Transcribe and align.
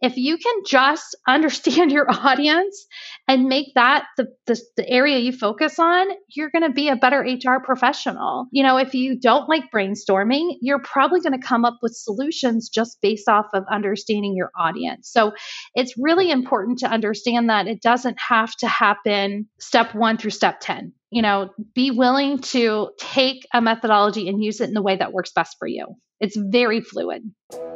if 0.00 0.16
you 0.16 0.38
can 0.38 0.54
just 0.66 1.16
understand 1.28 1.92
your 1.92 2.06
audience 2.10 2.86
and 3.28 3.48
make 3.48 3.68
that 3.74 4.04
the, 4.16 4.26
the, 4.46 4.60
the 4.76 4.88
area 4.88 5.18
you 5.18 5.32
focus 5.32 5.78
on, 5.78 6.06
you're 6.28 6.50
going 6.50 6.62
to 6.62 6.72
be 6.72 6.88
a 6.88 6.96
better 6.96 7.20
HR 7.20 7.62
professional. 7.64 8.46
You 8.52 8.62
know, 8.62 8.76
if 8.76 8.94
you 8.94 9.18
don't 9.18 9.48
like 9.48 9.64
brainstorming, 9.74 10.56
you're 10.60 10.82
probably 10.82 11.20
going 11.20 11.38
to 11.38 11.46
come 11.46 11.64
up 11.64 11.78
with 11.82 11.94
solutions 11.94 12.68
just 12.68 12.98
based 13.00 13.28
off 13.28 13.46
of 13.52 13.64
understanding 13.70 14.34
your 14.36 14.50
audience. 14.58 15.10
So 15.10 15.32
it's 15.74 15.94
really 15.98 16.30
important 16.30 16.78
to 16.78 16.88
understand 16.88 17.50
that 17.50 17.66
it 17.66 17.82
doesn't 17.82 18.18
have 18.20 18.54
to 18.56 18.68
happen 18.68 19.48
step 19.58 19.94
one 19.94 20.18
through 20.18 20.30
step 20.30 20.58
10 20.60 20.92
you 21.10 21.22
know, 21.22 21.50
be 21.74 21.90
willing 21.90 22.40
to 22.40 22.90
take 22.98 23.46
a 23.54 23.62
methodology 23.62 24.28
and 24.28 24.42
use 24.42 24.60
it 24.60 24.68
in 24.68 24.74
the 24.74 24.82
way 24.82 24.96
that 24.96 25.12
works 25.12 25.32
best 25.32 25.56
for 25.58 25.68
you. 25.68 25.86
It's 26.20 26.36
very 26.36 26.80
fluid. 26.80 27.22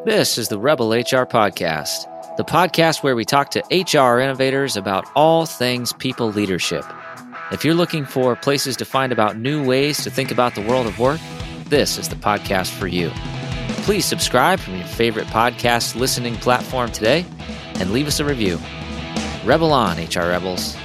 This 0.04 0.38
is 0.38 0.48
the 0.48 0.58
Rebel 0.58 0.92
HR 0.92 1.26
Podcast, 1.26 2.06
the 2.40 2.44
podcast 2.44 3.02
where 3.02 3.14
we 3.14 3.22
talk 3.22 3.50
to 3.50 3.60
HR 3.70 4.18
innovators 4.18 4.74
about 4.74 5.04
all 5.14 5.44
things 5.44 5.92
people 5.92 6.32
leadership. 6.32 6.86
If 7.52 7.66
you're 7.66 7.74
looking 7.74 8.06
for 8.06 8.34
places 8.34 8.78
to 8.78 8.86
find 8.86 9.12
about 9.12 9.36
new 9.36 9.62
ways 9.62 10.02
to 10.04 10.10
think 10.10 10.30
about 10.30 10.54
the 10.54 10.62
world 10.62 10.86
of 10.86 10.98
work, 10.98 11.20
this 11.66 11.98
is 11.98 12.08
the 12.08 12.16
podcast 12.16 12.70
for 12.70 12.86
you. 12.86 13.10
Please 13.84 14.06
subscribe 14.06 14.58
from 14.58 14.76
your 14.76 14.86
favorite 14.86 15.26
podcast 15.26 15.96
listening 15.96 16.34
platform 16.36 16.90
today 16.90 17.26
and 17.74 17.92
leave 17.92 18.06
us 18.06 18.20
a 18.20 18.24
review. 18.24 18.58
Rebel 19.44 19.74
on, 19.74 19.98
HR 19.98 20.30
Rebels. 20.30 20.78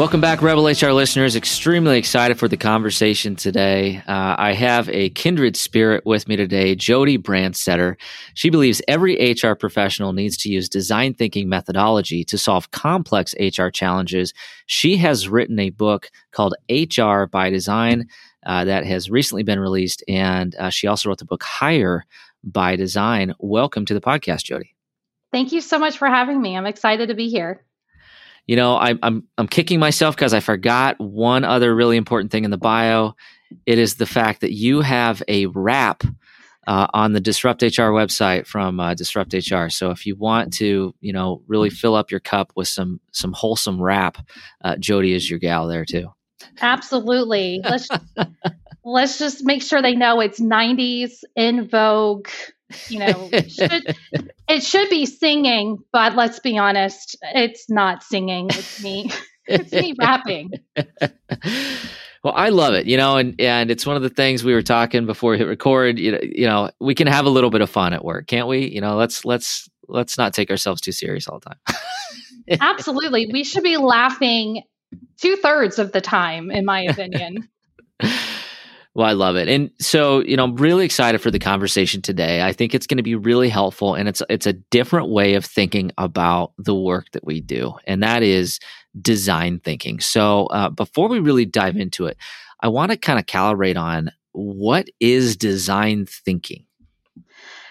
Welcome 0.00 0.22
back, 0.22 0.40
Rebel 0.40 0.66
HR 0.66 0.92
listeners. 0.92 1.36
Extremely 1.36 1.98
excited 1.98 2.38
for 2.38 2.48
the 2.48 2.56
conversation 2.56 3.36
today. 3.36 3.98
Uh, 4.08 4.34
I 4.38 4.54
have 4.54 4.88
a 4.88 5.10
kindred 5.10 5.58
spirit 5.58 6.06
with 6.06 6.26
me 6.26 6.36
today, 6.36 6.74
Jody 6.74 7.18
Brandstetter. 7.18 7.96
She 8.32 8.48
believes 8.48 8.80
every 8.88 9.34
HR 9.34 9.52
professional 9.52 10.14
needs 10.14 10.38
to 10.38 10.48
use 10.48 10.70
design 10.70 11.12
thinking 11.12 11.50
methodology 11.50 12.24
to 12.24 12.38
solve 12.38 12.70
complex 12.70 13.34
HR 13.38 13.68
challenges. 13.68 14.32
She 14.64 14.96
has 14.96 15.28
written 15.28 15.58
a 15.58 15.68
book 15.68 16.10
called 16.32 16.54
HR 16.70 17.24
by 17.24 17.50
Design 17.50 18.08
uh, 18.46 18.64
that 18.64 18.86
has 18.86 19.10
recently 19.10 19.42
been 19.42 19.60
released, 19.60 20.02
and 20.08 20.54
uh, 20.54 20.70
she 20.70 20.86
also 20.86 21.10
wrote 21.10 21.18
the 21.18 21.26
book 21.26 21.42
Hire 21.42 22.06
by 22.42 22.74
Design. 22.74 23.34
Welcome 23.38 23.84
to 23.84 23.92
the 23.92 24.00
podcast, 24.00 24.44
Jody. 24.44 24.74
Thank 25.30 25.52
you 25.52 25.60
so 25.60 25.78
much 25.78 25.98
for 25.98 26.08
having 26.08 26.40
me. 26.40 26.56
I'm 26.56 26.64
excited 26.64 27.08
to 27.08 27.14
be 27.14 27.28
here 27.28 27.66
you 28.50 28.56
know, 28.56 28.74
I, 28.74 28.96
I'm 29.00 29.22
I'm 29.38 29.46
kicking 29.46 29.78
myself 29.78 30.16
because 30.16 30.34
I 30.34 30.40
forgot 30.40 30.98
one 30.98 31.44
other 31.44 31.72
really 31.72 31.96
important 31.96 32.32
thing 32.32 32.44
in 32.44 32.50
the 32.50 32.58
bio. 32.58 33.14
It 33.64 33.78
is 33.78 33.94
the 33.94 34.06
fact 34.06 34.40
that 34.40 34.50
you 34.52 34.80
have 34.80 35.22
a 35.28 35.46
rap 35.46 36.02
uh, 36.66 36.88
on 36.92 37.12
the 37.12 37.20
Disrupt 37.20 37.62
HR 37.62 37.92
website 37.92 38.48
from 38.48 38.80
uh, 38.80 38.94
Disrupt 38.94 39.34
HR. 39.34 39.68
So 39.68 39.92
if 39.92 40.04
you 40.04 40.16
want 40.16 40.52
to, 40.54 40.92
you 41.00 41.12
know, 41.12 41.42
really 41.46 41.70
fill 41.70 41.94
up 41.94 42.10
your 42.10 42.18
cup 42.18 42.50
with 42.56 42.66
some 42.66 42.98
some 43.12 43.32
wholesome 43.32 43.80
rap, 43.80 44.18
uh, 44.64 44.74
Jody 44.78 45.14
is 45.14 45.30
your 45.30 45.38
gal 45.38 45.68
there 45.68 45.84
too. 45.84 46.08
Absolutely. 46.60 47.60
Let's 47.62 47.88
let's 48.84 49.16
just 49.16 49.44
make 49.44 49.62
sure 49.62 49.80
they 49.80 49.94
know 49.94 50.18
it's 50.18 50.40
90s 50.40 51.22
in 51.36 51.68
vogue 51.68 52.26
you 52.88 52.98
know 52.98 53.30
should, 53.48 53.96
it 54.48 54.62
should 54.62 54.88
be 54.90 55.06
singing 55.06 55.78
but 55.92 56.14
let's 56.14 56.40
be 56.40 56.58
honest 56.58 57.16
it's 57.34 57.68
not 57.68 58.02
singing. 58.02 58.48
It's 58.50 58.82
me 58.82 59.10
it's 59.46 59.72
me 59.72 59.94
rapping. 59.98 60.52
Well 62.22 62.34
i 62.36 62.50
love 62.50 62.74
it 62.74 62.84
you 62.84 62.98
know 62.98 63.16
and 63.16 63.40
and 63.40 63.70
it's 63.70 63.86
one 63.86 63.96
of 63.96 64.02
the 64.02 64.10
things 64.10 64.44
we 64.44 64.52
were 64.52 64.60
talking 64.60 65.06
before 65.06 65.30
we 65.32 65.38
hit 65.38 65.46
record 65.46 65.98
you 65.98 66.12
know, 66.12 66.18
you 66.20 66.46
know 66.46 66.70
we 66.78 66.94
can 66.94 67.06
have 67.06 67.24
a 67.24 67.30
little 67.30 67.48
bit 67.48 67.62
of 67.62 67.70
fun 67.70 67.94
at 67.94 68.04
work 68.04 68.26
can't 68.26 68.46
we? 68.46 68.68
You 68.68 68.82
know 68.82 68.96
let's 68.96 69.24
let's 69.24 69.70
let's 69.88 70.18
not 70.18 70.34
take 70.34 70.50
ourselves 70.50 70.82
too 70.82 70.92
serious 70.92 71.26
all 71.26 71.38
the 71.38 71.48
time. 71.48 71.76
Absolutely. 72.60 73.30
We 73.32 73.42
should 73.44 73.62
be 73.62 73.78
laughing 73.78 74.64
two-thirds 75.18 75.78
of 75.78 75.92
the 75.92 76.02
time 76.02 76.50
in 76.50 76.66
my 76.66 76.82
opinion 76.82 77.48
well, 78.94 79.06
I 79.06 79.12
love 79.12 79.36
it. 79.36 79.48
And 79.48 79.70
so, 79.78 80.20
you 80.20 80.36
know, 80.36 80.44
I'm 80.44 80.56
really 80.56 80.84
excited 80.84 81.20
for 81.20 81.30
the 81.30 81.38
conversation 81.38 82.02
today. 82.02 82.42
I 82.42 82.52
think 82.52 82.74
it's 82.74 82.88
going 82.88 82.96
to 82.96 83.04
be 83.04 83.14
really 83.14 83.48
helpful 83.48 83.94
and 83.94 84.08
it's 84.08 84.20
it's 84.28 84.46
a 84.46 84.52
different 84.52 85.10
way 85.10 85.34
of 85.34 85.44
thinking 85.44 85.92
about 85.96 86.52
the 86.58 86.74
work 86.74 87.06
that 87.12 87.24
we 87.24 87.40
do. 87.40 87.74
And 87.86 88.02
that 88.02 88.22
is 88.22 88.58
design 89.00 89.60
thinking. 89.60 90.00
So, 90.00 90.46
uh, 90.46 90.70
before 90.70 91.08
we 91.08 91.20
really 91.20 91.44
dive 91.44 91.76
into 91.76 92.06
it, 92.06 92.16
I 92.60 92.68
want 92.68 92.90
to 92.90 92.96
kind 92.96 93.18
of 93.18 93.26
calibrate 93.26 93.76
on 93.76 94.10
what 94.32 94.88
is 94.98 95.36
design 95.36 96.06
thinking? 96.06 96.64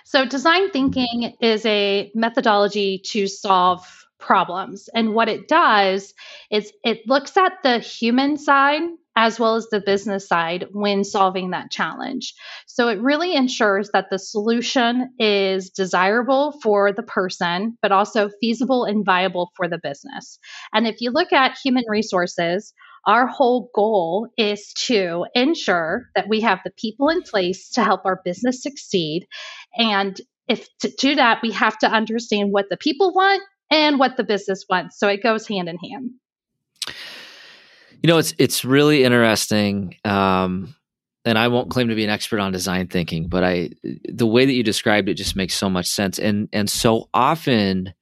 So, 0.05 0.25
design 0.25 0.71
thinking 0.71 1.35
is 1.41 1.65
a 1.65 2.11
methodology 2.15 2.99
to 3.07 3.27
solve 3.27 3.85
problems. 4.19 4.89
And 4.93 5.13
what 5.13 5.29
it 5.29 5.47
does 5.47 6.13
is 6.49 6.71
it 6.83 7.07
looks 7.07 7.37
at 7.37 7.53
the 7.63 7.79
human 7.79 8.37
side 8.37 8.81
as 9.19 9.37
well 9.37 9.55
as 9.55 9.67
the 9.67 9.81
business 9.81 10.29
side 10.29 10.67
when 10.71 11.03
solving 11.03 11.49
that 11.49 11.69
challenge. 11.69 12.33
So 12.67 12.87
it 12.87 13.01
really 13.01 13.35
ensures 13.35 13.89
that 13.91 14.05
the 14.09 14.17
solution 14.17 15.09
is 15.19 15.71
desirable 15.71 16.53
for 16.63 16.93
the 16.93 17.03
person, 17.03 17.77
but 17.81 17.91
also 17.91 18.29
feasible 18.39 18.85
and 18.85 19.05
viable 19.05 19.51
for 19.57 19.67
the 19.67 19.77
business. 19.77 20.39
And 20.73 20.87
if 20.87 21.01
you 21.01 21.11
look 21.11 21.33
at 21.33 21.57
human 21.61 21.83
resources, 21.89 22.73
our 23.05 23.27
whole 23.27 23.69
goal 23.75 24.29
is 24.37 24.71
to 24.85 25.25
ensure 25.35 26.05
that 26.15 26.29
we 26.29 26.39
have 26.39 26.59
the 26.63 26.71
people 26.71 27.09
in 27.09 27.21
place 27.21 27.71
to 27.71 27.83
help 27.83 28.05
our 28.05 28.21
business 28.23 28.63
succeed. 28.63 29.27
And 29.75 30.15
if 30.47 30.65
to 30.79 30.89
do 30.97 31.15
that, 31.15 31.39
we 31.43 31.51
have 31.51 31.77
to 31.79 31.91
understand 31.91 32.53
what 32.53 32.67
the 32.69 32.77
people 32.77 33.13
want 33.13 33.43
and 33.69 33.99
what 33.99 34.15
the 34.15 34.23
business 34.23 34.63
wants. 34.69 34.97
So 34.97 35.09
it 35.09 35.21
goes 35.21 35.45
hand 35.45 35.67
in 35.67 35.77
hand. 35.77 36.11
You 38.01 38.07
know, 38.07 38.17
it's 38.17 38.33
it's 38.37 38.63
really 38.63 39.03
interesting. 39.03 39.95
Um, 40.05 40.75
and 41.25 41.37
I 41.37 41.49
won't 41.49 41.69
claim 41.69 41.89
to 41.89 41.95
be 41.95 42.03
an 42.03 42.09
expert 42.09 42.39
on 42.39 42.51
design 42.51 42.87
thinking, 42.87 43.27
but 43.27 43.43
I 43.43 43.71
the 44.07 44.27
way 44.27 44.45
that 44.45 44.53
you 44.53 44.63
described 44.63 45.09
it 45.09 45.15
just 45.15 45.35
makes 45.35 45.53
so 45.53 45.69
much 45.69 45.87
sense. 45.87 46.17
And 46.17 46.47
and 46.53 46.69
so 46.69 47.09
often, 47.13 47.93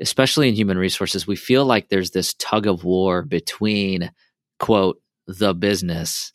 especially 0.00 0.48
in 0.48 0.54
human 0.54 0.78
resources, 0.78 1.26
we 1.26 1.36
feel 1.36 1.64
like 1.64 1.88
there's 1.88 2.10
this 2.10 2.34
tug 2.34 2.66
of 2.66 2.84
war 2.84 3.22
between 3.22 4.10
quote 4.58 5.00
the 5.26 5.54
business 5.54 6.32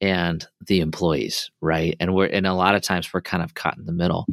and 0.00 0.46
the 0.66 0.80
employees, 0.80 1.50
right? 1.60 1.96
And 2.00 2.14
we're 2.14 2.26
and 2.26 2.46
a 2.46 2.54
lot 2.54 2.74
of 2.74 2.82
times 2.82 3.12
we're 3.12 3.20
kind 3.20 3.42
of 3.42 3.54
caught 3.54 3.78
in 3.78 3.86
the 3.86 3.92
middle. 3.92 4.26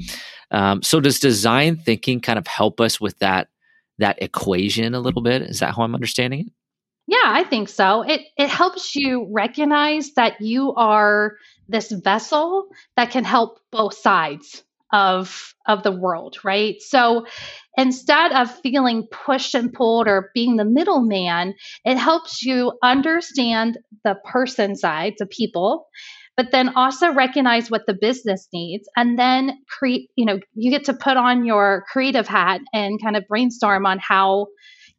Um, 0.50 0.82
so 0.82 1.00
does 1.00 1.20
design 1.20 1.76
thinking 1.76 2.20
kind 2.20 2.40
of 2.40 2.48
help 2.48 2.82
us 2.82 3.00
with 3.00 3.20
that 3.20 3.50
that 4.00 4.22
equation 4.22 4.96
a 4.96 5.00
little 5.00 5.22
bit? 5.22 5.44
Is 5.44 5.60
that 5.60 5.76
how 5.76 5.84
I'm 5.84 5.94
understanding 5.96 6.42
it? 6.42 6.48
Yeah, 7.08 7.24
I 7.24 7.44
think 7.44 7.70
so. 7.70 8.02
It 8.02 8.22
it 8.38 8.50
helps 8.50 8.96
you 8.96 9.28
recognize 9.32 10.14
that 10.16 10.42
you 10.42 10.74
are 10.76 11.38
this 11.70 11.92
vessel 11.92 12.68
that 12.98 13.12
can 13.12 13.24
help 13.24 13.60
both 13.72 13.94
sides 13.98 14.64
of 14.92 15.54
of 15.68 15.84
the 15.84 15.92
world, 15.92 16.38
right? 16.44 16.76
So 16.82 17.26
instead 17.78 18.34
of 18.34 18.52
feeling 18.62 19.08
pushed 19.10 19.56
and 19.56 19.72
pulled 19.72 20.08
or 20.08 20.32
being 20.34 20.58
the 20.58 20.66
middleman, 20.66 21.54
it 21.86 21.98
helps 21.98 22.44
you 22.44 22.74
understand 22.84 23.78
the 24.04 24.16
person 24.26 24.76
side, 24.76 25.14
the 25.18 25.26
people, 25.28 25.88
but 26.36 26.52
then 26.52 26.70
also 26.76 27.12
recognize 27.14 27.72
what 27.72 27.86
the 27.88 27.94
business 28.00 28.48
needs 28.54 28.88
and 28.98 29.18
then 29.18 29.58
create, 29.70 30.10
you 30.16 30.26
know, 30.26 30.40
you 30.56 30.72
get 30.72 30.86
to 30.86 30.94
put 30.94 31.16
on 31.18 31.46
your 31.46 31.86
creative 31.92 32.28
hat 32.28 32.62
and 32.74 33.02
kind 33.02 33.16
of 33.16 33.24
brainstorm 33.30 33.86
on 33.86 34.00
how 34.00 34.48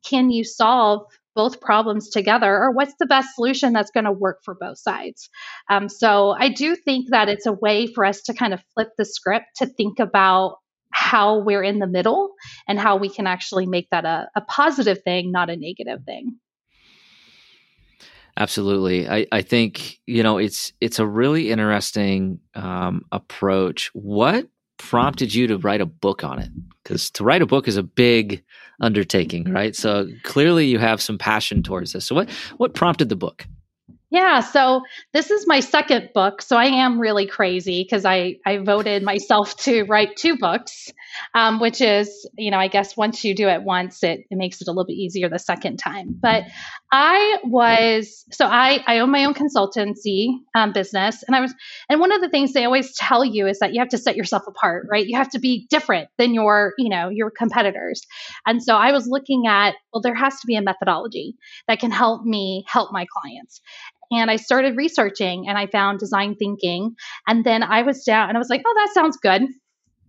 can 0.09 0.31
you 0.31 0.45
solve 0.45 1.03
both 1.39 1.61
problems 1.61 2.11
together 2.11 2.53
or 2.53 2.73
what's 2.73 2.95
the 2.99 3.07
best 3.07 3.37
solution 3.37 3.73
that's 3.73 3.93
going 3.93 4.09
to 4.11 4.13
work 4.27 4.41
for 4.45 4.57
both 4.61 4.79
sides? 4.79 5.31
Um, 5.71 5.89
so 5.89 6.35
i 6.39 6.49
do 6.49 6.77
think 6.77 7.11
that 7.11 7.29
it's 7.29 7.47
a 7.47 7.53
way 7.53 7.87
for 7.87 8.05
us 8.05 8.23
to 8.23 8.35
kind 8.35 8.53
of 8.53 8.61
flip 8.75 8.89
the 8.99 9.05
script 9.05 9.47
to 9.57 9.67
think 9.67 9.99
about 10.01 10.57
how 10.91 11.39
we're 11.39 11.63
in 11.63 11.79
the 11.79 11.87
middle 11.87 12.33
and 12.67 12.79
how 12.79 12.97
we 12.97 13.09
can 13.09 13.27
actually 13.27 13.67
make 13.67 13.89
that 13.91 14.05
a, 14.05 14.29
a 14.35 14.41
positive 14.41 15.03
thing 15.03 15.31
not 15.31 15.51
a 15.51 15.57
negative 15.57 16.01
thing. 16.05 16.39
Absolutely, 18.37 19.09
I, 19.09 19.27
I 19.33 19.43
think 19.43 19.99
you 20.07 20.23
know 20.23 20.39
it's 20.39 20.73
it's 20.81 21.01
a 21.01 21.07
really 21.07 21.51
interesting 21.51 22.39
um, 22.55 23.05
approach. 23.11 23.91
What 23.95 24.47
prompted 24.79 25.35
you 25.35 25.47
to 25.49 25.59
write 25.59 25.81
a 25.81 25.87
book 25.87 26.25
on 26.25 26.39
it? 26.39 26.51
Because 26.83 27.11
to 27.13 27.25
write 27.25 27.43
a 27.43 27.47
book 27.47 27.69
is 27.69 27.77
a 27.77 27.83
big 27.83 28.43
undertaking, 28.81 29.53
right? 29.53 29.75
So 29.75 30.09
clearly 30.23 30.67
you 30.67 30.79
have 30.79 31.03
some 31.03 31.19
passion 31.19 31.63
towards 31.63 31.93
this. 31.93 32.07
So 32.07 32.15
what 32.15 32.31
what 32.57 32.75
prompted 32.75 33.09
the 33.09 33.17
book? 33.17 33.47
Yeah, 34.11 34.41
so 34.41 34.83
this 35.13 35.31
is 35.31 35.47
my 35.47 35.61
second 35.61 36.11
book. 36.15 36.41
So 36.41 36.57
I 36.57 36.65
am 36.65 36.99
really 36.99 37.27
crazy 37.27 37.83
because 37.83 38.07
I, 38.07 38.37
I 38.47 38.57
voted 38.57 39.03
myself 39.03 39.55
to 39.59 39.85
write 39.85 40.17
two 40.17 40.39
books, 40.39 40.91
um, 41.35 41.61
which 41.61 41.83
is, 41.83 42.27
you 42.39 42.51
know, 42.51 42.57
I 42.57 42.69
guess 42.69 42.97
once 42.97 43.23
you 43.23 43.35
do 43.35 43.49
it 43.49 43.63
once, 43.63 44.03
it, 44.03 44.21
it 44.31 44.39
makes 44.39 44.63
it 44.63 44.69
a 44.69 44.71
little 44.71 44.87
bit 44.87 44.95
easier 44.95 45.29
the 45.29 45.39
second 45.39 45.77
time. 45.77 46.17
But 46.19 46.45
I 46.91 47.39
was 47.45 48.25
so 48.33 48.47
I 48.47 48.83
I 48.87 49.01
own 49.01 49.11
my 49.11 49.25
own 49.25 49.35
consultancy 49.35 50.29
um, 50.55 50.73
business, 50.73 51.23
and 51.27 51.37
I 51.37 51.41
was 51.41 51.55
and 51.91 52.01
one 52.01 52.13
of 52.13 52.23
the 52.23 52.31
things 52.31 52.53
they 52.53 52.65
always 52.65 52.97
tell 52.97 53.25
you 53.25 53.47
is 53.47 53.59
that 53.59 53.75
you 53.75 53.81
have 53.81 53.91
to 53.91 53.99
set 53.99 54.17
yourself 54.17 54.45
apart, 54.47 54.87
right? 54.91 55.07
You 55.07 55.19
have 55.19 55.29
to 55.31 55.39
be 55.39 55.67
different 55.69 56.09
than 56.17 56.33
your 56.33 56.73
you 56.79 56.89
know 56.89 57.11
your 57.11 57.31
competitors, 57.31 58.01
and 58.47 58.63
so 58.63 58.75
I 58.75 58.93
was 58.93 59.07
looking 59.07 59.47
at 59.47 59.75
well, 59.93 60.01
there 60.01 60.15
has 60.15 60.41
to 60.41 60.47
be 60.47 60.57
a 60.57 60.63
methodology 60.63 61.37
that 61.67 61.79
can 61.79 61.91
help 61.91 62.25
me 62.25 62.65
help 62.67 62.91
my 62.91 63.07
clients, 63.13 63.61
and 64.11 64.31
I 64.31 64.37
started 64.37 64.77
researching, 64.77 65.47
and 65.47 65.59
I 65.59 65.67
found 65.67 65.99
design 65.99 66.37
thinking, 66.37 66.97
and 67.27 67.45
then 67.45 67.63
I 67.63 67.83
was 67.83 68.03
down, 68.05 68.29
and 68.31 68.39
I 68.39 68.41
was 68.41 68.49
like, 68.49 68.63
oh, 68.67 68.75
that 68.77 68.95
sounds 68.95 69.19
good, 69.19 69.43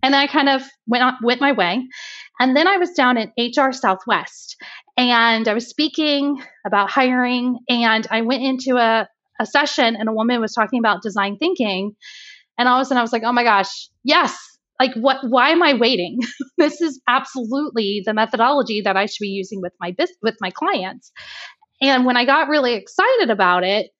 and 0.02 0.16
I 0.16 0.26
kind 0.28 0.48
of 0.48 0.62
went 0.86 1.04
on, 1.04 1.16
went 1.22 1.42
my 1.42 1.52
way, 1.52 1.86
and 2.40 2.56
then 2.56 2.66
I 2.66 2.78
was 2.78 2.92
down 2.92 3.18
at 3.18 3.32
HR 3.36 3.72
Southwest 3.72 4.56
and 5.00 5.48
I 5.48 5.54
was 5.54 5.66
speaking 5.66 6.42
about 6.66 6.90
hiring. 6.90 7.60
And 7.70 8.06
I 8.10 8.20
went 8.20 8.42
into 8.42 8.76
a, 8.76 9.08
a 9.40 9.46
session 9.46 9.96
and 9.96 10.08
a 10.08 10.12
woman 10.12 10.42
was 10.42 10.52
talking 10.52 10.78
about 10.78 11.02
design 11.02 11.38
thinking. 11.38 11.96
And 12.58 12.68
all 12.68 12.76
of 12.76 12.82
a 12.82 12.84
sudden 12.84 12.98
I 12.98 13.02
was 13.02 13.12
like, 13.12 13.22
oh 13.24 13.32
my 13.32 13.42
gosh, 13.42 13.88
yes. 14.04 14.38
Like 14.78 14.92
what 14.94 15.18
why 15.22 15.50
am 15.50 15.62
I 15.62 15.74
waiting? 15.74 16.18
this 16.58 16.82
is 16.82 17.00
absolutely 17.08 18.02
the 18.04 18.12
methodology 18.12 18.82
that 18.82 18.96
I 18.96 19.06
should 19.06 19.22
be 19.22 19.28
using 19.28 19.62
with 19.62 19.72
my 19.80 19.92
business 19.92 20.18
with 20.22 20.36
my 20.40 20.50
clients. 20.50 21.12
And 21.80 22.04
when 22.04 22.18
I 22.18 22.26
got 22.26 22.48
really 22.48 22.74
excited 22.74 23.30
about 23.30 23.64
it, 23.64 23.90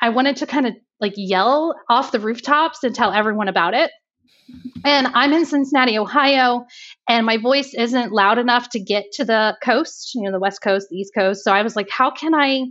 I 0.00 0.10
wanted 0.10 0.36
to 0.36 0.46
kind 0.46 0.66
of 0.68 0.74
like 1.00 1.14
yell 1.16 1.74
off 1.88 2.12
the 2.12 2.20
rooftops 2.20 2.84
and 2.84 2.94
tell 2.94 3.12
everyone 3.12 3.48
about 3.48 3.74
it. 3.74 3.90
And 4.84 5.08
I'm 5.08 5.32
in 5.32 5.44
Cincinnati, 5.44 5.98
Ohio, 5.98 6.66
and 7.08 7.26
my 7.26 7.36
voice 7.36 7.74
isn't 7.74 8.12
loud 8.12 8.38
enough 8.38 8.70
to 8.70 8.80
get 8.80 9.04
to 9.14 9.24
the 9.24 9.56
coast, 9.62 10.12
you 10.14 10.22
know, 10.22 10.32
the 10.32 10.40
West 10.40 10.62
Coast, 10.62 10.88
the 10.90 10.96
East 10.96 11.12
Coast. 11.16 11.44
So 11.44 11.52
I 11.52 11.62
was 11.62 11.76
like, 11.76 11.90
how 11.90 12.10
can 12.10 12.34
I 12.34 12.64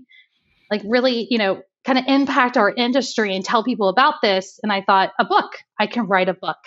like 0.72 0.82
really, 0.86 1.28
you 1.30 1.38
know, 1.38 1.62
kind 1.86 1.98
of 1.98 2.06
impact 2.08 2.58
our 2.58 2.72
industry 2.72 3.36
and 3.36 3.46
tell 3.46 3.64
people 3.64 3.90
about 3.90 4.16
this? 4.22 4.60
And 4.64 4.72
I 4.72 4.82
thought, 4.82 5.12
a 5.20 5.26
book, 5.26 5.52
I 5.80 5.88
can 5.88 6.08
write 6.08 6.30
a 6.30 6.34
book. 6.34 6.58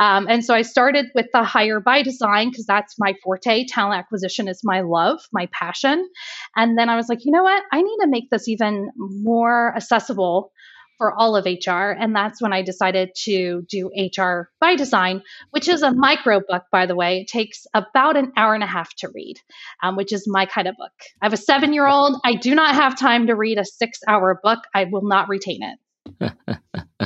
Um, 0.00 0.26
and 0.28 0.44
so 0.44 0.54
I 0.54 0.62
started 0.62 1.06
with 1.14 1.26
the 1.32 1.44
hire 1.44 1.80
by 1.80 2.02
design 2.02 2.50
because 2.50 2.66
that's 2.66 2.96
my 2.98 3.14
forte. 3.22 3.66
Talent 3.66 3.98
acquisition 3.98 4.48
is 4.48 4.60
my 4.64 4.80
love, 4.80 5.20
my 5.32 5.48
passion. 5.52 6.08
And 6.56 6.78
then 6.78 6.88
I 6.88 6.96
was 6.96 7.08
like, 7.08 7.24
you 7.24 7.32
know 7.32 7.42
what? 7.42 7.62
I 7.72 7.82
need 7.82 7.98
to 8.00 8.08
make 8.08 8.30
this 8.30 8.48
even 8.48 8.90
more 8.96 9.74
accessible 9.76 10.50
for 10.98 11.12
all 11.12 11.36
of 11.36 11.46
HR. 11.46 11.90
And 11.90 12.14
that's 12.14 12.42
when 12.42 12.52
I 12.52 12.62
decided 12.62 13.14
to 13.24 13.62
do 13.68 13.90
HR 13.96 14.50
by 14.60 14.76
design, 14.76 15.22
which 15.50 15.68
is 15.68 15.82
a 15.82 15.94
micro 15.94 16.40
book, 16.40 16.64
by 16.70 16.86
the 16.86 16.96
way. 16.96 17.20
It 17.20 17.28
takes 17.28 17.66
about 17.72 18.16
an 18.16 18.32
hour 18.36 18.54
and 18.54 18.64
a 18.64 18.66
half 18.66 18.94
to 18.96 19.08
read, 19.14 19.40
um, 19.82 19.96
which 19.96 20.12
is 20.12 20.26
my 20.28 20.44
kind 20.44 20.68
of 20.68 20.76
book. 20.76 20.92
I 21.22 21.26
have 21.26 21.32
a 21.32 21.38
seven 21.38 21.72
year 21.72 21.86
old. 21.86 22.20
I 22.24 22.34
do 22.34 22.54
not 22.54 22.74
have 22.74 22.98
time 22.98 23.28
to 23.28 23.34
read 23.34 23.58
a 23.58 23.64
six 23.64 24.00
hour 24.06 24.38
book. 24.42 24.58
I 24.74 24.84
will 24.84 25.06
not 25.06 25.28
retain 25.28 25.60
it. 25.62 25.78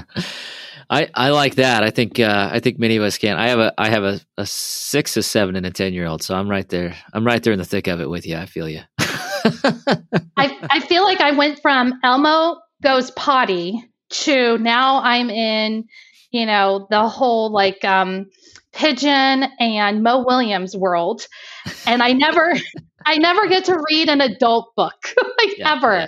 I, 0.91 1.09
I 1.15 1.31
like 1.31 1.55
that. 1.55 1.83
I 1.83 1.91
think 1.91 2.21
uh, 2.21 2.51
I 2.53 2.61
think 2.61 2.79
many 2.79 2.97
of 2.97 3.03
us 3.03 3.17
can. 3.17 3.37
I 3.39 3.49
have 3.49 3.59
a 3.59 3.73
I 3.79 3.89
have 3.89 4.05
a, 4.05 4.21
a 4.37 4.45
six, 4.45 5.17
a 5.17 5.23
seven, 5.23 5.57
and 5.57 5.65
a 5.65 5.71
ten 5.71 5.95
year 5.95 6.07
old. 6.07 6.23
So 6.23 6.35
I'm 6.35 6.51
right 6.51 6.69
there. 6.69 6.95
I'm 7.15 7.27
right 7.27 7.43
there 7.43 7.53
in 7.53 7.59
the 7.59 7.65
thick 7.65 7.87
of 7.87 8.01
it 8.01 8.11
with 8.11 8.27
you. 8.27 8.37
I 8.37 8.45
feel 8.45 8.69
you. 8.69 8.81
I 8.99 10.59
I 10.71 10.81
feel 10.81 11.03
like 11.05 11.21
I 11.21 11.33
went 11.33 11.61
from 11.63 11.95
Elmo 12.05 12.59
goes 12.83 13.11
potty 13.13 13.89
to 14.11 14.59
now 14.59 15.03
I'm 15.03 15.31
in, 15.31 15.85
you 16.31 16.47
know, 16.47 16.87
the 16.91 17.09
whole 17.09 17.51
like 17.51 17.85
um, 17.85 18.27
pigeon 18.73 19.45
and 19.59 20.03
Mo 20.03 20.25
Willems 20.27 20.77
world, 20.77 21.27
and 21.87 22.03
I 22.03 22.13
never, 22.13 22.55
I 23.07 23.19
never 23.19 23.49
get 23.49 23.65
to 23.67 23.83
read 23.91 24.09
an 24.09 24.21
adult 24.21 24.75
book 24.77 25.15
like 25.39 25.59
yeah, 25.59 25.75
ever. 25.77 25.93
Yeah. 25.93 26.07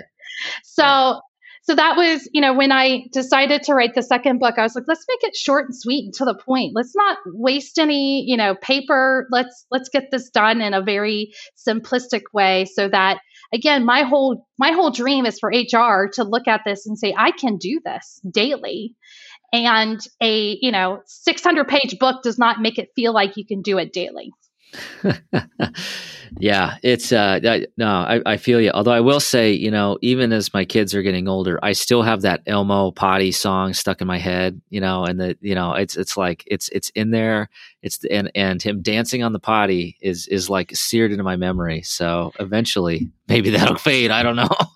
So. 0.63 1.21
So 1.67 1.73
that 1.73 1.97
was, 1.97 2.29
you 2.31 2.41
know, 2.41 2.53
when 2.53 2.71
I 2.71 3.05
decided 3.11 3.63
to 3.63 3.73
write 3.73 3.95
the 3.95 4.03
second 4.03 4.37
book, 4.37 4.59
I 4.59 4.61
was 4.61 4.75
like, 4.75 4.83
let's 4.87 5.03
make 5.09 5.23
it 5.23 5.35
short 5.35 5.65
and 5.65 5.75
sweet 5.75 6.05
and 6.05 6.13
to 6.13 6.23
the 6.23 6.35
point. 6.35 6.73
Let's 6.75 6.95
not 6.95 7.17
waste 7.25 7.79
any, 7.79 8.23
you 8.27 8.37
know, 8.37 8.53
paper. 8.53 9.27
Let's 9.31 9.65
let's 9.71 9.89
get 9.89 10.11
this 10.11 10.29
done 10.29 10.61
in 10.61 10.75
a 10.75 10.83
very 10.83 11.33
simplistic 11.67 12.21
way 12.33 12.65
so 12.65 12.87
that 12.89 13.17
again, 13.55 13.85
my 13.85 14.03
whole 14.03 14.45
my 14.59 14.71
whole 14.71 14.91
dream 14.91 15.25
is 15.25 15.39
for 15.39 15.49
HR 15.49 16.09
to 16.13 16.23
look 16.23 16.47
at 16.47 16.61
this 16.65 16.85
and 16.85 16.99
say, 16.99 17.13
I 17.17 17.31
can 17.31 17.57
do 17.57 17.81
this 17.83 18.21
daily. 18.29 18.95
And 19.53 19.99
a, 20.21 20.57
you 20.61 20.71
know, 20.71 21.01
600 21.05 21.67
page 21.67 21.97
book 21.99 22.21
does 22.23 22.37
not 22.37 22.61
make 22.61 22.77
it 22.77 22.89
feel 22.95 23.13
like 23.13 23.37
you 23.37 23.45
can 23.45 23.61
do 23.61 23.77
it 23.77 23.93
daily. 23.93 24.31
yeah, 26.39 26.75
it's 26.83 27.13
uh 27.13 27.39
no, 27.77 27.87
I, 27.87 28.21
I 28.25 28.37
feel 28.37 28.59
you. 28.59 28.71
Although 28.71 28.91
I 28.91 28.99
will 28.99 29.21
say, 29.21 29.53
you 29.53 29.71
know, 29.71 29.97
even 30.01 30.33
as 30.33 30.53
my 30.53 30.65
kids 30.65 30.93
are 30.93 31.01
getting 31.01 31.29
older, 31.29 31.57
I 31.63 31.71
still 31.71 32.01
have 32.01 32.23
that 32.23 32.41
Elmo 32.45 32.91
potty 32.91 33.31
song 33.31 33.73
stuck 33.73 34.01
in 34.01 34.07
my 34.07 34.17
head, 34.17 34.61
you 34.69 34.81
know, 34.81 35.05
and 35.05 35.19
the 35.19 35.37
you 35.39 35.55
know, 35.55 35.73
it's 35.73 35.95
it's 35.95 36.17
like 36.17 36.43
it's 36.47 36.67
it's 36.69 36.89
in 36.89 37.11
there. 37.11 37.49
It's 37.85 38.03
and 38.05 38.31
and 38.33 38.63
him 38.63 38.81
dancing 38.81 39.21
on 39.21 39.31
the 39.31 39.39
potty 39.39 39.95
is 40.01 40.27
is 40.27 40.49
like 40.49 40.75
seared 40.75 41.11
into 41.11 41.23
my 41.23 41.35
memory. 41.35 41.83
So 41.83 42.33
eventually 42.39 43.11
maybe 43.27 43.51
that'll 43.51 43.75
fade. 43.75 44.09
I 44.09 44.23
don't 44.23 44.35
know. 44.35 44.49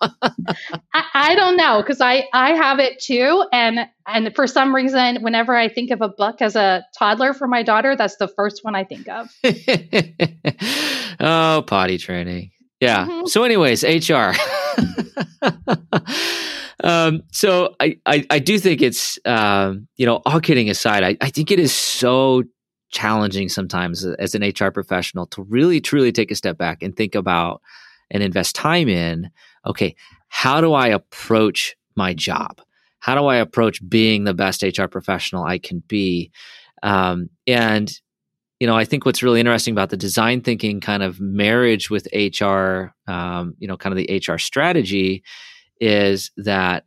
I, 0.94 1.04
I 1.12 1.34
don't 1.34 1.56
know 1.56 1.82
because 1.82 2.00
I 2.00 2.28
I 2.32 2.50
have 2.50 2.78
it 2.78 3.00
too, 3.00 3.44
and 3.52 3.80
and 4.06 4.32
for 4.36 4.46
some 4.46 4.72
reason, 4.72 5.22
whenever 5.22 5.56
I 5.56 5.68
think 5.68 5.90
of 5.90 6.00
a 6.02 6.08
book 6.08 6.40
as 6.40 6.54
a 6.54 6.86
toddler 6.96 7.34
for 7.34 7.48
my 7.48 7.64
daughter, 7.64 7.96
that's 7.96 8.14
the 8.16 8.28
first 8.28 8.60
one 8.62 8.76
I 8.76 8.84
think 8.84 9.08
of. 9.08 9.28
oh, 11.20 11.64
potty 11.66 11.98
training. 11.98 12.52
Yeah. 12.78 13.06
Mm-hmm. 13.06 13.26
So, 13.26 13.42
anyways, 13.42 13.82
HR. 13.82 14.34
um, 16.84 17.22
so 17.32 17.74
I, 17.80 17.98
I, 18.06 18.24
I 18.30 18.38
do 18.38 18.56
think 18.56 18.82
it's 18.82 19.18
um, 19.24 19.88
you 19.96 20.06
know 20.06 20.22
all 20.24 20.40
kidding 20.40 20.70
aside, 20.70 21.02
I, 21.02 21.16
I 21.20 21.30
think 21.30 21.50
it 21.50 21.58
is 21.58 21.74
so 21.74 22.44
challenging 22.90 23.48
sometimes 23.48 24.04
as 24.04 24.34
an 24.34 24.42
HR 24.42 24.70
professional 24.70 25.26
to 25.28 25.42
really 25.42 25.80
truly 25.80 26.12
take 26.12 26.30
a 26.30 26.34
step 26.36 26.58
back 26.58 26.82
and 26.82 26.96
think 26.96 27.14
about 27.14 27.62
and 28.10 28.22
invest 28.22 28.54
time 28.54 28.88
in. 28.88 29.30
Okay, 29.66 29.94
how 30.28 30.60
do 30.60 30.72
I 30.72 30.88
approach 30.88 31.76
my 31.96 32.14
job? 32.14 32.60
How 32.98 33.14
do 33.14 33.26
I 33.26 33.36
approach 33.36 33.86
being 33.88 34.24
the 34.24 34.34
best 34.34 34.62
HR 34.62 34.86
professional 34.86 35.44
I 35.44 35.58
can 35.58 35.82
be? 35.86 36.30
Um, 36.82 37.30
and 37.46 37.92
you 38.60 38.66
know, 38.66 38.76
I 38.76 38.84
think 38.84 39.06
what's 39.06 39.22
really 39.22 39.40
interesting 39.40 39.72
about 39.72 39.88
the 39.88 39.96
design 39.96 40.42
thinking 40.42 40.80
kind 40.80 41.02
of 41.02 41.18
marriage 41.18 41.88
with 41.88 42.06
HR, 42.12 42.92
um, 43.10 43.54
you 43.58 43.66
know, 43.66 43.78
kind 43.78 43.92
of 43.92 43.96
the 43.96 44.22
HR 44.28 44.36
strategy 44.36 45.24
is 45.80 46.30
that, 46.36 46.84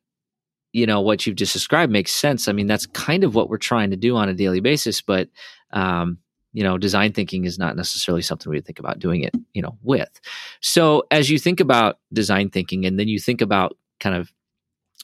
you 0.72 0.86
know, 0.86 1.02
what 1.02 1.26
you've 1.26 1.36
just 1.36 1.52
described 1.52 1.92
makes 1.92 2.12
sense. 2.12 2.48
I 2.48 2.52
mean, 2.52 2.68
that's 2.68 2.86
kind 2.86 3.24
of 3.24 3.34
what 3.34 3.50
we're 3.50 3.58
trying 3.58 3.90
to 3.90 3.96
do 3.98 4.16
on 4.16 4.30
a 4.30 4.36
daily 4.36 4.60
basis, 4.60 5.02
but, 5.02 5.30
um, 5.74 6.20
you 6.54 6.64
know, 6.64 6.78
design 6.78 7.12
thinking 7.12 7.46
is 7.46 7.58
not 7.60 7.76
necessarily 7.76 8.22
something 8.22 8.50
we 8.50 8.62
think 8.62 8.80
about 8.80 9.00
doing 9.00 9.24
it, 9.24 9.34
you 9.54 9.62
know, 9.62 9.78
with. 9.82 10.22
So 10.62 11.04
as 11.12 11.30
you 11.30 11.40
think 11.40 11.60
about 11.60 11.98
design 12.14 12.50
thinking 12.50 12.86
and 12.86 13.00
then 13.00 13.08
you 13.08 13.20
think 13.20 13.42
about 13.42 13.76
kind 14.00 14.16
of 14.16 14.32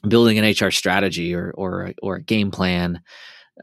building 0.08 0.38
an 0.38 0.44
HR 0.48 0.70
strategy 0.70 1.34
or, 1.34 1.52
or, 1.56 1.92
or 2.02 2.16
a 2.16 2.22
game 2.22 2.52
plan, 2.52 3.02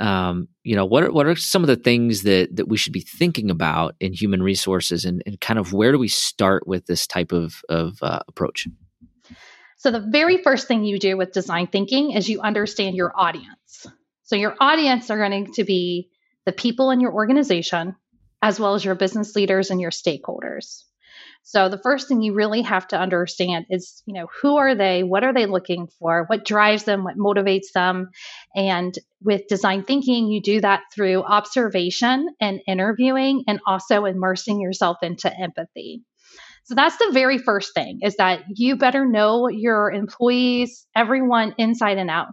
um, 0.01 0.49
you 0.63 0.75
know, 0.75 0.85
what 0.85 1.03
are, 1.03 1.11
what 1.11 1.25
are 1.25 1.35
some 1.35 1.63
of 1.63 1.67
the 1.67 1.77
things 1.77 2.23
that, 2.23 2.55
that 2.57 2.67
we 2.67 2.77
should 2.77 2.93
be 2.93 2.99
thinking 2.99 3.49
about 3.49 3.95
in 3.99 4.13
human 4.13 4.43
resources 4.43 5.05
and, 5.05 5.23
and 5.25 5.39
kind 5.39 5.57
of 5.57 5.73
where 5.73 5.91
do 5.91 5.97
we 5.97 6.09
start 6.09 6.67
with 6.67 6.85
this 6.85 7.07
type 7.07 7.31
of, 7.31 7.61
of 7.69 7.97
uh, 8.03 8.19
approach? 8.27 8.67
So, 9.77 9.91
the 9.91 9.99
very 9.99 10.41
first 10.43 10.67
thing 10.67 10.83
you 10.83 10.99
do 10.99 11.17
with 11.17 11.31
design 11.31 11.67
thinking 11.67 12.11
is 12.11 12.29
you 12.29 12.41
understand 12.41 12.95
your 12.95 13.11
audience. 13.15 13.87
So, 14.23 14.35
your 14.35 14.55
audience 14.59 15.09
are 15.09 15.17
going 15.17 15.53
to 15.53 15.63
be 15.63 16.09
the 16.47 16.53
people 16.53 16.91
in 16.91 17.01
your 17.01 17.13
organization, 17.13 17.93
as 18.41 18.57
well 18.57 18.73
as 18.73 18.85
your 18.85 18.95
business 18.95 19.35
leaders 19.35 19.69
and 19.69 19.81
your 19.81 19.91
stakeholders. 19.91 20.83
So 21.43 21.67
the 21.67 21.77
first 21.77 22.07
thing 22.07 22.21
you 22.21 22.33
really 22.33 22.61
have 22.61 22.87
to 22.89 22.97
understand 22.97 23.65
is, 23.69 24.01
you 24.05 24.13
know, 24.13 24.27
who 24.41 24.55
are 24.55 24.73
they? 24.73 25.03
What 25.03 25.25
are 25.25 25.33
they 25.33 25.45
looking 25.45 25.89
for? 25.99 26.23
What 26.27 26.45
drives 26.45 26.85
them? 26.85 27.03
What 27.03 27.17
motivates 27.17 27.73
them? 27.73 28.11
And 28.55 28.97
with 29.21 29.47
design 29.47 29.83
thinking, 29.83 30.27
you 30.27 30.41
do 30.41 30.61
that 30.61 30.83
through 30.95 31.21
observation 31.23 32.29
and 32.39 32.61
interviewing 32.65 33.43
and 33.45 33.59
also 33.67 34.05
immersing 34.05 34.61
yourself 34.61 34.99
into 35.01 35.29
empathy. 35.29 36.01
So 36.67 36.75
that's 36.75 36.97
the 36.97 37.11
very 37.13 37.37
first 37.37 37.73
thing 37.73 37.99
is 38.01 38.17
that 38.17 38.41
you 38.49 38.75
better 38.75 39.05
know 39.05 39.47
your 39.47 39.89
employees, 39.89 40.85
everyone 40.93 41.55
inside 41.57 41.97
and 41.97 42.09
out. 42.09 42.27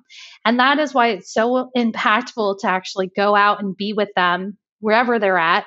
And 0.45 0.59
that 0.59 0.81
is 0.81 0.93
why 0.93 1.11
it's 1.11 1.33
so 1.33 1.71
impactful 1.77 2.59
to 2.61 2.69
actually 2.69 3.13
go 3.17 3.37
out 3.37 3.63
and 3.63 3.77
be 3.77 3.93
with 3.93 4.09
them 4.17 4.59
wherever 4.81 5.21
they're 5.21 5.39
at 5.39 5.65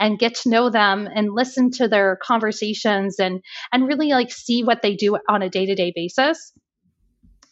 and 0.00 0.18
get 0.18 0.34
to 0.34 0.48
know 0.48 0.70
them 0.70 1.06
and 1.14 1.34
listen 1.34 1.70
to 1.72 1.88
their 1.88 2.18
conversations 2.22 3.18
and 3.18 3.42
and 3.70 3.86
really 3.86 4.08
like 4.08 4.32
see 4.32 4.64
what 4.64 4.80
they 4.82 4.96
do 4.96 5.18
on 5.28 5.42
a 5.42 5.50
day-to-day 5.50 5.92
basis 5.94 6.52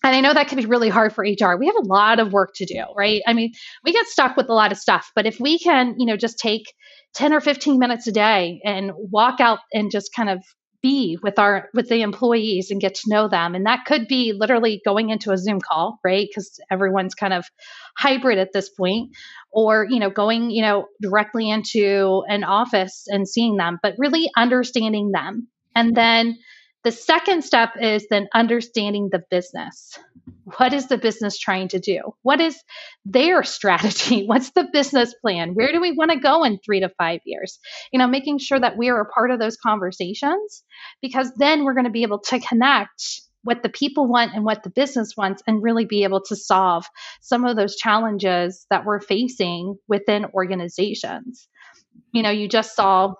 and 0.04 0.14
I 0.14 0.20
know 0.20 0.34
that 0.34 0.48
can 0.48 0.58
be 0.58 0.66
really 0.66 0.90
hard 0.90 1.14
for 1.14 1.22
HR. 1.22 1.56
We 1.56 1.66
have 1.66 1.76
a 1.76 1.86
lot 1.86 2.20
of 2.20 2.32
work 2.32 2.50
to 2.56 2.66
do, 2.66 2.84
right? 2.94 3.22
I 3.26 3.32
mean, 3.32 3.52
we 3.84 3.92
get 3.92 4.06
stuck 4.06 4.36
with 4.36 4.50
a 4.50 4.52
lot 4.52 4.70
of 4.70 4.78
stuff, 4.78 5.10
but 5.16 5.26
if 5.26 5.40
we 5.40 5.58
can, 5.58 5.94
you 5.98 6.04
know, 6.04 6.16
just 6.16 6.38
take 6.38 6.72
10 7.14 7.32
or 7.32 7.40
15 7.40 7.78
minutes 7.78 8.06
a 8.06 8.12
day 8.12 8.60
and 8.64 8.92
walk 8.94 9.40
out 9.40 9.60
and 9.72 9.90
just 9.90 10.10
kind 10.14 10.28
of 10.28 10.44
be 10.82 11.16
with 11.22 11.38
our 11.38 11.70
with 11.72 11.88
the 11.88 12.02
employees 12.02 12.70
and 12.70 12.78
get 12.78 12.94
to 12.94 13.04
know 13.06 13.26
them 13.26 13.54
and 13.54 13.64
that 13.64 13.86
could 13.86 14.06
be 14.06 14.34
literally 14.38 14.82
going 14.84 15.08
into 15.08 15.32
a 15.32 15.38
zoom 15.38 15.58
call 15.58 15.98
right 16.04 16.26
because 16.28 16.60
everyone's 16.70 17.14
kind 17.14 17.32
of 17.32 17.46
hybrid 17.96 18.36
at 18.36 18.52
this 18.52 18.68
point 18.68 19.08
or 19.50 19.86
you 19.88 19.98
know 19.98 20.10
going 20.10 20.50
you 20.50 20.60
know 20.60 20.84
directly 21.00 21.48
into 21.48 22.22
an 22.28 22.44
office 22.44 23.06
and 23.08 23.26
seeing 23.26 23.56
them 23.56 23.78
but 23.82 23.94
really 23.96 24.28
understanding 24.36 25.10
them 25.10 25.48
and 25.74 25.96
then 25.96 26.36
the 26.84 26.92
second 26.92 27.42
step 27.42 27.70
is 27.80 28.06
then 28.10 28.28
understanding 28.34 29.08
the 29.10 29.22
business. 29.30 29.98
What 30.58 30.74
is 30.74 30.88
the 30.88 30.98
business 30.98 31.38
trying 31.38 31.68
to 31.68 31.80
do? 31.80 32.14
What 32.22 32.40
is 32.40 32.62
their 33.06 33.42
strategy? 33.42 34.24
What's 34.26 34.50
the 34.50 34.68
business 34.70 35.14
plan? 35.14 35.54
Where 35.54 35.72
do 35.72 35.80
we 35.80 35.92
want 35.92 36.10
to 36.10 36.18
go 36.18 36.44
in 36.44 36.58
three 36.58 36.80
to 36.80 36.90
five 36.90 37.20
years? 37.24 37.58
You 37.92 37.98
know, 37.98 38.06
making 38.06 38.38
sure 38.38 38.60
that 38.60 38.76
we 38.76 38.90
are 38.90 39.00
a 39.00 39.06
part 39.06 39.30
of 39.30 39.40
those 39.40 39.56
conversations 39.56 40.62
because 41.00 41.32
then 41.36 41.64
we're 41.64 41.74
going 41.74 41.86
to 41.86 41.90
be 41.90 42.02
able 42.02 42.20
to 42.20 42.38
connect 42.38 43.22
what 43.42 43.62
the 43.62 43.68
people 43.68 44.06
want 44.06 44.34
and 44.34 44.44
what 44.44 44.62
the 44.62 44.70
business 44.70 45.14
wants 45.16 45.42
and 45.46 45.62
really 45.62 45.84
be 45.84 46.04
able 46.04 46.22
to 46.22 46.36
solve 46.36 46.86
some 47.20 47.44
of 47.44 47.56
those 47.56 47.76
challenges 47.76 48.66
that 48.70 48.84
we're 48.84 49.00
facing 49.00 49.76
within 49.86 50.26
organizations. 50.34 51.46
You 52.12 52.22
know, 52.22 52.30
you 52.30 52.48
just 52.48 52.74
saw 52.74 53.14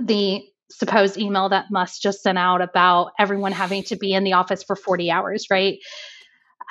the 0.00 0.42
supposed 0.70 1.18
email 1.18 1.48
that 1.48 1.66
Musk 1.70 2.00
just 2.00 2.22
sent 2.22 2.38
out 2.38 2.62
about 2.62 3.12
everyone 3.18 3.52
having 3.52 3.82
to 3.84 3.96
be 3.96 4.12
in 4.12 4.24
the 4.24 4.34
office 4.34 4.62
for 4.62 4.76
40 4.76 5.10
hours, 5.10 5.46
right? 5.50 5.78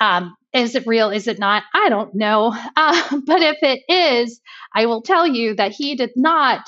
Um, 0.00 0.36
is 0.52 0.74
it 0.74 0.86
real? 0.86 1.10
Is 1.10 1.28
it 1.28 1.38
not? 1.38 1.62
I 1.74 1.88
don't 1.90 2.14
know. 2.14 2.54
Uh, 2.76 3.18
but 3.26 3.42
if 3.42 3.58
it 3.62 3.82
is, 3.88 4.40
I 4.74 4.86
will 4.86 5.02
tell 5.02 5.26
you 5.26 5.54
that 5.54 5.72
he 5.72 5.94
did 5.94 6.12
not 6.16 6.62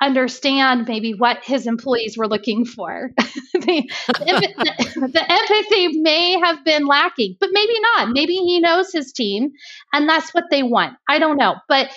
understand 0.00 0.88
maybe 0.88 1.14
what 1.14 1.44
his 1.44 1.66
employees 1.66 2.18
were 2.18 2.26
looking 2.26 2.64
for. 2.64 3.10
the, 3.16 3.88
the, 4.08 5.10
the, 5.12 5.32
empathy 5.32 6.00
may 6.00 6.38
have 6.40 6.64
been 6.64 6.86
lacking, 6.86 7.36
but 7.38 7.50
maybe 7.52 7.74
not. 7.94 8.08
Maybe 8.10 8.34
he 8.34 8.58
knows 8.58 8.92
his 8.92 9.12
team 9.12 9.52
and 9.92 10.08
that's 10.08 10.34
what 10.34 10.44
they 10.50 10.64
want. 10.64 10.96
I 11.08 11.20
don't 11.20 11.36
know. 11.36 11.54
But 11.68 11.90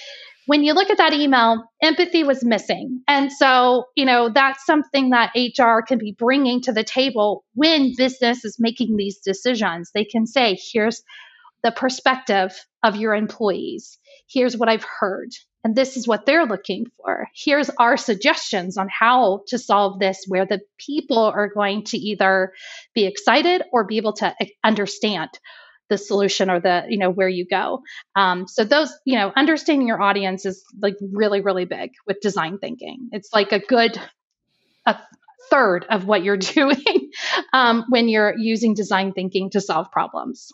when 0.48 0.64
you 0.64 0.74
look 0.74 0.90
at 0.90 0.98
that 0.98 1.14
email, 1.14 1.64
empathy 1.82 2.24
was 2.24 2.44
missing. 2.44 3.02
And 3.08 3.32
so, 3.32 3.86
you 3.96 4.06
know, 4.06 4.30
that's 4.30 4.66
something 4.66 5.10
that 5.10 5.34
HR 5.36 5.82
can 5.82 5.98
be 5.98 6.16
bringing 6.18 6.62
to 6.62 6.72
the 6.72 6.84
table 6.84 7.44
when 7.54 7.94
business 7.98 8.46
is 8.46 8.58
making 8.60 8.96
these 8.96 9.20
decisions. 9.20 9.92
They 9.94 10.06
can 10.06 10.28
say, 10.28 10.58
here's 10.72 11.02
the 11.64 11.72
perspective 11.72 12.54
of 12.84 12.96
your 12.96 13.16
employees. 13.16 13.98
Here's 14.30 14.56
what 14.56 14.70
I've 14.70 14.86
heard. 15.00 15.30
And 15.64 15.76
this 15.76 15.98
is 15.98 16.08
what 16.08 16.28
they're 16.28 16.46
looking 16.46 16.86
for. 16.98 17.28
Here's 17.34 17.72
our 17.80 17.98
suggestions 17.98 18.78
on 18.78 18.88
how 18.88 19.42
to 19.48 19.58
solve 19.58 20.00
this, 20.00 20.24
where 20.28 20.46
the 20.46 20.60
people 20.78 21.18
are 21.18 21.50
going 21.52 21.86
to 21.86 21.98
either 21.98 22.54
be 22.94 23.08
excited 23.08 23.64
or 23.74 23.84
be 23.84 23.98
able 23.98 24.14
to 24.14 24.36
understand 24.64 25.32
the 25.90 25.98
solution 25.98 26.50
or 26.50 26.60
the 26.60 26.84
you 26.88 26.98
know 26.98 27.10
where 27.10 27.30
you 27.30 27.46
go. 27.46 27.82
Um, 28.16 28.48
so 28.48 28.64
those 28.64 28.94
you 29.06 29.18
know 29.18 29.32
understanding 29.36 29.88
your 29.88 30.02
audience 30.02 30.46
is 30.46 30.64
like 30.82 30.96
really 31.02 31.42
really 31.42 31.66
big 31.66 31.92
with 32.08 32.20
design 32.22 32.58
thinking. 32.58 33.10
It's 33.12 33.30
like 33.34 33.52
a 33.52 33.60
good 33.60 34.00
a 34.86 34.98
third 35.50 35.86
of 35.90 36.06
what 36.06 36.24
you're 36.24 36.38
doing 36.56 37.12
um, 37.54 37.86
when 37.90 38.10
you're 38.10 38.34
using 38.38 38.74
design 38.74 39.14
thinking 39.14 39.50
to 39.52 39.62
solve 39.62 39.92
problems. 39.92 40.52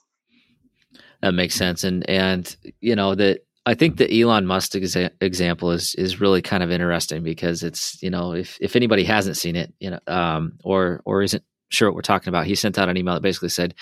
That 1.22 1.34
makes 1.34 1.56
sense. 1.56 1.84
And 1.84 2.08
and 2.10 2.56
you 2.80 2.96
know 2.96 3.16
that 3.16 3.42
I 3.66 3.76
think 3.76 3.98
the 3.98 4.22
Elon 4.22 4.48
Musk 4.48 4.74
exa- 4.74 5.12
example 5.22 5.72
is 5.72 5.94
is 5.96 6.20
really 6.20 6.42
kind 6.42 6.64
of 6.64 6.72
interesting 6.72 7.24
because 7.24 7.64
it's 7.64 8.02
you 8.02 8.10
know 8.10 8.34
if 8.34 8.58
if 8.60 8.76
anybody 8.76 9.04
hasn't 9.04 9.38
seen 9.38 9.56
it 9.56 9.74
you 9.80 9.92
know 9.92 10.00
um, 10.08 10.54
or 10.64 11.02
or 11.06 11.22
isn't 11.22 11.44
sure 11.70 11.88
what 11.88 11.96
we're 11.96 12.02
talking 12.02 12.30
about 12.30 12.46
he 12.46 12.56
sent 12.56 12.78
out 12.78 12.90
an 12.90 12.98
email 12.98 13.14
that 13.14 13.22
basically 13.22 13.50
said 13.50 13.76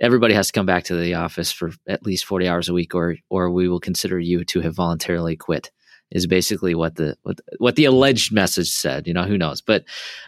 everybody 0.00 0.34
has 0.34 0.48
to 0.48 0.52
come 0.52 0.66
back 0.66 0.84
to 0.84 0.96
the 0.96 1.14
office 1.14 1.52
for 1.52 1.72
at 1.88 2.04
least 2.04 2.24
40 2.24 2.48
hours 2.48 2.68
a 2.68 2.74
week 2.74 2.94
or 2.94 3.16
or 3.30 3.50
we 3.50 3.68
will 3.68 3.80
consider 3.80 4.18
you 4.18 4.44
to 4.44 4.60
have 4.60 4.74
voluntarily 4.74 5.36
quit 5.36 5.70
is 6.10 6.26
basically 6.26 6.74
what 6.74 6.96
the 6.96 7.16
what, 7.22 7.40
what 7.58 7.76
the 7.76 7.86
alleged 7.86 8.32
message 8.32 8.70
said 8.70 9.06
you 9.06 9.14
know 9.14 9.24
who 9.24 9.38
knows? 9.38 9.60
But 9.60 9.84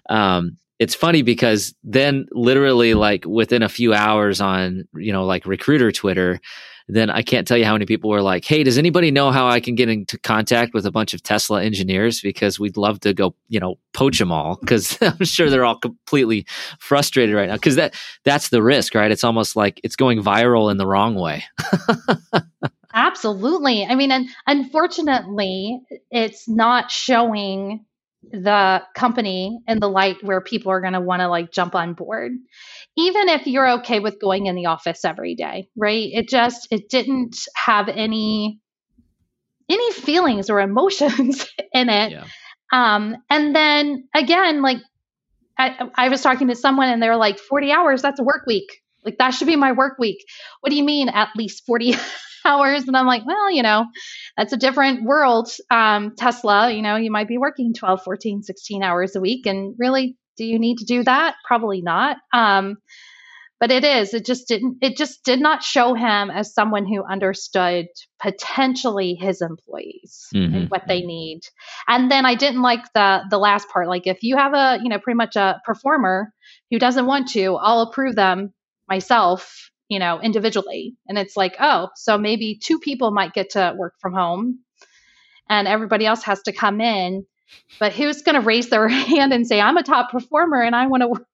um, 0.09 0.59
it's 0.79 0.95
funny 0.95 1.23
because 1.23 1.75
then 1.85 2.27
literally 2.33 2.95
like 2.95 3.25
within 3.25 3.63
a 3.63 3.69
few 3.69 3.95
hours 3.95 4.41
on 4.41 4.85
you 4.95 5.13
know 5.13 5.25
like 5.25 5.47
recruiter 5.47 5.93
twitter 5.93 6.41
then 6.89 7.09
I 7.09 7.23
can't 7.23 7.47
tell 7.47 7.57
you 7.57 7.65
how 7.65 7.73
many 7.73 7.87
people 7.87 8.11
were 8.11 8.23
like, 8.23 8.45
"Hey, 8.45 8.63
does 8.63 8.77
anybody 8.79 9.11
know 9.11 9.31
how 9.31 9.49
I 9.49 9.61
can 9.61 9.75
get 9.75 9.89
into 9.89 10.19
contact 10.19 10.75
with 10.75 10.85
a 10.85 10.91
bunch 10.91 11.15
of 11.15 11.23
Tesla 11.23 11.63
engineers 11.63 12.21
because 12.21 12.61
we'd 12.61 12.77
love 12.77 13.01
to 13.01 13.15
go, 13.15 13.35
you 13.49 13.59
know, 13.59 13.77
poach 13.93 14.19
them 14.19 14.31
all 14.31 14.57
because 14.61 14.99
I'm 15.03 15.25
sure 15.25 15.49
they're 15.49 15.65
all 15.65 15.79
completely 15.79 16.47
frustrated 16.79 17.35
right 17.35 17.49
now 17.49 17.55
because 17.55 17.77
that 17.77 17.95
that's 18.25 18.51
the 18.51 18.63
risk, 18.63 18.95
right? 18.95 19.11
It's 19.11 19.25
almost 19.25 19.57
like 19.57 19.81
it's 19.83 19.97
going 19.97 20.23
viral 20.23 20.71
in 20.71 20.77
the 20.77 20.87
wrong 20.87 21.15
way." 21.15 21.45
Absolutely. 22.95 23.85
I 23.85 23.97
mean, 23.97 24.13
and 24.13 24.29
unfortunately, 24.47 25.81
it's 26.13 26.49
not 26.49 26.93
showing 26.93 27.85
the 28.33 28.83
company 28.95 29.59
in 29.67 29.81
the 29.81 29.89
light 29.89 30.23
where 30.23 30.41
people 30.41 30.73
are 30.73 30.81
going 30.81 30.93
to 30.93 31.01
want 31.01 31.21
to 31.21 31.29
like 31.29 31.53
jump 31.53 31.75
on 31.75 31.95
board. 31.95 32.33
Even 32.97 33.29
if 33.29 33.47
you're 33.47 33.79
okay 33.81 34.01
with 34.01 34.21
going 34.21 34.47
in 34.47 34.55
the 34.55 34.67
office 34.67 35.05
every 35.05 35.35
day 35.35 35.69
right? 35.77 36.09
It 36.13 36.29
just 36.29 36.69
it 36.71 36.89
didn't 36.89 37.37
have 37.57 37.89
any 37.89 38.61
any 39.69 39.93
feelings 39.93 40.51
or 40.51 40.61
emotions 40.61 41.47
in 41.73 41.89
it. 41.89 42.13
Yeah. 42.13 42.27
um 42.73 43.17
and 43.31 43.55
then 43.55 44.09
again 44.15 44.63
like 44.63 44.79
I, 45.57 45.89
I 45.95 46.09
was 46.09 46.21
talking 46.21 46.49
to 46.49 46.57
someone 46.57 46.89
and 46.89 47.03
they're 47.03 47.17
like 47.17 47.39
40 47.39 47.71
hours 47.71 48.03
that's 48.03 48.19
a 48.19 48.25
work 48.25 48.45
week. 48.47 48.81
Like 49.05 49.19
that 49.19 49.31
should 49.31 49.47
be 49.47 49.57
my 49.57 49.73
work 49.73 49.99
week. 49.99 50.25
What 50.61 50.71
do 50.71 50.77
you 50.77 50.85
mean 50.85 51.09
at 51.09 51.29
least 51.37 51.65
40 51.67 51.95
hours 52.45 52.85
and 52.87 52.97
i'm 52.97 53.07
like 53.07 53.27
well 53.27 53.51
you 53.51 53.63
know 53.63 53.87
that's 54.37 54.53
a 54.53 54.57
different 54.57 55.05
world. 55.05 55.51
Um, 55.71 56.15
tesla 56.17 56.71
you 56.71 56.83
know 56.83 56.97
you 56.97 57.11
might 57.11 57.29
be 57.29 57.39
working 57.39 57.75
12 57.75 58.03
14 58.03 58.43
16 58.43 58.83
hours 58.83 59.17
a 59.17 59.21
week 59.21 59.47
and 59.47 59.75
really 59.79 60.17
do 60.37 60.45
you 60.45 60.59
need 60.59 60.79
to 60.79 60.85
do 60.85 61.05
that? 61.05 61.37
Probably 61.47 61.81
not. 61.81 62.17
Um, 62.33 62.79
but 63.61 63.71
it 63.71 63.85
is 63.85 64.13
it 64.13 64.27
just 64.27 64.49
didn't 64.49 64.79
it 64.83 64.97
just 64.97 65.25
did 65.25 65.41
not 65.41 65.63
show 65.63 65.95
him 65.95 66.31
as 66.31 66.53
someone 66.53 66.85
who 66.87 67.05
understood 67.05 67.87
potentially 68.21 69.15
his 69.15 69.41
employees 69.41 70.27
mm-hmm. 70.35 70.55
and 70.55 70.71
what 70.71 70.83
they 70.89 71.03
need. 71.03 71.43
And 71.89 72.11
then 72.11 72.27
i 72.27 72.35
didn't 72.35 72.63
like 72.63 72.85
the 72.95 73.23
the 73.31 73.39
last 73.39 73.69
part 73.71 73.89
like 73.89 74.07
if 74.07 74.23
you 74.23 74.37
have 74.37 74.55
a 74.55 74.81
you 74.83 74.89
know 74.89 74.99
pretty 74.99 75.17
much 75.17 75.37
a 75.37 75.63
performer 75.65 76.33
who 76.71 76.79
doesn't 76.79 77.07
want 77.07 77.29
to 77.29 77.55
i'll 77.55 77.83
approve 77.83 78.17
them 78.17 78.53
myself 78.89 79.71
you 79.95 80.01
know, 80.01 80.21
individually. 80.21 80.97
And 81.07 81.17
it's 81.17 81.37
like, 81.37 81.55
oh, 81.61 81.89
so 81.95 82.19
maybe 82.19 82.59
two 82.61 82.81
people 82.81 83.13
might 83.13 83.33
get 83.33 83.51
to 83.51 83.73
work 83.79 83.95
from 84.01 84.13
home 84.13 84.59
and 85.49 85.69
everybody 85.69 86.05
else 86.05 86.25
has 86.25 86.43
to 86.43 86.53
come 86.53 86.81
in. 86.81 87.25
But 87.79 87.93
who's 87.93 88.23
going 88.23 88.35
to 88.35 88.41
raise 88.41 88.71
their 88.71 88.89
hand 88.89 89.33
and 89.33 89.47
say, 89.47 89.61
I'm 89.61 89.77
a 89.77 89.85
top 89.85 90.11
performer 90.11 90.61
and 90.61 90.75
I 90.75 90.89
want 90.89 91.05
to 91.05 91.25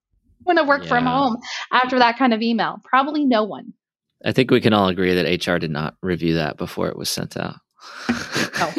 want 0.45 0.59
to 0.59 0.64
work 0.64 0.83
yeah. 0.83 0.88
from 0.90 1.07
home 1.07 1.38
after 1.73 2.00
that 2.00 2.19
kind 2.19 2.35
of 2.35 2.43
email? 2.43 2.76
Probably 2.85 3.25
no 3.25 3.45
one. 3.45 3.73
I 4.23 4.33
think 4.33 4.50
we 4.50 4.61
can 4.61 4.75
all 4.75 4.88
agree 4.88 5.14
that 5.14 5.47
HR 5.47 5.57
did 5.57 5.71
not 5.71 5.97
review 6.02 6.35
that 6.35 6.59
before 6.59 6.88
it 6.88 6.99
was 6.99 7.09
sent 7.09 7.38
out. 7.38 7.57
I 8.09 8.75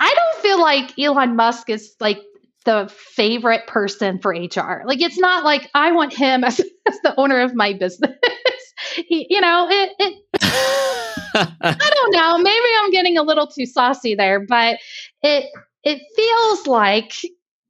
don't 0.00 0.42
feel 0.42 0.60
like 0.60 0.98
Elon 0.98 1.36
Musk 1.36 1.70
is 1.70 1.94
like 2.00 2.20
the 2.66 2.92
favorite 2.94 3.66
person 3.66 4.18
for 4.18 4.32
HR. 4.32 4.82
Like 4.84 5.00
it's 5.00 5.18
not 5.18 5.44
like 5.44 5.70
I 5.72 5.92
want 5.92 6.12
him 6.12 6.44
as, 6.44 6.60
as 6.60 7.00
the 7.02 7.18
owner 7.18 7.40
of 7.40 7.54
my 7.54 7.72
business. 7.72 8.12
he, 8.94 9.26
you 9.30 9.40
know, 9.40 9.66
it, 9.70 9.90
it 9.98 10.22
I 10.42 11.90
don't 11.94 12.12
know. 12.12 12.38
Maybe 12.38 12.66
I'm 12.78 12.90
getting 12.90 13.16
a 13.16 13.22
little 13.22 13.46
too 13.46 13.64
saucy 13.64 14.14
there, 14.14 14.44
but 14.46 14.78
it 15.22 15.46
it 15.82 16.02
feels 16.14 16.66
like 16.66 17.12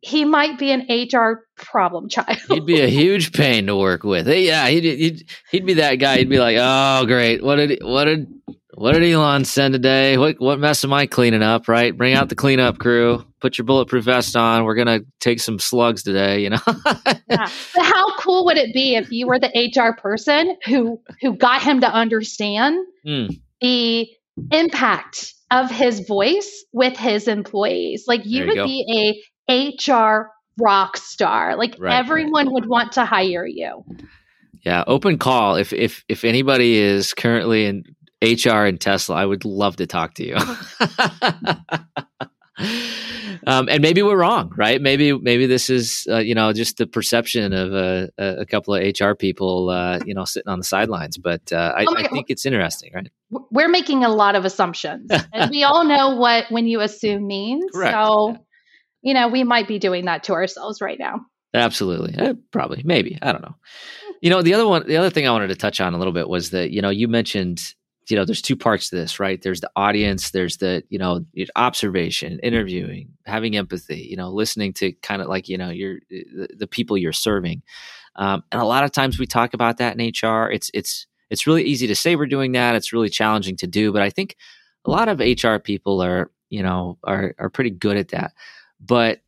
he 0.00 0.25
might 0.25 0.59
be 0.59 0.71
an 0.71 0.87
HR 0.88 1.47
problem 1.57 2.09
child. 2.09 2.38
he'd 2.49 2.67
be 2.67 2.81
a 2.81 2.87
huge 2.87 3.33
pain 3.33 3.67
to 3.67 3.76
work 3.76 4.05
with. 4.05 4.29
Yeah, 4.29 4.69
he'd, 4.69 4.85
he'd 4.85 5.31
he'd 5.50 5.67
be 5.67 5.75
that 5.75 5.97
guy. 5.97 6.19
He'd 6.19 6.31
be 6.31 6.38
like, 6.38 6.57
"Oh, 6.59 7.05
great! 7.07 7.43
What 7.43 7.57
did 7.57 7.81
what 7.83 8.05
did 8.05 8.29
what 8.75 8.93
did 8.93 9.03
Elon 9.03 9.45
send 9.45 9.73
today? 9.73 10.17
What 10.19 10.38
what 10.38 10.61
mess 10.61 10.85
am 10.85 10.93
I 10.93 11.07
cleaning 11.07 11.43
up? 11.43 11.67
Right? 11.67 11.97
Bring 11.97 12.15
out 12.15 12.29
the 12.29 12.35
cleanup 12.35 12.79
crew. 12.79 13.25
Put 13.47 13.59
your 13.59 13.65
bulletproof 13.65 14.07
vest 14.07 14.35
on. 14.35 14.65
We're 14.65 14.75
gonna 14.75 15.03
take 15.21 15.38
some 15.38 15.61
slugs 15.61 16.03
today. 16.03 16.43
You 16.43 16.50
know. 16.50 16.59
yeah. 16.67 17.49
But 17.76 17.85
how 17.85 18.17
cool 18.17 18.45
would 18.47 18.57
it 18.57 18.75
be 18.75 18.97
if 18.97 19.12
you 19.12 19.29
were 19.29 19.38
the 19.38 19.73
HR 19.73 19.95
person 19.97 20.57
who 20.65 21.00
who 21.21 21.37
got 21.37 21.62
him 21.62 21.81
to 21.83 21.88
understand 21.88 22.85
mm. 23.07 23.41
the 23.61 24.09
impact 24.50 25.33
of 25.53 25.71
his 25.71 26.00
voice 26.00 26.65
with 26.73 26.97
his 26.97 27.29
employees? 27.29 28.07
Like 28.09 28.23
you 28.25 28.47
would 28.47 28.65
be 28.65 29.23
a 29.49 29.69
HR 29.79 30.33
rock 30.59 30.97
star. 30.97 31.57
Like 31.57 31.76
right, 31.79 31.95
everyone 31.95 32.47
right. 32.47 32.53
would 32.53 32.67
want 32.67 32.91
to 32.95 33.05
hire 33.05 33.47
you. 33.47 33.85
Yeah, 34.65 34.83
open 34.88 35.19
call. 35.19 35.55
If 35.55 35.73
if 35.73 36.05
if 36.09 36.25
anybody 36.25 36.79
is 36.79 37.15
currently 37.15 37.67
in 37.67 37.85
HR 38.25 38.65
and 38.65 38.81
Tesla, 38.81 39.15
I 39.15 39.25
would 39.25 39.45
love 39.45 39.76
to 39.76 39.87
talk 39.87 40.15
to 40.15 40.26
you. 40.26 40.37
um, 43.46 43.68
and 43.68 43.82
maybe 43.82 44.02
we're 44.02 44.16
wrong, 44.16 44.52
right? 44.56 44.80
Maybe 44.80 45.12
maybe 45.12 45.46
this 45.46 45.68
is 45.68 46.06
uh, 46.10 46.18
you 46.18 46.34
know 46.34 46.52
just 46.52 46.78
the 46.78 46.86
perception 46.86 47.52
of 47.52 47.72
a, 47.72 48.10
a 48.18 48.46
couple 48.46 48.75
of 48.75 48.82
HR 48.82 49.14
people 49.14 49.70
uh, 49.70 50.00
you 50.04 50.14
know 50.14 50.25
sitting 50.25 50.48
on 50.48 50.58
the 50.58 50.64
sidelines. 50.64 51.18
But 51.18 51.52
uh, 51.52 51.75
I, 51.76 51.84
oh 51.86 51.94
I, 51.96 52.08
think 52.08 52.26
it's 52.28 52.46
interesting, 52.46 52.92
right? 52.94 53.10
We're 53.50 53.68
making 53.68 54.04
a 54.04 54.08
lot 54.08 54.36
of 54.36 54.44
assumptions, 54.44 55.10
and 55.32 55.50
we 55.50 55.64
all 55.64 55.84
know 55.84 56.16
what 56.16 56.46
when 56.50 56.66
you 56.66 56.80
assume 56.80 57.26
means. 57.26 57.64
Correct. 57.72 57.94
So, 57.94 58.30
yeah. 58.30 58.36
you 59.02 59.14
know, 59.14 59.28
we 59.28 59.44
might 59.44 59.68
be 59.68 59.78
doing 59.78 60.06
that 60.06 60.25
to 60.25 60.32
ourselves 60.32 60.80
right 60.80 60.98
now. 60.98 61.20
Absolutely, 61.54 62.14
uh, 62.18 62.34
probably, 62.52 62.82
maybe. 62.84 63.18
I 63.22 63.32
don't 63.32 63.42
know. 63.42 63.54
You 64.22 64.30
know, 64.30 64.42
the 64.42 64.54
other 64.54 64.66
one, 64.66 64.86
the 64.86 64.96
other 64.96 65.10
thing 65.10 65.26
I 65.26 65.30
wanted 65.30 65.48
to 65.48 65.56
touch 65.56 65.80
on 65.80 65.94
a 65.94 65.98
little 65.98 66.12
bit 66.12 66.28
was 66.28 66.50
that 66.50 66.70
you 66.70 66.80
know 66.82 66.90
you 66.90 67.06
mentioned 67.06 67.60
you 68.08 68.16
know 68.16 68.25
there's 68.25 68.42
two 68.42 68.56
parts 68.56 68.90
to 68.90 68.96
this 68.96 69.18
right? 69.18 69.40
There's 69.40 69.60
the 69.60 69.70
audience 69.76 70.30
there's 70.30 70.58
the 70.58 70.82
you 70.88 70.98
know 70.98 71.25
observation 71.56 72.38
interviewing 72.42 73.10
having 73.25 73.56
empathy 73.56 74.06
you 74.10 74.16
know 74.16 74.30
listening 74.30 74.72
to 74.75 74.92
kind 75.02 75.22
of 75.22 75.28
like 75.28 75.48
you 75.48 75.58
know 75.58 75.70
your 75.70 75.98
the, 76.10 76.48
the 76.56 76.66
people 76.66 76.96
you're 76.96 77.12
serving. 77.12 77.62
Um, 78.16 78.44
and 78.50 78.62
a 78.62 78.64
lot 78.64 78.84
of 78.84 78.92
times 78.92 79.18
we 79.18 79.26
talk 79.26 79.52
about 79.54 79.78
that 79.78 79.98
in 79.98 80.12
hr 80.22 80.50
it's 80.50 80.70
it's 80.72 81.06
it's 81.28 81.46
really 81.46 81.64
easy 81.64 81.86
to 81.88 81.94
say 81.96 82.14
we're 82.14 82.26
doing 82.26 82.52
that. 82.52 82.76
It's 82.76 82.92
really 82.92 83.08
challenging 83.08 83.56
to 83.56 83.66
do 83.66 83.92
but 83.92 84.02
i 84.02 84.10
think 84.10 84.36
a 84.84 84.90
lot 84.90 85.08
of 85.08 85.18
hr 85.18 85.58
people 85.58 86.00
are 86.00 86.30
you 86.50 86.62
know 86.62 86.98
are 87.04 87.34
are 87.38 87.50
pretty 87.50 87.70
good 87.70 87.96
at 87.96 88.08
that. 88.08 88.32
But 88.80 89.20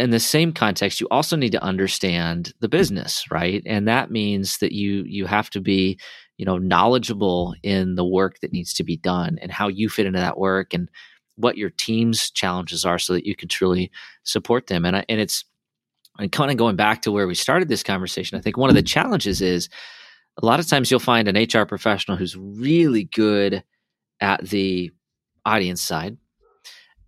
in 0.00 0.10
the 0.10 0.20
same 0.20 0.52
context 0.52 1.00
you 1.00 1.06
also 1.10 1.36
need 1.36 1.52
to 1.52 1.62
understand 1.62 2.52
the 2.60 2.68
business 2.68 3.24
right? 3.30 3.62
And 3.66 3.86
that 3.88 4.10
means 4.10 4.58
that 4.58 4.72
you 4.72 5.04
you 5.06 5.26
have 5.26 5.50
to 5.50 5.60
be 5.60 5.98
you 6.38 6.44
know 6.44 6.58
knowledgeable 6.58 7.54
in 7.62 7.94
the 7.94 8.04
work 8.04 8.40
that 8.40 8.52
needs 8.52 8.72
to 8.74 8.84
be 8.84 8.96
done 8.96 9.38
and 9.42 9.52
how 9.52 9.68
you 9.68 9.88
fit 9.88 10.06
into 10.06 10.18
that 10.18 10.38
work 10.38 10.74
and 10.74 10.88
what 11.36 11.56
your 11.56 11.70
team's 11.70 12.30
challenges 12.30 12.84
are 12.84 12.98
so 12.98 13.12
that 13.12 13.26
you 13.26 13.34
can 13.34 13.48
truly 13.48 13.90
support 14.24 14.66
them. 14.66 14.84
And 14.84 14.96
I, 14.96 15.04
and 15.08 15.20
it's 15.20 15.44
and 16.18 16.30
kind 16.30 16.50
of 16.50 16.56
going 16.56 16.76
back 16.76 17.02
to 17.02 17.12
where 17.12 17.26
we 17.26 17.34
started 17.34 17.68
this 17.68 17.82
conversation 17.82 18.36
i 18.36 18.40
think 18.40 18.56
one 18.56 18.68
of 18.68 18.74
the 18.74 18.82
challenges 18.82 19.40
is 19.40 19.68
a 20.42 20.46
lot 20.46 20.60
of 20.60 20.68
times 20.68 20.90
you'll 20.90 21.00
find 21.00 21.28
an 21.28 21.36
hr 21.36 21.64
professional 21.64 22.16
who's 22.16 22.36
really 22.36 23.04
good 23.04 23.62
at 24.20 24.42
the 24.48 24.90
audience 25.46 25.80
side 25.80 26.16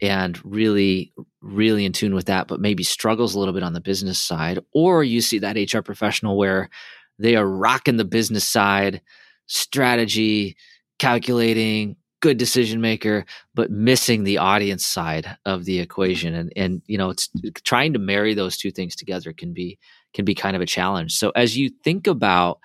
and 0.00 0.40
really 0.44 1.12
really 1.42 1.84
in 1.84 1.92
tune 1.92 2.14
with 2.14 2.26
that 2.26 2.46
but 2.46 2.60
maybe 2.60 2.82
struggles 2.82 3.34
a 3.34 3.38
little 3.38 3.54
bit 3.54 3.64
on 3.64 3.72
the 3.72 3.80
business 3.80 4.18
side 4.18 4.58
or 4.72 5.02
you 5.02 5.20
see 5.20 5.38
that 5.38 5.56
hr 5.74 5.80
professional 5.80 6.36
where 6.36 6.70
they 7.18 7.36
are 7.36 7.46
rocking 7.46 7.96
the 7.96 8.04
business 8.04 8.44
side 8.44 9.02
strategy, 9.46 10.56
calculating, 10.98 11.96
good 12.20 12.38
decision 12.38 12.80
maker, 12.80 13.24
but 13.54 13.70
missing 13.70 14.24
the 14.24 14.38
audience 14.38 14.86
side 14.86 15.36
of 15.44 15.64
the 15.64 15.78
equation. 15.80 16.34
And 16.34 16.52
and 16.56 16.82
you 16.86 16.96
know, 16.96 17.10
it's 17.10 17.28
trying 17.64 17.92
to 17.92 17.98
marry 17.98 18.34
those 18.34 18.56
two 18.56 18.70
things 18.70 18.96
together 18.96 19.32
can 19.32 19.52
be 19.52 19.78
can 20.14 20.24
be 20.24 20.34
kind 20.34 20.56
of 20.56 20.62
a 20.62 20.66
challenge. 20.66 21.12
So 21.12 21.30
as 21.30 21.56
you 21.56 21.70
think 21.84 22.06
about 22.06 22.60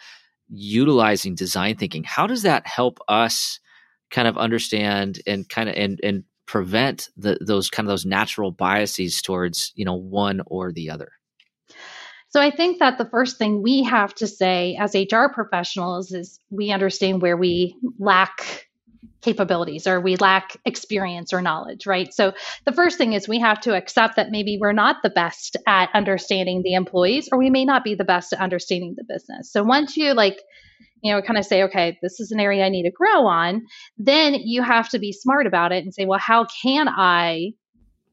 utilizing 0.50 1.36
design 1.36 1.76
thinking, 1.76 2.04
how 2.04 2.28
does 2.28 2.44
that 2.44 2.66
help 2.66 3.00
us 3.08 3.60
kind 4.10 4.28
of 4.28 4.38
understand 4.38 5.22
and 5.28 5.48
kind 5.50 5.68
of 5.68 5.76
and 5.76 6.00
and 6.04 6.24
prevent 6.48 7.10
the, 7.16 7.38
those 7.42 7.70
kind 7.70 7.88
of 7.88 7.92
those 7.92 8.06
natural 8.06 8.52
biases 8.52 9.22
towards 9.22 9.72
you 9.76 9.86
know 9.86 9.94
one 9.94 10.42
or 10.48 10.72
the 10.72 10.90
other? 10.90 11.12
So 12.30 12.42
I 12.42 12.52
think 12.52 12.80
that 12.80 12.98
the 12.98 13.06
first 13.06 13.38
thing 13.38 13.62
we 13.62 13.84
have 13.84 14.14
to 14.16 14.28
say 14.28 14.78
as 14.80 14.96
HR 14.96 15.28
professionals 15.34 16.12
is 16.12 16.40
we 16.50 16.72
understand 16.72 17.22
where 17.22 17.38
we 17.38 17.76
lack 18.00 18.68
capabilities 19.22 19.88
or 19.88 20.00
we 20.00 20.16
lack 20.18 20.58
experience 20.66 21.34
or 21.34 21.42
knowledge, 21.42 21.86
right? 21.88 22.14
So 22.14 22.34
the 22.66 22.72
first 22.72 22.98
thing 22.98 23.14
is 23.14 23.28
we 23.28 23.40
have 23.40 23.60
to 23.62 23.76
accept 23.76 24.16
that 24.16 24.30
maybe 24.30 24.58
we're 24.60 24.74
not 24.74 24.98
the 25.04 25.10
best 25.10 25.58
at 25.66 25.90
understanding 25.94 26.62
the 26.64 26.74
employees 26.74 27.30
or 27.32 27.38
we 27.38 27.50
may 27.50 27.66
not 27.66 27.84
be 27.84 27.96
the 27.96 28.04
best 28.04 28.34
at 28.34 28.40
understanding 28.40 28.96
the 28.96 29.04
business. 29.04 29.52
So 29.52 29.64
once 29.64 29.98
you 29.98 30.14
like 30.14 30.40
you 31.02 31.14
know, 31.14 31.22
kind 31.22 31.38
of 31.38 31.46
say, 31.46 31.64
okay, 31.64 31.98
this 32.02 32.20
is 32.20 32.32
an 32.32 32.40
area 32.40 32.66
I 32.66 32.70
need 32.70 32.84
to 32.84 32.92
grow 32.92 33.26
on, 33.28 33.64
then 33.98 34.36
you 34.36 34.62
have 34.64 34.90
to 34.90 35.00
be 35.00 35.12
smart 35.12 35.48
about 35.48 35.72
it 35.72 35.84
and 35.84 35.94
say, 35.94 36.06
well, 36.06 36.20
how 36.20 36.46
can 36.64 36.88
I 36.90 37.52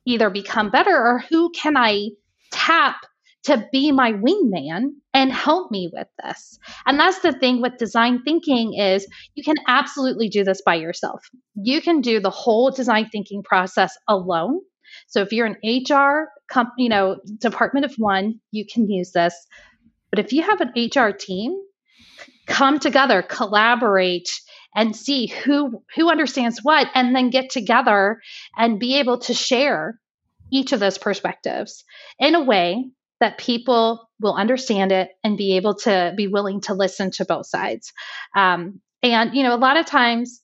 either 0.07 0.31
become 0.31 0.71
better 0.71 0.95
or 0.95 1.25
who 1.31 1.51
can 1.51 1.77
I 1.77 2.11
tap 2.51 2.97
to 3.45 3.69
be 3.73 3.93
my 3.93 4.13
wingman 4.13 4.89
and 5.13 5.31
help 5.31 5.71
me 5.71 5.91
with 5.93 6.09
this. 6.23 6.59
And 6.87 6.99
that's 6.99 7.21
the 7.21 7.33
thing 7.33 7.61
with 7.61 7.77
design 7.77 8.23
thinking 8.25 8.75
is 8.75 9.07
you 9.35 9.45
can 9.45 9.57
absolutely 9.69 10.29
do 10.29 10.45
this 10.45 10.63
by 10.65 10.75
yourself. 10.77 11.23
You 11.55 11.83
can 11.83 12.01
do 12.01 12.21
the 12.21 12.31
whole 12.31 12.71
design 12.71 13.09
thinking 13.11 13.43
process 13.43 13.95
alone. 14.09 14.61
So 15.09 15.21
if 15.21 15.33
you're 15.33 15.47
an 15.47 15.57
HR 15.63 16.31
comp, 16.51 16.71
you 16.79 16.89
know, 16.89 17.17
department 17.39 17.85
of 17.85 17.95
one, 17.99 18.41
you 18.51 18.65
can 18.67 18.89
use 18.89 19.13
this. 19.13 19.35
But 20.11 20.21
if 20.21 20.33
you 20.33 20.43
have 20.43 20.61
an 20.61 20.73
HR 20.77 21.11
team, 21.11 21.55
come 22.47 22.79
together, 22.79 23.23
collaborate 23.23 24.31
and 24.75 24.97
see 24.97 25.27
who 25.27 25.83
who 25.95 26.11
understands 26.11 26.61
what 26.63 26.89
and 26.95 27.15
then 27.15 27.31
get 27.31 27.51
together 27.51 28.21
and 28.57 28.81
be 28.81 28.99
able 28.99 29.19
to 29.19 29.35
share 29.35 30.01
each 30.53 30.73
of 30.73 30.81
those 30.81 30.99
perspectives 30.99 31.85
in 32.19 32.35
a 32.35 32.43
way 32.43 32.85
that 33.21 33.39
people 33.39 34.09
will 34.21 34.35
understand 34.35 34.93
it 34.93 35.11
and 35.23 35.39
be 35.39 35.57
able 35.57 35.75
to 35.75 36.13
be 36.17 36.27
willing 36.27 36.61
to 36.61 36.75
listen 36.75 37.11
to 37.11 37.25
both 37.25 37.47
sides. 37.47 37.93
Um, 38.37 38.81
and, 39.03 39.35
you 39.35 39.43
know, 39.43 39.55
a 39.55 39.57
lot 39.57 39.77
of 39.77 39.87
times 39.87 40.41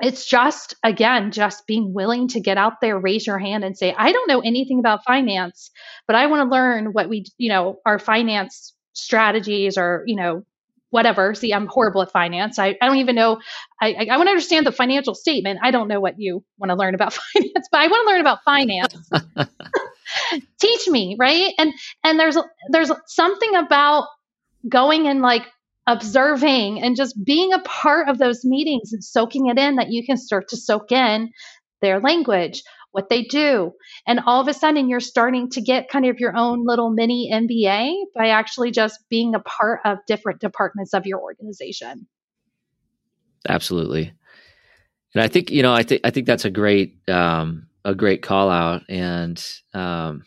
it's 0.00 0.26
just, 0.26 0.74
again, 0.82 1.30
just 1.30 1.66
being 1.66 1.94
willing 1.94 2.28
to 2.28 2.40
get 2.40 2.58
out 2.58 2.80
there, 2.80 2.98
raise 2.98 3.26
your 3.26 3.38
hand 3.38 3.64
and 3.64 3.78
say, 3.78 3.94
I 3.96 4.10
don't 4.12 4.28
know 4.28 4.40
anything 4.40 4.80
about 4.80 5.04
finance, 5.04 5.70
but 6.06 6.16
I 6.16 6.26
want 6.26 6.48
to 6.48 6.52
learn 6.52 6.86
what 6.86 7.08
we, 7.08 7.26
you 7.38 7.48
know, 7.48 7.78
our 7.86 7.98
finance 7.98 8.74
strategies 8.92 9.78
or, 9.78 10.02
you 10.06 10.16
know, 10.16 10.44
whatever. 10.94 11.34
See, 11.34 11.52
I'm 11.52 11.66
horrible 11.66 12.02
at 12.02 12.12
finance. 12.12 12.56
I, 12.56 12.76
I 12.80 12.86
don't 12.86 12.98
even 12.98 13.16
know. 13.16 13.40
I, 13.82 13.94
I, 13.94 14.06
I 14.12 14.16
want 14.16 14.28
to 14.28 14.30
understand 14.30 14.64
the 14.64 14.70
financial 14.70 15.16
statement. 15.16 15.58
I 15.60 15.72
don't 15.72 15.88
know 15.88 15.98
what 15.98 16.20
you 16.20 16.44
want 16.56 16.70
to 16.70 16.76
learn 16.76 16.94
about 16.94 17.12
finance, 17.12 17.68
but 17.70 17.80
I 17.80 17.88
want 17.88 18.06
to 18.06 18.12
learn 18.12 18.20
about 18.20 18.38
finance. 18.44 19.10
teach 20.60 20.86
me 20.86 21.16
right 21.18 21.52
and 21.58 21.72
and 22.04 22.20
there's 22.20 22.36
there's 22.68 22.92
something 23.06 23.56
about 23.56 24.06
going 24.68 25.08
and 25.08 25.22
like 25.22 25.42
observing 25.86 26.80
and 26.80 26.94
just 26.94 27.16
being 27.24 27.52
a 27.52 27.58
part 27.60 28.08
of 28.08 28.18
those 28.18 28.44
meetings 28.44 28.92
and 28.92 29.02
soaking 29.02 29.48
it 29.48 29.58
in 29.58 29.76
that 29.76 29.90
you 29.90 30.04
can 30.04 30.16
start 30.16 30.48
to 30.48 30.56
soak 30.56 30.92
in 30.92 31.30
their 31.80 32.00
language 32.00 32.62
what 32.94 33.08
they 33.08 33.22
do. 33.22 33.72
And 34.06 34.20
all 34.24 34.40
of 34.40 34.46
a 34.46 34.54
sudden 34.54 34.88
you're 34.88 35.00
starting 35.00 35.50
to 35.50 35.60
get 35.60 35.88
kind 35.88 36.06
of 36.06 36.20
your 36.20 36.36
own 36.36 36.64
little 36.64 36.90
mini 36.90 37.30
mba 37.32 37.94
by 38.14 38.28
actually 38.28 38.70
just 38.70 39.00
being 39.08 39.34
a 39.34 39.40
part 39.40 39.80
of 39.84 39.98
different 40.06 40.40
departments 40.40 40.94
of 40.94 41.04
your 41.04 41.20
organization. 41.20 42.06
Absolutely. 43.48 44.12
And 45.14 45.22
i 45.22 45.28
think 45.28 45.50
you 45.50 45.62
know 45.62 45.72
i 45.72 45.82
think 45.82 46.00
i 46.04 46.10
think 46.10 46.26
that's 46.26 46.44
a 46.44 46.50
great 46.50 47.08
um 47.08 47.66
a 47.84 47.94
great 47.94 48.22
call 48.22 48.50
out. 48.50 48.82
And 48.88 49.44
um, 49.74 50.24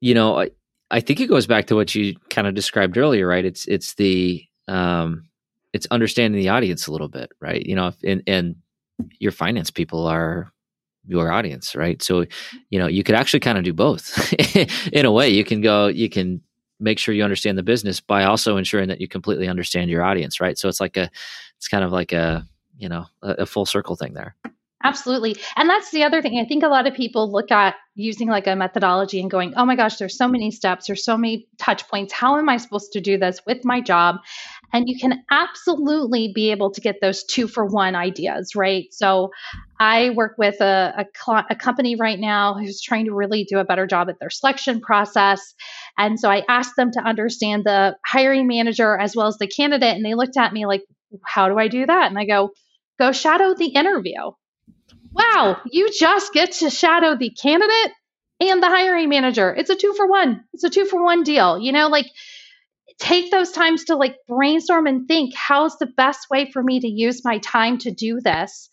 you 0.00 0.14
know 0.14 0.40
I, 0.40 0.50
I 0.90 1.00
think 1.00 1.20
it 1.20 1.28
goes 1.28 1.46
back 1.46 1.66
to 1.66 1.74
what 1.74 1.94
you 1.94 2.16
kind 2.30 2.46
of 2.46 2.54
described 2.54 2.98
earlier 2.98 3.26
right? 3.26 3.44
It's 3.44 3.66
it's 3.66 3.94
the 3.94 4.44
um, 4.66 5.28
it's 5.72 5.86
understanding 5.90 6.40
the 6.40 6.50
audience 6.50 6.86
a 6.86 6.92
little 6.92 7.08
bit 7.08 7.30
right? 7.40 7.64
You 7.64 7.76
know 7.76 7.92
and 8.04 8.22
and 8.26 8.56
your 9.18 9.32
finance 9.32 9.70
people 9.70 10.06
are 10.06 10.52
your 11.08 11.32
audience 11.32 11.74
right? 11.74 12.02
So 12.02 12.24
mm-hmm. 12.24 12.56
you 12.70 12.78
know 12.78 12.86
you 12.86 13.02
could 13.02 13.14
actually 13.14 13.40
kind 13.40 13.58
of 13.58 13.64
do 13.64 13.72
both. 13.72 14.32
In 14.92 15.04
a 15.04 15.12
way 15.12 15.28
you 15.28 15.44
can 15.44 15.60
go 15.60 15.86
you 15.88 16.08
can 16.08 16.40
make 16.80 16.98
sure 16.98 17.14
you 17.14 17.24
understand 17.24 17.58
the 17.58 17.62
business 17.62 18.00
by 18.00 18.24
also 18.24 18.56
ensuring 18.56 18.88
that 18.88 19.00
you 19.00 19.08
completely 19.08 19.48
understand 19.48 19.90
your 19.90 20.02
audience 20.02 20.40
right? 20.40 20.58
So 20.58 20.68
it's 20.68 20.80
like 20.80 20.96
a 20.96 21.10
it's 21.56 21.68
kind 21.68 21.84
of 21.84 21.92
like 21.92 22.12
a 22.12 22.46
you 22.76 22.88
know 22.88 23.06
a, 23.22 23.30
a 23.30 23.46
full 23.46 23.66
circle 23.66 23.96
thing 23.96 24.14
there 24.14 24.36
Absolutely. 24.88 25.36
And 25.54 25.68
that's 25.68 25.90
the 25.90 26.04
other 26.04 26.22
thing. 26.22 26.38
I 26.38 26.48
think 26.48 26.62
a 26.62 26.68
lot 26.68 26.86
of 26.86 26.94
people 26.94 27.30
look 27.30 27.50
at 27.50 27.74
using 27.94 28.28
like 28.28 28.46
a 28.46 28.56
methodology 28.56 29.20
and 29.20 29.30
going, 29.30 29.52
oh 29.54 29.66
my 29.66 29.76
gosh, 29.76 29.96
there's 29.96 30.16
so 30.16 30.26
many 30.26 30.50
steps, 30.50 30.86
there's 30.86 31.04
so 31.04 31.18
many 31.18 31.46
touch 31.58 31.86
points. 31.88 32.10
How 32.10 32.38
am 32.38 32.48
I 32.48 32.56
supposed 32.56 32.92
to 32.92 33.00
do 33.02 33.18
this 33.18 33.38
with 33.46 33.66
my 33.66 33.82
job? 33.82 34.16
And 34.72 34.88
you 34.88 34.98
can 34.98 35.22
absolutely 35.30 36.32
be 36.34 36.52
able 36.52 36.70
to 36.72 36.80
get 36.80 37.02
those 37.02 37.22
two 37.24 37.48
for 37.48 37.66
one 37.66 37.94
ideas, 37.94 38.52
right? 38.56 38.86
So 38.92 39.28
I 39.78 40.10
work 40.10 40.36
with 40.38 40.58
a, 40.62 40.94
a, 40.96 41.04
cl- 41.14 41.44
a 41.50 41.54
company 41.54 41.96
right 41.96 42.18
now 42.18 42.54
who's 42.54 42.80
trying 42.80 43.04
to 43.06 43.14
really 43.14 43.44
do 43.44 43.58
a 43.58 43.64
better 43.64 43.86
job 43.86 44.08
at 44.08 44.18
their 44.20 44.30
selection 44.30 44.80
process. 44.80 45.54
And 45.98 46.18
so 46.18 46.30
I 46.30 46.44
asked 46.48 46.76
them 46.78 46.92
to 46.92 47.00
understand 47.00 47.64
the 47.64 47.94
hiring 48.06 48.46
manager 48.46 48.96
as 48.96 49.14
well 49.14 49.26
as 49.26 49.36
the 49.36 49.48
candidate. 49.48 49.96
And 49.96 50.04
they 50.04 50.14
looked 50.14 50.38
at 50.38 50.54
me 50.54 50.64
like, 50.64 50.84
how 51.26 51.48
do 51.50 51.58
I 51.58 51.68
do 51.68 51.84
that? 51.84 52.08
And 52.08 52.18
I 52.18 52.24
go, 52.24 52.52
go 52.98 53.12
shadow 53.12 53.54
the 53.54 53.66
interview 53.66 54.30
wow, 55.18 55.58
you 55.70 55.90
just 55.98 56.32
get 56.32 56.52
to 56.52 56.70
shadow 56.70 57.16
the 57.16 57.30
candidate 57.30 57.92
and 58.40 58.62
the 58.62 58.68
hiring 58.68 59.08
manager. 59.10 59.54
It's 59.54 59.70
a 59.70 59.76
two 59.76 59.94
for 59.94 60.08
one. 60.08 60.44
It's 60.54 60.64
a 60.64 60.70
two 60.70 60.86
for 60.86 61.02
one 61.04 61.24
deal. 61.24 61.58
You 61.58 61.72
know, 61.72 61.88
like 61.88 62.06
take 62.98 63.30
those 63.30 63.52
times 63.52 63.84
to 63.86 63.96
like 63.96 64.16
brainstorm 64.28 64.86
and 64.86 65.08
think 65.08 65.34
how's 65.36 65.78
the 65.78 65.86
best 65.86 66.28
way 66.30 66.50
for 66.52 66.62
me 66.62 66.80
to 66.80 66.88
use 66.88 67.24
my 67.24 67.38
time 67.38 67.78
to 67.78 67.92
do 67.92 68.20
this 68.20 68.68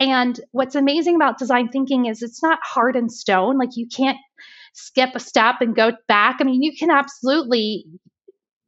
And 0.00 0.40
what's 0.52 0.76
amazing 0.76 1.16
about 1.16 1.38
design 1.38 1.70
thinking 1.70 2.06
is 2.06 2.22
it's 2.22 2.42
not 2.42 2.60
hard 2.62 2.96
in 2.96 3.10
stone. 3.10 3.58
Like 3.58 3.76
you 3.76 3.88
can't 3.88 4.18
skip 4.74 5.10
a 5.16 5.20
step 5.20 5.56
and 5.62 5.76
go 5.76 5.92
back. 6.08 6.38
I 6.40 6.44
mean, 6.44 6.62
you 6.62 6.72
can 6.78 6.90
absolutely 6.90 7.86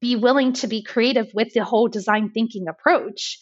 be 0.01 0.17
willing 0.17 0.55
to 0.55 0.69
be 0.69 0.83
creative 0.83 1.29
with 1.35 1.53
the 1.55 1.65
whole 1.65 1.89
design 1.89 2.31
thinking 2.31 2.69
approach. 2.69 3.39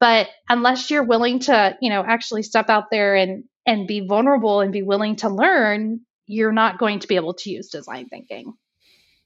But 0.00 0.28
unless 0.48 0.90
you're 0.90 1.04
willing 1.04 1.40
to, 1.40 1.76
you 1.80 1.90
know, 1.90 2.02
actually 2.02 2.42
step 2.42 2.68
out 2.68 2.90
there 2.90 3.14
and 3.14 3.44
and 3.66 3.86
be 3.86 4.00
vulnerable 4.00 4.60
and 4.60 4.72
be 4.72 4.82
willing 4.82 5.16
to 5.16 5.28
learn, 5.28 6.00
you're 6.26 6.52
not 6.52 6.78
going 6.78 7.00
to 7.00 7.06
be 7.06 7.16
able 7.16 7.34
to 7.34 7.50
use 7.50 7.68
design 7.68 8.08
thinking. 8.08 8.54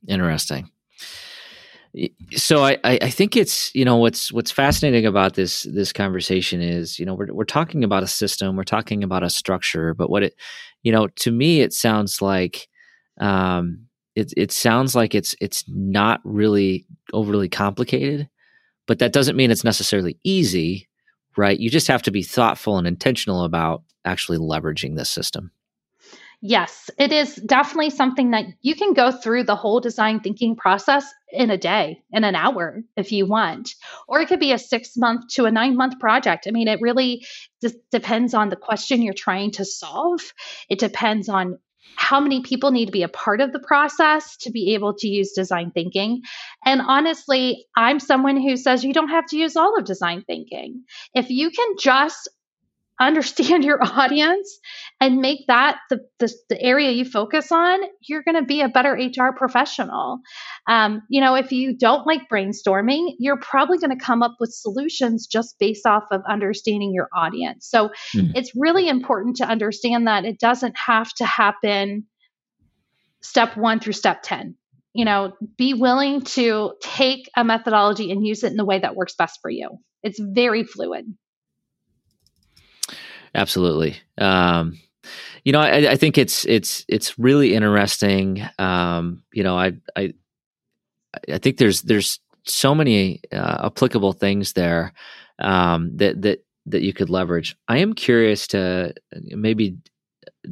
Interesting. 0.08 0.70
So 2.32 2.64
I, 2.64 2.78
I 2.82 3.10
think 3.10 3.36
it's 3.36 3.72
you 3.72 3.84
know 3.84 3.96
what's 3.96 4.32
what's 4.32 4.50
fascinating 4.50 5.06
about 5.06 5.34
this 5.34 5.62
this 5.62 5.92
conversation 5.92 6.60
is 6.60 6.98
you 6.98 7.06
know 7.06 7.14
we're 7.14 7.32
we're 7.32 7.44
talking 7.44 7.84
about 7.84 8.02
a 8.02 8.08
system 8.08 8.56
we're 8.56 8.64
talking 8.64 9.04
about 9.04 9.22
a 9.22 9.30
structure 9.30 9.94
but 9.94 10.10
what 10.10 10.24
it 10.24 10.34
you 10.82 10.90
know 10.90 11.06
to 11.06 11.30
me 11.30 11.60
it 11.60 11.72
sounds 11.72 12.20
like 12.20 12.66
um, 13.20 13.86
it 14.16 14.32
it 14.36 14.50
sounds 14.50 14.96
like 14.96 15.14
it's 15.14 15.36
it's 15.40 15.62
not 15.68 16.20
really 16.24 16.84
overly 17.12 17.48
complicated 17.48 18.28
but 18.86 18.98
that 18.98 19.12
doesn't 19.12 19.36
mean 19.36 19.50
it's 19.50 19.64
necessarily 19.64 20.18
easy 20.24 20.88
right 21.36 21.60
you 21.60 21.70
just 21.70 21.88
have 21.88 22.02
to 22.02 22.10
be 22.10 22.22
thoughtful 22.22 22.78
and 22.78 22.86
intentional 22.86 23.44
about 23.44 23.82
actually 24.04 24.38
leveraging 24.38 24.96
this 24.96 25.10
system 25.10 25.50
Yes, 26.46 26.90
it 26.98 27.10
is 27.10 27.36
definitely 27.36 27.88
something 27.88 28.32
that 28.32 28.44
you 28.60 28.74
can 28.74 28.92
go 28.92 29.10
through 29.10 29.44
the 29.44 29.56
whole 29.56 29.80
design 29.80 30.20
thinking 30.20 30.56
process 30.56 31.10
in 31.32 31.48
a 31.48 31.56
day, 31.56 32.02
in 32.12 32.22
an 32.22 32.34
hour, 32.34 32.82
if 32.98 33.12
you 33.12 33.24
want. 33.24 33.74
Or 34.06 34.20
it 34.20 34.28
could 34.28 34.40
be 34.40 34.52
a 34.52 34.58
six 34.58 34.94
month 34.94 35.28
to 35.36 35.46
a 35.46 35.50
nine 35.50 35.74
month 35.74 35.98
project. 35.98 36.46
I 36.46 36.50
mean, 36.50 36.68
it 36.68 36.82
really 36.82 37.24
just 37.62 37.76
depends 37.90 38.34
on 38.34 38.50
the 38.50 38.56
question 38.56 39.00
you're 39.00 39.14
trying 39.14 39.52
to 39.52 39.64
solve. 39.64 40.20
It 40.68 40.78
depends 40.78 41.30
on 41.30 41.58
how 41.96 42.20
many 42.20 42.42
people 42.42 42.70
need 42.70 42.86
to 42.86 42.92
be 42.92 43.02
a 43.02 43.08
part 43.08 43.40
of 43.40 43.52
the 43.52 43.58
process 43.58 44.36
to 44.38 44.50
be 44.50 44.74
able 44.74 44.94
to 44.94 45.08
use 45.08 45.32
design 45.32 45.70
thinking. 45.70 46.22
And 46.64 46.80
honestly, 46.80 47.66
I'm 47.76 48.00
someone 48.00 48.36
who 48.36 48.56
says 48.56 48.84
you 48.84 48.92
don't 48.92 49.08
have 49.08 49.26
to 49.28 49.36
use 49.36 49.56
all 49.56 49.78
of 49.78 49.84
design 49.84 50.22
thinking. 50.26 50.84
If 51.14 51.30
you 51.30 51.50
can 51.50 51.68
just 51.78 52.28
understand 53.00 53.64
your 53.64 53.78
audience 53.82 54.58
and 55.00 55.18
make 55.20 55.40
that 55.48 55.78
the, 55.90 56.00
the, 56.18 56.32
the 56.48 56.60
area 56.60 56.90
you 56.90 57.04
focus 57.04 57.50
on, 57.52 57.80
you're 58.02 58.22
going 58.22 58.36
to 58.36 58.44
be 58.44 58.60
a 58.60 58.68
better 58.68 58.92
HR 58.92 59.34
professional. 59.36 60.20
Um, 60.68 61.02
you 61.08 61.20
know, 61.20 61.34
if 61.34 61.52
you 61.52 61.76
don't 61.76 62.06
like 62.06 62.22
brainstorming, 62.32 63.14
you're 63.18 63.38
probably 63.38 63.78
going 63.78 63.96
to 63.96 64.04
come 64.04 64.22
up 64.22 64.36
with 64.40 64.52
solutions 64.52 65.26
just 65.26 65.56
based 65.58 65.86
off 65.86 66.04
of 66.10 66.22
understanding 66.28 66.92
your 66.94 67.08
audience. 67.14 67.68
So 67.68 67.90
mm. 68.14 68.32
it's 68.34 68.52
really 68.54 68.88
important 68.88 69.36
to 69.36 69.46
understand 69.46 70.06
that 70.06 70.24
it 70.24 70.38
doesn't 70.38 70.76
have 70.76 71.12
to 71.14 71.24
happen 71.24 72.06
step 73.22 73.56
one 73.56 73.80
through 73.80 73.94
step 73.94 74.22
10 74.22 74.56
you 74.94 75.04
know, 75.04 75.32
be 75.58 75.74
willing 75.74 76.22
to 76.22 76.72
take 76.80 77.28
a 77.36 77.42
methodology 77.44 78.12
and 78.12 78.24
use 78.24 78.44
it 78.44 78.52
in 78.52 78.56
the 78.56 78.64
way 78.64 78.78
that 78.78 78.94
works 78.94 79.16
best 79.16 79.40
for 79.42 79.50
you. 79.50 79.68
It's 80.04 80.20
very 80.20 80.62
fluid. 80.62 81.04
Absolutely. 83.34 83.96
Um, 84.18 84.78
you 85.44 85.52
know, 85.52 85.60
I, 85.60 85.92
I, 85.92 85.96
think 85.96 86.16
it's 86.16 86.46
it's 86.46 86.84
it's 86.88 87.18
really 87.18 87.54
interesting. 87.54 88.42
Um, 88.58 89.22
you 89.32 89.42
know, 89.42 89.58
I 89.58 89.72
I 89.96 90.14
I 91.30 91.38
think 91.38 91.58
there's 91.58 91.82
there's 91.82 92.20
so 92.44 92.74
many 92.74 93.20
uh, 93.32 93.66
applicable 93.66 94.12
things 94.12 94.52
there 94.52 94.92
um, 95.38 95.96
that 95.96 96.22
that 96.22 96.44
that 96.66 96.82
you 96.82 96.92
could 96.92 97.10
leverage. 97.10 97.56
I 97.68 97.78
am 97.78 97.92
curious 97.92 98.46
to 98.48 98.94
maybe 99.12 99.76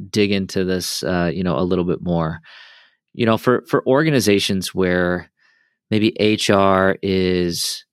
dig 0.09 0.31
into 0.31 0.63
this, 0.63 1.03
uh, 1.03 1.31
you 1.33 1.43
know, 1.43 1.57
a 1.57 1.63
little 1.63 1.85
bit 1.85 2.01
more. 2.01 2.39
You 3.13 3.25
know, 3.25 3.37
for 3.37 3.63
for 3.67 3.85
organizations 3.87 4.75
where 4.75 5.31
maybe 5.89 6.15
HR 6.19 6.97
is 7.01 7.85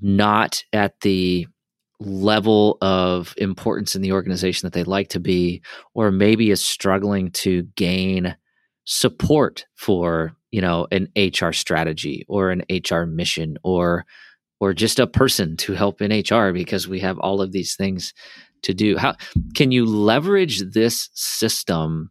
not 0.00 0.64
at 0.72 1.00
the 1.00 1.46
level 2.00 2.78
of 2.80 3.34
importance 3.38 3.96
in 3.96 4.02
the 4.02 4.12
organization 4.12 4.66
that 4.66 4.72
they'd 4.72 4.86
like 4.86 5.08
to 5.08 5.20
be, 5.20 5.62
or 5.94 6.10
maybe 6.10 6.50
is 6.50 6.64
struggling 6.64 7.30
to 7.32 7.62
gain 7.76 8.36
support 8.84 9.66
for 9.74 10.36
you 10.52 10.60
know 10.60 10.86
an 10.92 11.08
HR 11.16 11.52
strategy 11.52 12.24
or 12.28 12.50
an 12.50 12.62
HR 12.70 13.04
mission 13.04 13.58
or 13.62 14.06
or 14.60 14.72
just 14.72 14.98
a 14.98 15.06
person 15.06 15.56
to 15.58 15.74
help 15.74 16.00
in 16.00 16.10
HR 16.10 16.52
because 16.52 16.88
we 16.88 17.00
have 17.00 17.18
all 17.18 17.42
of 17.42 17.52
these 17.52 17.76
things 17.76 18.14
to 18.62 18.72
do. 18.72 18.96
How 18.96 19.14
can 19.54 19.70
you 19.70 19.84
leverage 19.84 20.62
this 20.72 21.10
system 21.14 22.10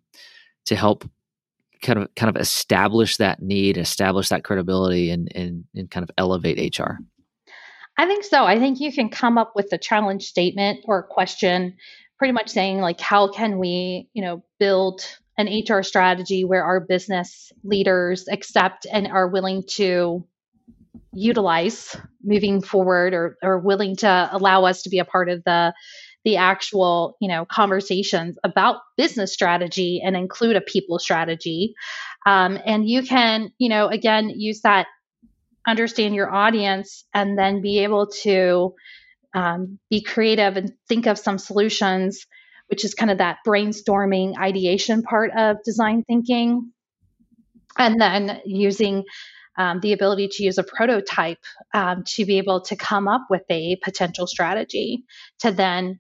to 0.66 0.76
help 0.76 1.10
kind 1.82 2.00
of 2.00 2.14
kind 2.16 2.36
of 2.36 2.42
establish 2.42 3.18
that 3.18 3.42
need, 3.42 3.78
establish 3.78 4.30
that 4.30 4.44
credibility 4.44 5.10
and 5.10 5.32
and, 5.36 5.66
and 5.76 5.90
kind 5.90 6.04
of 6.04 6.12
elevate 6.18 6.78
HR? 6.78 6.98
I 7.98 8.06
think 8.06 8.24
so. 8.24 8.46
I 8.46 8.60
think 8.60 8.80
you 8.80 8.92
can 8.92 9.10
come 9.10 9.38
up 9.38 9.54
with 9.56 9.72
a 9.72 9.78
challenge 9.78 10.26
statement 10.26 10.82
or 10.86 11.00
a 11.00 11.04
question, 11.04 11.78
pretty 12.18 12.34
much 12.34 12.50
saying 12.50 12.80
like, 12.80 13.00
how 13.00 13.32
can 13.32 13.58
we, 13.58 14.10
you 14.14 14.22
know, 14.22 14.44
build 14.60 15.02
an 15.38 15.48
HR 15.48 15.82
strategy 15.84 16.44
where 16.44 16.64
our 16.64 16.80
business 16.80 17.52
leaders 17.64 18.28
accept 18.30 18.86
and 18.92 19.08
are 19.08 19.28
willing 19.28 19.64
to 19.68 20.26
utilize 21.14 21.96
moving 22.24 22.62
forward 22.62 23.14
or, 23.14 23.38
or 23.42 23.60
willing 23.60 23.96
to 23.98 24.30
allow 24.32 24.66
us 24.66 24.84
to 24.84 24.90
be 24.90 25.00
a 25.00 25.06
part 25.06 25.30
of 25.30 25.44
the 25.46 25.74
the 26.26 26.38
actual 26.38 27.16
you 27.22 27.28
know 27.28 27.46
conversations 27.46 28.38
about 28.44 28.78
business 28.98 29.32
strategy 29.32 30.02
and 30.04 30.18
include 30.18 30.56
a 30.56 30.62
people 30.62 31.00
strategy 31.00 31.74
um, 32.26 32.58
and 32.66 32.90
you 32.90 33.04
can 33.04 33.52
you 33.58 33.70
know 33.70 33.88
again 33.88 34.30
use 34.30 34.62
that 34.62 34.88
understand 35.68 36.16
your 36.16 36.34
audience 36.34 37.06
and 37.14 37.38
then 37.38 37.62
be 37.62 37.80
able 37.80 38.08
to 38.24 38.76
um, 39.34 39.80
be 39.90 40.02
creative 40.02 40.58
and 40.58 40.74
think 40.88 41.08
of 41.08 41.18
some 41.18 41.38
solutions, 41.38 42.26
which 42.68 42.86
is 42.86 42.94
kind 42.94 43.12
of 43.12 43.18
that 43.18 43.40
brainstorming 43.46 44.38
ideation 44.38 45.04
part 45.04 45.32
of 45.36 45.58
design 45.64 46.04
thinking. 46.08 46.72
And 47.78 48.00
then 48.00 48.42
using 48.46 49.04
um, 49.58 49.80
the 49.80 49.94
ability 49.94 50.30
to 50.34 50.44
use 50.44 50.58
a 50.58 50.64
prototype 50.64 51.44
um, 51.74 52.04
to 52.08 52.26
be 52.26 52.38
able 52.38 52.62
to 52.62 52.76
come 52.76 53.08
up 53.08 53.28
with 53.30 53.44
a 53.50 53.78
potential 53.84 54.28
strategy 54.28 55.04
to 55.40 55.52
then, 55.52 56.00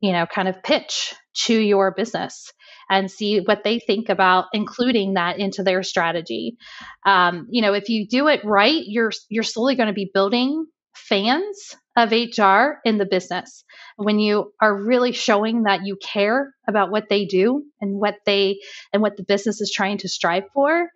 you 0.00 0.12
know, 0.12 0.26
kind 0.26 0.48
of 0.48 0.62
pitch 0.62 1.14
to 1.46 1.54
your 1.54 1.92
business 1.92 2.52
and 2.90 3.10
see 3.10 3.40
what 3.40 3.64
they 3.64 3.78
think 3.78 4.08
about 4.08 4.46
including 4.52 5.14
that 5.14 5.38
into 5.38 5.62
their 5.62 5.82
strategy. 5.82 6.56
Um, 7.04 7.46
you 7.50 7.62
know, 7.62 7.74
if 7.74 7.88
you 7.88 8.06
do 8.06 8.28
it 8.28 8.44
right, 8.44 8.82
you're 8.86 9.12
you're 9.28 9.42
slowly 9.42 9.76
going 9.76 9.88
to 9.88 9.92
be 9.92 10.10
building 10.12 10.66
fans 10.94 11.76
of 11.96 12.12
HR 12.12 12.78
in 12.84 12.98
the 12.98 13.06
business. 13.08 13.64
When 13.96 14.18
you 14.18 14.52
are 14.60 14.74
really 14.74 15.12
showing 15.12 15.64
that 15.64 15.84
you 15.84 15.96
care 15.96 16.54
about 16.66 16.90
what 16.90 17.08
they 17.08 17.24
do 17.24 17.64
and 17.80 17.98
what 17.98 18.16
they 18.24 18.60
and 18.92 19.02
what 19.02 19.16
the 19.16 19.24
business 19.24 19.60
is 19.60 19.72
trying 19.72 19.98
to 19.98 20.08
strive 20.08 20.44
for, 20.54 20.88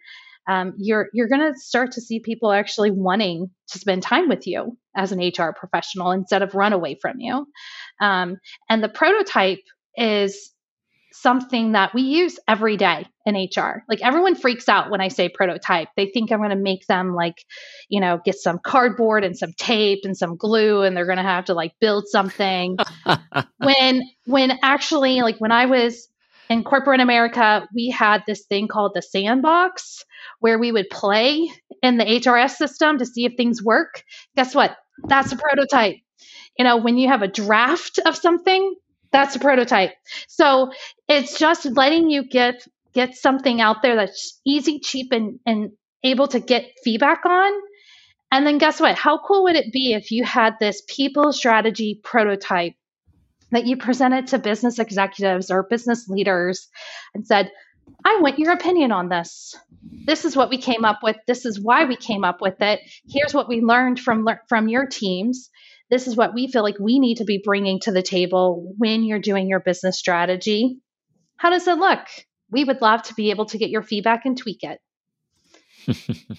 um, 0.49 0.75
you're 0.79 1.09
you're 1.13 1.29
going 1.29 1.53
to 1.53 1.59
start 1.59 1.93
to 1.93 2.01
see 2.01 2.21
people 2.21 2.53
actually 2.53 2.91
wanting 2.91 3.51
to 3.69 3.79
spend 3.79 4.03
time 4.03 4.29
with 4.29 4.47
you 4.47 4.77
as 4.97 5.13
an 5.13 5.21
HR 5.21 5.53
professional 5.57 6.11
instead 6.11 6.43
of 6.43 6.55
run 6.55 6.73
away 6.73 6.99
from 7.01 7.21
you. 7.21 7.47
Um, 8.01 8.37
and 8.69 8.83
the 8.83 8.89
prototype 8.89 9.63
is 9.97 10.53
something 11.13 11.73
that 11.73 11.95
we 11.95 12.03
use 12.03 12.39
every 12.49 12.77
day 12.77 13.07
in 13.27 13.37
HR. 13.37 13.85
Like 13.89 14.03
everyone 14.03 14.35
freaks 14.35 14.69
out 14.69 14.91
when 14.91 15.01
I 15.01 15.09
say 15.09 15.29
prototype. 15.29 15.89
They 15.97 16.07
think 16.07 16.33
I'm 16.33 16.39
going 16.39 16.51
to 16.51 16.57
make 16.57 16.87
them 16.87 17.15
like, 17.15 17.37
you 17.89 18.01
know, 18.01 18.19
get 18.25 18.37
some 18.37 18.59
cardboard 18.65 19.25
and 19.25 19.37
some 19.37 19.53
tape 19.57 20.01
and 20.05 20.17
some 20.17 20.37
glue 20.37 20.83
and 20.83 20.97
they're 20.97 21.07
going 21.07 21.19
to 21.19 21.23
have 21.23 21.47
to 21.47 21.55
like 21.55 21.73
build 21.81 22.09
something. 22.09 22.77
when 23.59 24.03
when 24.25 24.59
actually 24.63 25.21
like 25.21 25.39
when 25.39 25.53
I 25.53 25.67
was 25.67 26.09
in 26.53 26.65
corporate 26.65 27.01
America, 27.01 27.67
we 27.75 27.89
had 27.89 28.23
this 28.27 28.45
thing 28.45 28.69
called 28.69 28.93
the 28.95 29.01
sandbox 29.01 30.05
where 30.41 30.59
we 30.59 30.71
would 30.71 30.91
play 30.91 31.51
in 31.83 31.97
the 31.97 32.05
HRS 32.05 32.51
system 32.51 32.99
to 32.99 33.07
see 33.07 33.25
if 33.25 33.33
things 33.37 33.63
work. 33.63 34.05
Guess 34.37 34.55
what? 34.55 34.77
That's 35.09 35.33
a 35.33 35.37
prototype. 35.37 35.97
You 36.59 36.65
know, 36.65 36.77
when 36.77 36.99
you 36.99 37.09
have 37.09 37.23
a 37.23 37.29
draft 37.29 37.99
of 38.05 38.15
something, 38.15 38.75
that's 39.13 39.35
a 39.35 39.39
prototype. 39.39 39.93
So 40.29 40.73
it's 41.09 41.39
just 41.39 41.65
letting 41.65 42.11
you 42.11 42.29
get 42.29 42.67
get 42.93 43.17
something 43.17 43.63
out 43.63 43.81
there 43.81 43.97
that's 43.97 44.39
easy, 44.47 44.79
cheap, 44.79 45.11
and 45.13 45.41
and 45.47 45.71
able 46.05 46.29
to 46.29 46.39
get 46.41 46.67
feedback 46.85 47.25
on. 47.25 47.53
And 48.31 48.47
then 48.47 48.59
guess 48.59 48.79
what? 48.79 48.97
How 48.97 49.19
cool 49.19 49.45
would 49.45 49.57
it 49.57 49.73
be 49.73 49.95
if 49.95 50.11
you 50.11 50.25
had 50.25 50.55
this 50.61 50.83
people 50.87 51.33
strategy 51.33 51.99
prototype 52.05 52.75
that 53.53 53.67
you 53.67 53.77
presented 53.77 54.29
to 54.29 54.39
business 54.39 54.79
executives 54.79 55.51
or 55.51 55.63
business 55.63 56.09
leaders 56.09 56.69
and 57.15 57.27
said, 57.27 57.51
I 58.05 58.19
want 58.21 58.39
your 58.39 58.53
opinion 58.53 58.93
on 58.93 59.09
this. 59.09 59.55
This 60.05 60.25
is 60.25 60.37
what 60.37 60.51
we 60.51 60.59
came 60.59 60.85
up 60.85 61.01
with. 61.03 61.17
This 61.27 61.47
is 61.47 61.61
why 61.61 61.85
we 61.85 61.97
came 61.97 62.25
up 62.25 62.41
with 62.41 62.61
it. 62.61 62.81
Here's 63.09 63.35
what 63.35 63.49
we 63.49 63.61
learned 63.61 64.01
from 64.01 64.29
from 64.49 64.69
your 64.69 64.87
teams 64.87 65.51
this 65.93 66.07
is 66.07 66.17
what 66.17 66.33
we 66.33 66.51
feel 66.51 66.63
like 66.63 66.79
we 66.79 66.99
need 66.99 67.19
to 67.19 67.25
be 67.25 67.43
bringing 67.45 67.79
to 67.81 67.93
the 67.93 68.01
table 68.01 68.73
when 68.79 69.05
you're 69.05 69.19
doing 69.19 69.47
your 69.47 69.61
business 69.61 69.99
strategy. 69.99 70.79
How 71.37 71.51
does 71.51 71.69
it 71.69 71.77
look? 71.77 71.99
We 72.51 72.65
would 72.65 72.81
love 72.81 73.03
to 73.03 73.15
be 73.15 73.29
able 73.29 73.45
to 73.47 73.59
get 73.59 73.69
your 73.69 73.83
feedback 73.83 74.25
and 74.25 74.35
tweak 74.35 74.61
it. 74.63 74.81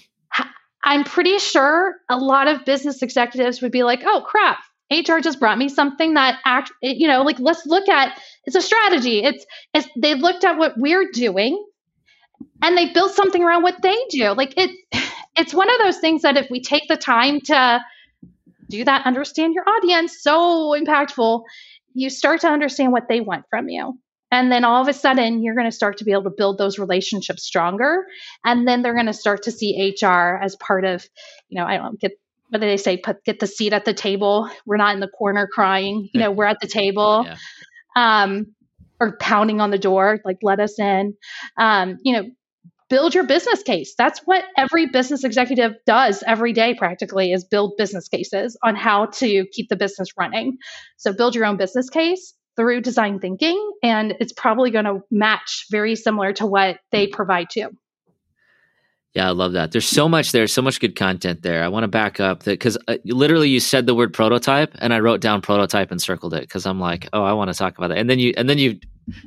I'm 0.83 1.03
pretty 1.03 1.37
sure 1.37 1.93
a 2.09 2.17
lot 2.17 2.47
of 2.47 2.65
business 2.65 3.03
executives 3.03 3.61
would 3.61 3.71
be 3.71 3.83
like, 3.83 4.01
oh 4.03 4.25
crap, 4.25 4.57
HR 4.91 5.19
just 5.19 5.39
brought 5.39 5.57
me 5.57 5.69
something 5.69 6.13
that 6.15 6.39
act, 6.45 6.71
you 6.81 7.07
know, 7.07 7.23
like 7.23 7.39
let's 7.39 7.65
look 7.65 7.89
at 7.89 8.19
it's 8.45 8.55
a 8.55 8.61
strategy. 8.61 9.23
It's, 9.23 9.45
it's 9.73 9.87
they've 9.97 10.17
looked 10.17 10.43
at 10.43 10.57
what 10.57 10.73
we're 10.77 11.09
doing 11.11 11.63
and 12.61 12.77
they 12.77 12.91
built 12.93 13.13
something 13.13 13.43
around 13.43 13.63
what 13.63 13.81
they 13.81 13.97
do. 14.09 14.31
Like 14.33 14.53
it 14.57 14.71
it's 15.37 15.53
one 15.53 15.71
of 15.73 15.79
those 15.79 15.97
things 15.97 16.21
that 16.21 16.37
if 16.37 16.49
we 16.49 16.61
take 16.61 16.87
the 16.87 16.97
time 16.97 17.41
to 17.41 17.81
do 18.69 18.83
that, 18.83 19.05
understand 19.05 19.53
your 19.53 19.67
audience, 19.67 20.21
so 20.21 20.71
impactful, 20.71 21.43
you 21.93 22.09
start 22.09 22.41
to 22.41 22.47
understand 22.47 22.91
what 22.91 23.07
they 23.07 23.21
want 23.21 23.45
from 23.49 23.69
you. 23.69 23.99
And 24.31 24.51
then 24.51 24.65
all 24.65 24.81
of 24.81 24.87
a 24.87 24.93
sudden, 24.93 25.43
you're 25.43 25.53
going 25.53 25.69
to 25.69 25.75
start 25.75 25.97
to 25.97 26.05
be 26.05 26.11
able 26.11 26.23
to 26.23 26.31
build 26.31 26.57
those 26.57 26.79
relationships 26.79 27.43
stronger. 27.43 28.07
And 28.43 28.67
then 28.67 28.81
they're 28.81 28.95
going 28.95 29.05
to 29.05 29.13
start 29.13 29.43
to 29.43 29.51
see 29.51 29.95
HR 30.01 30.39
as 30.41 30.55
part 30.55 30.85
of, 30.85 31.07
you 31.49 31.59
know, 31.59 31.67
I 31.67 31.77
don't 31.77 31.99
get 31.99 32.13
what 32.53 32.61
do 32.61 32.67
they 32.67 32.77
say? 32.77 32.97
Put 32.97 33.25
get 33.25 33.39
the 33.39 33.47
seat 33.47 33.73
at 33.73 33.83
the 33.83 33.95
table. 33.95 34.47
We're 34.67 34.77
not 34.77 34.93
in 34.93 34.99
the 34.99 35.07
corner 35.07 35.49
crying. 35.51 36.07
You 36.13 36.19
know, 36.19 36.31
we're 36.31 36.45
at 36.45 36.59
the 36.61 36.67
table. 36.67 37.27
Yeah. 37.95 38.23
Um, 38.23 38.55
or 38.99 39.17
pounding 39.17 39.61
on 39.61 39.69
the 39.69 39.77
door, 39.77 40.19
like 40.25 40.37
let 40.41 40.59
us 40.59 40.79
in. 40.79 41.13
Um, 41.59 41.97
you 42.01 42.13
know, 42.13 42.23
build 42.89 43.13
your 43.13 43.25
business 43.25 43.61
case. 43.61 43.93
That's 43.95 44.19
what 44.25 44.43
every 44.57 44.87
business 44.87 45.23
executive 45.23 45.73
does 45.85 46.23
every 46.25 46.53
day 46.53 46.73
practically 46.73 47.31
is 47.31 47.43
build 47.43 47.73
business 47.77 48.07
cases 48.07 48.57
on 48.63 48.75
how 48.75 49.07
to 49.17 49.45
keep 49.51 49.69
the 49.69 49.75
business 49.75 50.09
running. 50.17 50.57
So 50.97 51.13
build 51.13 51.35
your 51.35 51.45
own 51.45 51.57
business 51.57 51.89
case 51.89 52.33
through 52.55 52.81
design 52.81 53.19
thinking 53.19 53.71
and 53.83 54.15
it's 54.19 54.33
probably 54.33 54.71
going 54.71 54.85
to 54.85 55.01
match 55.11 55.65
very 55.69 55.95
similar 55.95 56.33
to 56.33 56.47
what 56.47 56.77
they 56.91 57.07
provide 57.07 57.49
to 57.51 57.59
you. 57.59 57.69
Yeah, 59.13 59.27
I 59.27 59.31
love 59.31 59.53
that. 59.53 59.71
There's 59.71 59.87
so 59.87 60.09
much 60.09 60.31
there, 60.31 60.47
so 60.47 60.63
much 60.63 60.79
good 60.79 60.95
content 60.95 61.43
there. 61.43 61.63
I 61.63 61.67
want 61.67 61.83
to 61.83 61.87
back 61.87 62.19
up 62.19 62.43
that 62.43 62.51
because 62.51 62.77
uh, 62.87 62.97
literally 63.05 63.47
you 63.47 63.59
said 63.59 63.85
the 63.85 63.93
word 63.93 64.11
prototype, 64.11 64.73
and 64.79 64.91
I 64.91 64.99
wrote 65.01 65.21
down 65.21 65.41
prototype 65.41 65.91
and 65.91 66.01
circled 66.01 66.33
it 66.33 66.41
because 66.41 66.65
I'm 66.65 66.79
like, 66.79 67.07
oh, 67.13 67.23
I 67.23 67.33
want 67.33 67.51
to 67.51 67.57
talk 67.57 67.77
about 67.77 67.89
that. 67.89 67.99
And 67.99 68.09
then 68.09 68.17
you, 68.17 68.33
and 68.35 68.49
then 68.49 68.57
you, 68.57 68.79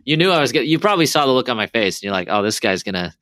you 0.05 0.17
knew 0.17 0.31
I 0.33 0.41
was. 0.41 0.51
Gonna, 0.51 0.67
you 0.67 0.81
probably 0.81 1.07
saw 1.07 1.25
the 1.25 1.33
look 1.33 1.49
on 1.49 1.57
my 1.57 1.69
face, 1.69 1.99
and 1.99 2.03
you're 2.03 2.13
like, 2.13 2.27
oh, 2.29 2.43
this 2.43 2.59
guy's 2.59 2.83
gonna, 2.83 3.15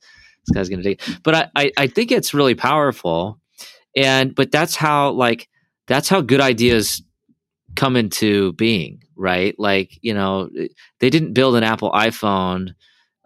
this 0.47 0.55
guy's 0.55 0.69
gonna 0.69 0.81
take. 0.81 1.01
But 1.23 1.35
I, 1.35 1.49
I, 1.55 1.71
I 1.77 1.87
think 1.87 2.11
it's 2.11 2.33
really 2.33 2.55
powerful, 2.55 3.39
and 3.95 4.33
but 4.33 4.51
that's 4.51 4.75
how 4.75 5.11
like 5.11 5.47
that's 5.85 6.09
how 6.09 6.21
good 6.21 6.41
ideas 6.41 7.03
come 7.75 7.95
into 7.95 8.53
being, 8.53 9.03
right? 9.15 9.53
Like, 9.59 9.99
you 10.01 10.13
know, 10.13 10.49
they 10.99 11.09
didn't 11.11 11.33
build 11.33 11.55
an 11.55 11.63
Apple 11.63 11.91
iPhone 11.91 12.73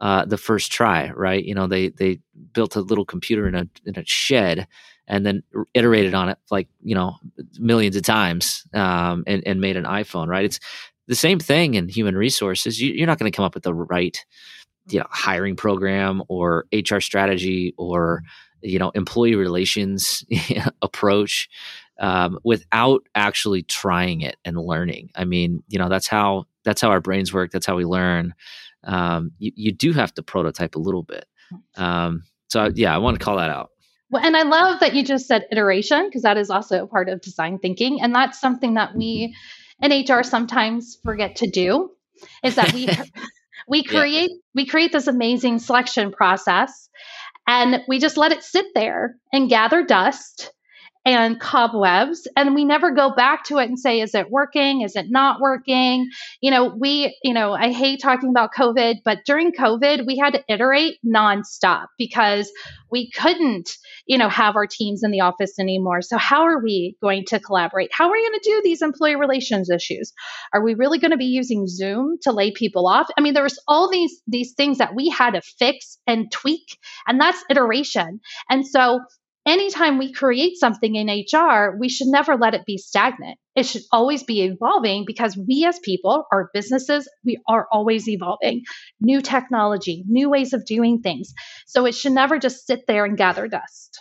uh, 0.01 0.25
the 0.25 0.37
first 0.37 0.71
try, 0.71 1.11
right? 1.11 1.43
You 1.43 1.53
know, 1.55 1.67
they 1.67 1.89
they 1.89 2.19
built 2.53 2.75
a 2.75 2.81
little 2.81 3.05
computer 3.05 3.47
in 3.47 3.55
a 3.55 3.67
in 3.85 3.97
a 3.97 4.05
shed 4.05 4.67
and 5.07 5.25
then 5.25 5.43
iterated 5.73 6.13
on 6.13 6.29
it 6.29 6.37
like 6.51 6.67
you 6.81 6.95
know 6.95 7.15
millions 7.57 7.95
of 7.95 8.03
times 8.03 8.65
um, 8.73 9.23
and 9.27 9.43
and 9.45 9.61
made 9.61 9.77
an 9.77 9.85
iPhone, 9.85 10.27
right? 10.27 10.45
It's 10.45 10.59
the 11.07 11.15
same 11.15 11.39
thing 11.39 11.73
in 11.73 11.89
human 11.89 12.15
resources. 12.15 12.79
You, 12.79 12.93
you're 12.93 13.07
not 13.07 13.17
going 13.19 13.31
to 13.31 13.35
come 13.35 13.45
up 13.45 13.55
with 13.55 13.63
the 13.63 13.73
right 13.73 14.23
you 14.87 14.99
know 14.99 15.07
hiring 15.09 15.55
program 15.55 16.23
or 16.29 16.65
HR 16.73 16.99
strategy 16.99 17.73
or 17.77 18.23
you 18.61 18.79
know 18.79 18.91
employee 18.91 19.35
relations 19.35 20.23
approach 20.81 21.49
um, 21.99 22.39
without 22.43 23.03
actually 23.15 23.63
trying 23.63 24.21
it 24.21 24.37
and 24.45 24.57
learning. 24.57 25.09
I 25.15 25.25
mean, 25.25 25.63
you 25.67 25.77
know, 25.77 25.89
that's 25.89 26.07
how 26.07 26.45
that's 26.63 26.81
how 26.81 26.89
our 26.89 27.01
brains 27.01 27.33
work. 27.33 27.51
That's 27.51 27.65
how 27.65 27.75
we 27.75 27.85
learn. 27.85 28.33
Um, 28.83 29.31
you, 29.37 29.51
you 29.55 29.71
do 29.71 29.93
have 29.93 30.13
to 30.15 30.23
prototype 30.23 30.75
a 30.75 30.79
little 30.79 31.03
bit. 31.03 31.25
Um, 31.75 32.23
so 32.49 32.69
yeah, 32.73 32.93
I 32.93 32.97
want 32.99 33.19
to 33.19 33.23
call 33.23 33.37
that 33.37 33.49
out. 33.49 33.69
Well, 34.11 34.25
and 34.25 34.35
I 34.35 34.43
love 34.43 34.79
that 34.79 34.95
you 34.95 35.03
just 35.03 35.27
said 35.27 35.45
iteration 35.51 36.07
because 36.07 36.23
that 36.23 36.37
is 36.37 36.49
also 36.49 36.83
a 36.83 36.87
part 36.87 37.09
of 37.09 37.21
design 37.21 37.59
thinking, 37.59 38.01
and 38.01 38.13
that's 38.13 38.39
something 38.39 38.73
that 38.73 38.95
we 38.95 39.35
in 39.81 39.91
HR 39.91 40.23
sometimes 40.23 40.97
forget 41.03 41.37
to 41.37 41.49
do. 41.49 41.91
Is 42.43 42.55
that 42.55 42.73
we 42.73 42.89
we 43.67 43.83
create 43.83 44.31
yeah. 44.31 44.37
we 44.55 44.65
create 44.65 44.91
this 44.91 45.07
amazing 45.07 45.59
selection 45.59 46.11
process, 46.11 46.89
and 47.47 47.81
we 47.87 47.99
just 47.99 48.17
let 48.17 48.31
it 48.31 48.43
sit 48.43 48.65
there 48.73 49.15
and 49.31 49.47
gather 49.49 49.83
dust 49.83 50.51
and 51.05 51.39
cobwebs 51.39 52.27
and 52.35 52.53
we 52.53 52.65
never 52.65 52.91
go 52.91 53.13
back 53.13 53.45
to 53.45 53.57
it 53.57 53.69
and 53.69 53.79
say 53.79 54.01
is 54.01 54.13
it 54.13 54.29
working? 54.29 54.81
Is 54.81 54.95
it 54.95 55.07
not 55.09 55.39
working? 55.39 56.09
You 56.41 56.51
know 56.51 56.75
we 56.77 57.17
you 57.23 57.33
know 57.33 57.53
i 57.53 57.71
hate 57.71 58.01
talking 58.01 58.29
about 58.29 58.51
covid 58.53 58.95
but 59.05 59.19
during 59.25 59.51
covid 59.51 60.05
we 60.05 60.17
had 60.17 60.33
to 60.33 60.43
iterate 60.47 60.97
nonstop 61.05 61.87
because 61.97 62.51
we 62.91 63.11
couldn't 63.11 63.77
you 64.05 64.17
know 64.17 64.29
have 64.29 64.55
our 64.55 64.67
teams 64.67 65.03
in 65.03 65.11
the 65.11 65.21
office 65.21 65.59
anymore. 65.59 66.01
So 66.01 66.17
how 66.17 66.43
are 66.43 66.61
we 66.61 66.97
going 67.01 67.25
to 67.27 67.39
collaborate? 67.39 67.91
How 67.93 68.07
are 68.07 68.11
we 68.11 68.27
going 68.27 68.39
to 68.39 68.49
do 68.49 68.61
these 68.63 68.81
employee 68.81 69.15
relations 69.15 69.69
issues? 69.69 70.13
Are 70.53 70.63
we 70.63 70.73
really 70.73 70.99
going 70.99 71.11
to 71.11 71.17
be 71.17 71.25
using 71.25 71.67
zoom 71.67 72.17
to 72.23 72.31
lay 72.31 72.51
people 72.51 72.87
off? 72.87 73.07
I 73.17 73.21
mean 73.21 73.33
there 73.33 73.43
was 73.43 73.61
all 73.67 73.89
these 73.89 74.21
these 74.27 74.53
things 74.53 74.79
that 74.79 74.95
we 74.95 75.09
had 75.09 75.31
to 75.31 75.41
fix 75.41 75.97
and 76.07 76.31
tweak 76.31 76.77
and 77.07 77.19
that's 77.19 77.43
iteration. 77.49 78.19
And 78.49 78.67
so 78.67 79.01
anytime 79.49 79.97
we 79.97 80.11
create 80.11 80.57
something 80.57 80.95
in 80.95 81.07
HR, 81.07 81.75
we 81.77 81.89
should 81.89 82.07
never 82.07 82.37
let 82.37 82.53
it 82.53 82.65
be 82.65 82.77
stagnant. 82.77 83.39
It 83.55 83.63
should 83.65 83.81
always 83.91 84.23
be 84.23 84.43
evolving 84.43 85.03
because 85.05 85.35
we 85.35 85.65
as 85.65 85.79
people, 85.79 86.25
our 86.31 86.49
businesses, 86.53 87.09
we 87.25 87.39
are 87.47 87.67
always 87.71 88.07
evolving. 88.07 88.63
New 89.01 89.21
technology, 89.21 90.03
new 90.07 90.29
ways 90.29 90.53
of 90.53 90.65
doing 90.65 91.01
things. 91.01 91.33
So 91.65 91.85
it 91.85 91.95
should 91.95 92.13
never 92.13 92.37
just 92.37 92.67
sit 92.67 92.85
there 92.87 93.05
and 93.05 93.17
gather 93.17 93.47
dust. 93.47 93.99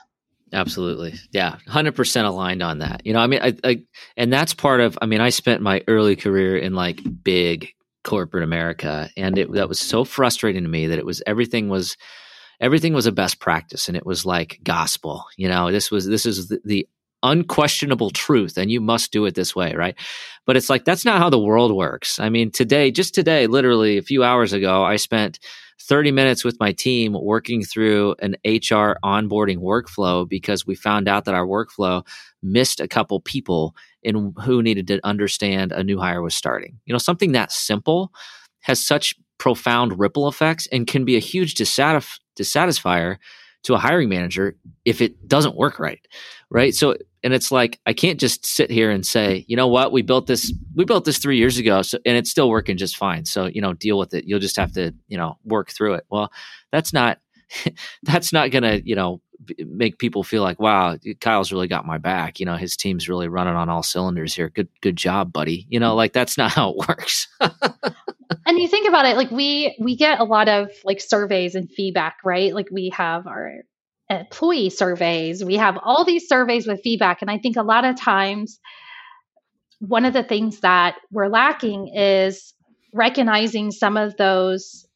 Absolutely. 0.52 1.14
Yeah. 1.32 1.56
100% 1.68 2.24
aligned 2.24 2.62
on 2.62 2.78
that. 2.78 3.04
You 3.04 3.12
know, 3.14 3.20
I 3.20 3.26
mean, 3.26 3.40
I, 3.42 3.54
I, 3.64 3.82
and 4.16 4.32
that's 4.32 4.54
part 4.54 4.80
of, 4.80 4.98
I 5.00 5.06
mean, 5.06 5.20
I 5.20 5.30
spent 5.30 5.62
my 5.62 5.82
early 5.88 6.16
career 6.16 6.56
in 6.56 6.74
like 6.74 7.00
big 7.22 7.70
corporate 8.04 8.44
America 8.44 9.10
and 9.16 9.36
it, 9.38 9.52
that 9.52 9.68
was 9.68 9.78
so 9.78 10.04
frustrating 10.04 10.62
to 10.62 10.68
me 10.68 10.86
that 10.86 10.98
it 10.98 11.04
was, 11.04 11.22
everything 11.26 11.68
was, 11.68 11.96
everything 12.60 12.92
was 12.92 13.06
a 13.06 13.12
best 13.12 13.40
practice 13.40 13.88
and 13.88 13.96
it 13.96 14.06
was 14.06 14.26
like 14.26 14.60
gospel 14.62 15.26
you 15.36 15.48
know? 15.48 15.70
This 15.70 15.90
was 15.90 16.06
this 16.06 16.26
is 16.26 16.48
the, 16.48 16.60
the 16.64 16.88
unquestionable 17.22 18.10
truth 18.10 18.56
and 18.56 18.70
you 18.70 18.80
must 18.80 19.10
do 19.10 19.24
it 19.26 19.34
this 19.34 19.54
way 19.54 19.74
right? 19.74 19.96
But 20.46 20.56
it's 20.56 20.70
like 20.70 20.84
that's 20.84 21.04
not 21.04 21.18
how 21.18 21.30
the 21.30 21.38
world 21.38 21.74
works. 21.74 22.18
I 22.18 22.28
mean 22.28 22.50
today 22.50 22.90
just 22.90 23.14
today 23.14 23.46
literally 23.46 23.98
a 23.98 24.02
few 24.02 24.22
hours 24.24 24.52
ago 24.52 24.84
i 24.84 24.96
spent 24.96 25.38
30 25.80 26.10
minutes 26.10 26.44
with 26.44 26.58
my 26.58 26.72
team 26.72 27.12
working 27.12 27.62
through 27.62 28.14
an 28.20 28.36
hr 28.44 28.98
onboarding 29.04 29.58
workflow 29.58 30.28
because 30.28 30.66
we 30.66 30.74
found 30.74 31.08
out 31.08 31.24
that 31.24 31.34
our 31.34 31.46
workflow 31.46 32.04
missed 32.42 32.80
a 32.80 32.88
couple 32.88 33.20
people 33.20 33.74
in 34.02 34.32
who 34.42 34.62
needed 34.62 34.86
to 34.86 35.00
understand 35.04 35.72
a 35.72 35.82
new 35.82 35.98
hire 35.98 36.22
was 36.22 36.34
starting. 36.34 36.78
You 36.86 36.92
know 36.92 36.98
something 36.98 37.32
that 37.32 37.52
simple 37.52 38.12
has 38.60 38.84
such 38.84 39.14
profound 39.38 39.98
ripple 39.98 40.28
effects 40.28 40.66
and 40.72 40.86
can 40.86 41.04
be 41.04 41.16
a 41.16 41.20
huge 41.20 41.54
dissatisf- 41.54 42.20
dissatisfier 42.38 43.16
to 43.64 43.74
a 43.74 43.78
hiring 43.78 44.08
manager 44.08 44.56
if 44.84 45.00
it 45.00 45.26
doesn't 45.26 45.56
work 45.56 45.78
right 45.78 46.06
right? 46.50 46.74
So 46.74 46.96
and 47.24 47.34
it's 47.34 47.50
like 47.50 47.80
i 47.84 47.92
can't 47.92 48.20
just 48.20 48.46
sit 48.46 48.70
here 48.70 48.90
and 48.90 49.04
say 49.04 49.44
you 49.48 49.56
know 49.56 49.66
what? 49.66 49.92
We 49.92 50.02
built 50.02 50.26
this 50.26 50.52
we 50.74 50.84
built 50.84 51.04
this 51.04 51.18
three 51.18 51.36
years 51.36 51.58
ago 51.58 51.82
so, 51.82 51.98
and 52.06 52.16
it's 52.16 52.30
still 52.30 52.48
working 52.48 52.76
just 52.76 52.96
fine. 52.96 53.24
So 53.24 53.46
you 53.46 53.60
know 53.60 53.72
deal 53.72 53.98
with 53.98 54.14
it. 54.14 54.24
You'll 54.24 54.38
just 54.38 54.56
have 54.56 54.72
to 54.72 54.94
you 55.08 55.18
know 55.18 55.38
work 55.44 55.70
through 55.70 55.94
it. 55.94 56.04
Well 56.10 56.32
that's 56.72 56.92
not 56.92 57.18
that's 58.02 58.32
not 58.32 58.50
gonna 58.50 58.80
you 58.84 58.94
know 58.94 59.20
make 59.58 59.98
people 59.98 60.22
feel 60.22 60.42
like, 60.42 60.60
wow, 60.60 60.96
Kyle's 61.20 61.52
really 61.52 61.68
got 61.68 61.86
my 61.86 61.98
back. 61.98 62.40
You 62.40 62.46
know, 62.46 62.56
his 62.56 62.76
team's 62.76 63.08
really 63.08 63.28
running 63.28 63.54
on 63.54 63.68
all 63.68 63.82
cylinders 63.82 64.34
here. 64.34 64.48
Good, 64.48 64.68
good 64.80 64.96
job, 64.96 65.32
buddy. 65.32 65.66
You 65.68 65.80
know, 65.80 65.94
like 65.94 66.12
that's 66.12 66.36
not 66.36 66.50
how 66.54 66.70
it 66.70 66.88
works. 66.88 67.28
and 67.40 68.58
you 68.58 68.68
think 68.68 68.88
about 68.88 69.06
it, 69.06 69.16
like 69.16 69.30
we 69.30 69.76
we 69.80 69.96
get 69.96 70.20
a 70.20 70.24
lot 70.24 70.48
of 70.48 70.70
like 70.84 71.00
surveys 71.00 71.54
and 71.54 71.70
feedback, 71.70 72.16
right? 72.24 72.54
Like 72.54 72.68
we 72.70 72.90
have 72.94 73.26
our 73.26 73.52
employee 74.10 74.70
surveys, 74.70 75.44
we 75.44 75.56
have 75.56 75.78
all 75.82 76.04
these 76.04 76.28
surveys 76.28 76.66
with 76.66 76.80
feedback, 76.82 77.22
and 77.22 77.30
I 77.30 77.38
think 77.38 77.56
a 77.56 77.62
lot 77.62 77.84
of 77.84 77.96
times 77.96 78.58
one 79.80 80.04
of 80.04 80.12
the 80.12 80.24
things 80.24 80.60
that 80.60 80.96
we're 81.10 81.28
lacking 81.28 81.94
is 81.94 82.54
recognizing 82.92 83.70
some 83.70 83.96
of 83.96 84.16
those 84.16 84.87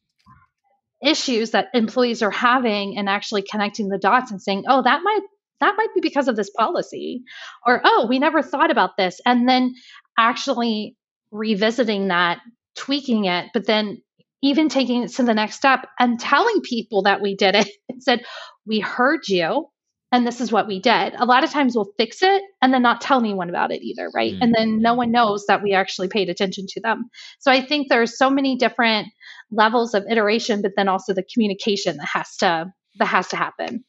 issues 1.03 1.51
that 1.51 1.69
employees 1.75 2.23
are 2.23 2.31
having 2.31 2.97
and 2.97 3.09
actually 3.09 3.43
connecting 3.43 3.89
the 3.89 3.99
dots 3.99 4.31
and 4.31 4.41
saying, 4.41 4.65
oh, 4.69 4.83
that 4.83 5.01
might 5.03 5.23
that 5.61 5.77
might 5.77 5.95
be 5.95 6.01
because 6.01 6.27
of 6.27 6.35
this 6.35 6.51
policy 6.51 7.23
or 7.65 7.81
oh 7.85 8.07
we 8.09 8.19
never 8.19 8.43
thought 8.43 8.73
about 8.73 8.97
this 8.99 9.21
and 9.25 9.49
then 9.49 9.75
actually 10.19 10.97
revisiting 11.31 12.09
that 12.09 12.41
tweaking 12.77 13.27
it 13.27 13.47
but 13.55 13.65
then 13.65 14.03
even 14.43 14.69
taking 14.69 15.05
it 15.05 15.13
to 15.13 15.23
the 15.23 15.35
next 15.35 15.55
step 15.55 15.87
and 16.01 16.19
telling 16.19 16.63
people 16.63 17.03
that 17.03 17.23
we 17.23 17.37
did 17.37 17.55
it 17.55 17.69
and 17.89 18.03
said 18.03 18.25
we 18.67 18.81
heard 18.81 19.29
you 19.29 19.69
and 20.13 20.27
this 20.27 20.43
is 20.43 20.53
what 20.53 20.69
we 20.69 20.79
did. 20.79 21.15
A 21.17 21.25
lot 21.25 21.43
of 21.43 21.51
times 21.51 21.75
we'll 21.75 21.91
fix 21.97 22.23
it 22.23 22.43
and 22.61 22.73
then 22.73 22.83
not 22.83 23.01
tell 23.01 23.19
anyone 23.19 23.49
about 23.49 23.73
it 23.73 23.83
either, 23.83 24.11
right? 24.15 24.35
Mm-hmm. 24.35 24.43
And 24.43 24.55
then 24.55 24.83
no 24.83 24.93
one 24.93 25.11
knows 25.11 25.47
that 25.47 25.63
we 25.63 25.73
actually 25.73 26.09
paid 26.09 26.29
attention 26.29 26.67
to 26.69 26.83
them. 26.83 27.09
So 27.39 27.51
I 27.51 27.65
think 27.65 27.89
there's 27.89 28.19
so 28.19 28.29
many 28.29 28.57
different 28.57 29.09
levels 29.53 29.95
of 29.95 30.05
iteration, 30.11 30.63
but 30.63 30.73
then 30.77 30.89
also 30.89 31.15
the 31.15 31.23
communication 31.23 31.97
that 31.99 32.07
has 32.07 32.37
to 32.39 32.73
that 32.99 33.07
has 33.07 33.29
to 33.29 33.37
happen. 33.37 33.85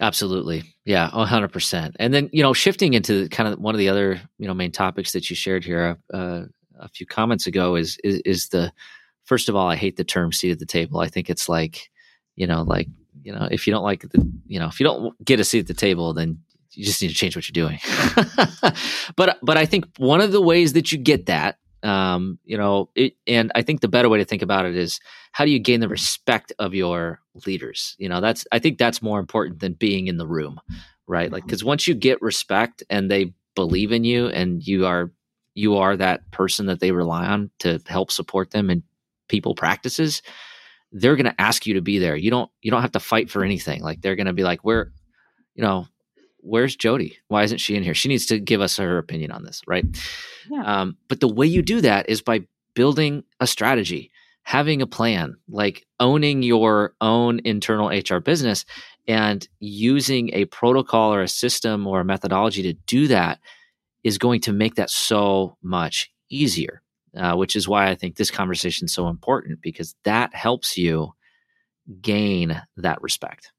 Absolutely. 0.00 0.64
Yeah, 0.84 1.08
100%. 1.10 1.92
And 2.00 2.12
then, 2.12 2.28
you 2.32 2.42
know, 2.42 2.52
shifting 2.52 2.94
into 2.94 3.28
kind 3.28 3.48
of 3.48 3.60
one 3.60 3.76
of 3.76 3.78
the 3.78 3.88
other, 3.88 4.20
you 4.38 4.48
know, 4.48 4.54
main 4.54 4.72
topics 4.72 5.12
that 5.12 5.30
you 5.30 5.36
shared 5.36 5.64
here 5.64 5.96
uh, 6.12 6.42
a 6.78 6.88
few 6.88 7.06
comments 7.06 7.46
ago 7.46 7.76
is, 7.76 7.96
is 8.02 8.20
is 8.24 8.48
the 8.48 8.72
first 9.24 9.48
of 9.48 9.56
all, 9.56 9.68
I 9.68 9.76
hate 9.76 9.96
the 9.96 10.04
term 10.04 10.32
seat 10.32 10.50
at 10.50 10.58
the 10.58 10.66
table. 10.66 11.00
I 11.00 11.08
think 11.08 11.30
it's 11.30 11.48
like, 11.48 11.90
you 12.36 12.46
know, 12.46 12.62
like 12.62 12.88
you 13.22 13.32
know, 13.32 13.48
if 13.50 13.66
you 13.66 13.72
don't 13.72 13.84
like 13.84 14.02
the, 14.02 14.30
you 14.46 14.58
know, 14.58 14.66
if 14.66 14.80
you 14.80 14.84
don't 14.84 15.24
get 15.24 15.40
a 15.40 15.44
seat 15.44 15.60
at 15.60 15.66
the 15.66 15.74
table, 15.74 16.12
then 16.12 16.40
you 16.72 16.84
just 16.84 17.00
need 17.00 17.08
to 17.08 17.14
change 17.14 17.36
what 17.36 17.48
you're 17.48 17.68
doing. 17.68 17.78
but 19.16 19.38
but 19.42 19.56
I 19.56 19.66
think 19.66 19.86
one 19.96 20.20
of 20.20 20.32
the 20.32 20.42
ways 20.42 20.72
that 20.74 20.92
you 20.92 20.98
get 20.98 21.26
that, 21.26 21.58
um, 21.84 22.38
you 22.44 22.56
know, 22.56 22.90
it, 22.94 23.14
and 23.26 23.52
I 23.54 23.62
think 23.62 23.80
the 23.80 23.88
better 23.88 24.08
way 24.08 24.18
to 24.18 24.24
think 24.24 24.42
about 24.42 24.66
it 24.66 24.76
is 24.76 25.00
how 25.32 25.44
do 25.44 25.50
you 25.50 25.58
gain 25.58 25.80
the 25.80 25.88
respect 25.88 26.52
of 26.58 26.74
your 26.74 27.20
leaders? 27.46 27.94
You 27.98 28.08
know, 28.08 28.20
that's 28.20 28.46
I 28.52 28.58
think 28.58 28.78
that's 28.78 29.02
more 29.02 29.20
important 29.20 29.60
than 29.60 29.74
being 29.74 30.06
in 30.06 30.16
the 30.16 30.26
room, 30.26 30.60
right? 31.06 31.30
Like 31.30 31.44
because 31.44 31.64
once 31.64 31.86
you 31.86 31.94
get 31.94 32.22
respect 32.22 32.82
and 32.90 33.10
they 33.10 33.32
believe 33.54 33.92
in 33.92 34.04
you 34.04 34.28
and 34.28 34.66
you 34.66 34.86
are 34.86 35.12
you 35.54 35.76
are 35.76 35.96
that 35.96 36.28
person 36.32 36.66
that 36.66 36.80
they 36.80 36.90
rely 36.90 37.26
on 37.26 37.50
to 37.60 37.80
help 37.86 38.10
support 38.10 38.50
them 38.50 38.70
in 38.70 38.82
people 39.28 39.54
practices 39.54 40.22
they're 40.94 41.16
going 41.16 41.26
to 41.26 41.40
ask 41.40 41.66
you 41.66 41.74
to 41.74 41.80
be 41.82 41.98
there. 41.98 42.16
You 42.16 42.30
don't 42.30 42.50
you 42.62 42.70
don't 42.70 42.82
have 42.82 42.92
to 42.92 43.00
fight 43.00 43.28
for 43.28 43.44
anything. 43.44 43.82
Like 43.82 44.00
they're 44.00 44.14
going 44.14 44.28
to 44.28 44.32
be 44.32 44.44
like, 44.44 44.64
"Where, 44.64 44.92
you 45.54 45.62
know, 45.62 45.88
where's 46.44 46.76
Jody? 46.76 47.16
Why 47.28 47.42
isn't 47.42 47.58
she 47.58 47.76
in 47.76 47.82
here? 47.82 47.94
She 47.94 48.08
needs 48.08 48.26
to 48.26 48.38
give 48.38 48.60
us 48.60 48.76
her 48.76 48.98
opinion 48.98 49.30
on 49.30 49.44
this, 49.44 49.62
right?" 49.66 49.84
Yeah. 50.50 50.62
Um, 50.64 50.96
but 51.08 51.20
the 51.20 51.28
way 51.28 51.46
you 51.46 51.62
do 51.62 51.80
that 51.80 52.08
is 52.08 52.22
by 52.22 52.46
building 52.74 53.24
a 53.40 53.46
strategy, 53.46 54.10
having 54.42 54.82
a 54.82 54.86
plan, 54.86 55.36
like 55.48 55.86
owning 56.00 56.42
your 56.42 56.94
own 57.00 57.40
internal 57.44 57.88
HR 57.88 58.18
business 58.18 58.64
and 59.06 59.46
using 59.60 60.30
a 60.32 60.44
protocol 60.46 61.12
or 61.12 61.22
a 61.22 61.28
system 61.28 61.86
or 61.86 62.00
a 62.00 62.04
methodology 62.04 62.62
to 62.62 62.72
do 62.86 63.08
that 63.08 63.38
is 64.02 64.18
going 64.18 64.40
to 64.42 64.52
make 64.52 64.74
that 64.74 64.90
so 64.90 65.56
much 65.62 66.10
easier 66.30 66.82
uh, 67.16 67.36
which 67.36 67.56
is 67.56 67.68
why 67.68 67.88
I 67.88 67.94
think 67.94 68.16
this 68.16 68.30
conversation 68.30 68.86
is 68.86 68.94
so 68.94 69.08
important 69.08 69.60
because 69.62 69.94
that 70.04 70.34
helps 70.34 70.76
you 70.76 71.12
gain 72.00 72.60
that 72.76 73.00
respect. 73.02 73.52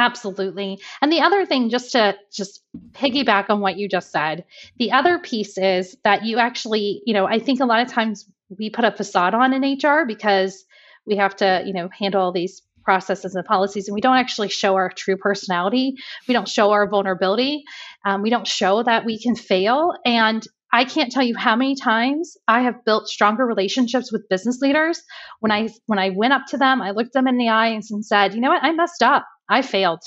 Absolutely. 0.00 0.80
And 1.02 1.12
the 1.12 1.20
other 1.20 1.44
thing, 1.44 1.68
just 1.68 1.92
to 1.92 2.16
just 2.32 2.62
piggyback 2.92 3.50
on 3.50 3.60
what 3.60 3.76
you 3.76 3.86
just 3.86 4.10
said, 4.10 4.46
the 4.78 4.92
other 4.92 5.18
piece 5.18 5.58
is 5.58 5.94
that 6.04 6.24
you 6.24 6.38
actually, 6.38 7.02
you 7.04 7.12
know, 7.12 7.26
I 7.26 7.38
think 7.38 7.60
a 7.60 7.66
lot 7.66 7.82
of 7.82 7.92
times 7.92 8.26
we 8.58 8.70
put 8.70 8.86
a 8.86 8.92
facade 8.92 9.34
on 9.34 9.52
in 9.52 9.62
HR 9.62 10.06
because 10.06 10.64
we 11.06 11.16
have 11.16 11.36
to, 11.36 11.62
you 11.66 11.74
know, 11.74 11.90
handle 11.92 12.22
all 12.22 12.32
these 12.32 12.62
processes 12.82 13.34
and 13.34 13.44
policies 13.44 13.88
and 13.88 13.94
we 13.94 14.00
don't 14.00 14.16
actually 14.16 14.48
show 14.48 14.74
our 14.74 14.88
true 14.88 15.16
personality 15.16 15.94
we 16.26 16.32
don't 16.32 16.48
show 16.48 16.70
our 16.70 16.88
vulnerability 16.88 17.62
um, 18.06 18.22
we 18.22 18.30
don't 18.30 18.48
show 18.48 18.82
that 18.82 19.04
we 19.04 19.20
can 19.20 19.36
fail 19.36 19.92
and 20.06 20.46
I 20.72 20.84
can't 20.84 21.10
tell 21.10 21.22
you 21.22 21.36
how 21.36 21.56
many 21.56 21.74
times 21.74 22.36
I 22.46 22.62
have 22.62 22.84
built 22.84 23.08
stronger 23.08 23.44
relationships 23.44 24.12
with 24.12 24.28
business 24.28 24.60
leaders 24.60 25.02
when 25.40 25.50
I 25.50 25.68
when 25.86 25.98
I 25.98 26.10
went 26.10 26.32
up 26.32 26.46
to 26.48 26.56
them, 26.56 26.80
I 26.80 26.92
looked 26.92 27.12
them 27.12 27.26
in 27.26 27.38
the 27.38 27.48
eyes 27.48 27.90
and 27.90 28.04
said, 28.04 28.34
"You 28.34 28.40
know 28.40 28.50
what? 28.50 28.62
I 28.62 28.72
messed 28.72 29.02
up. 29.02 29.26
I 29.50 29.62
failed. 29.62 30.02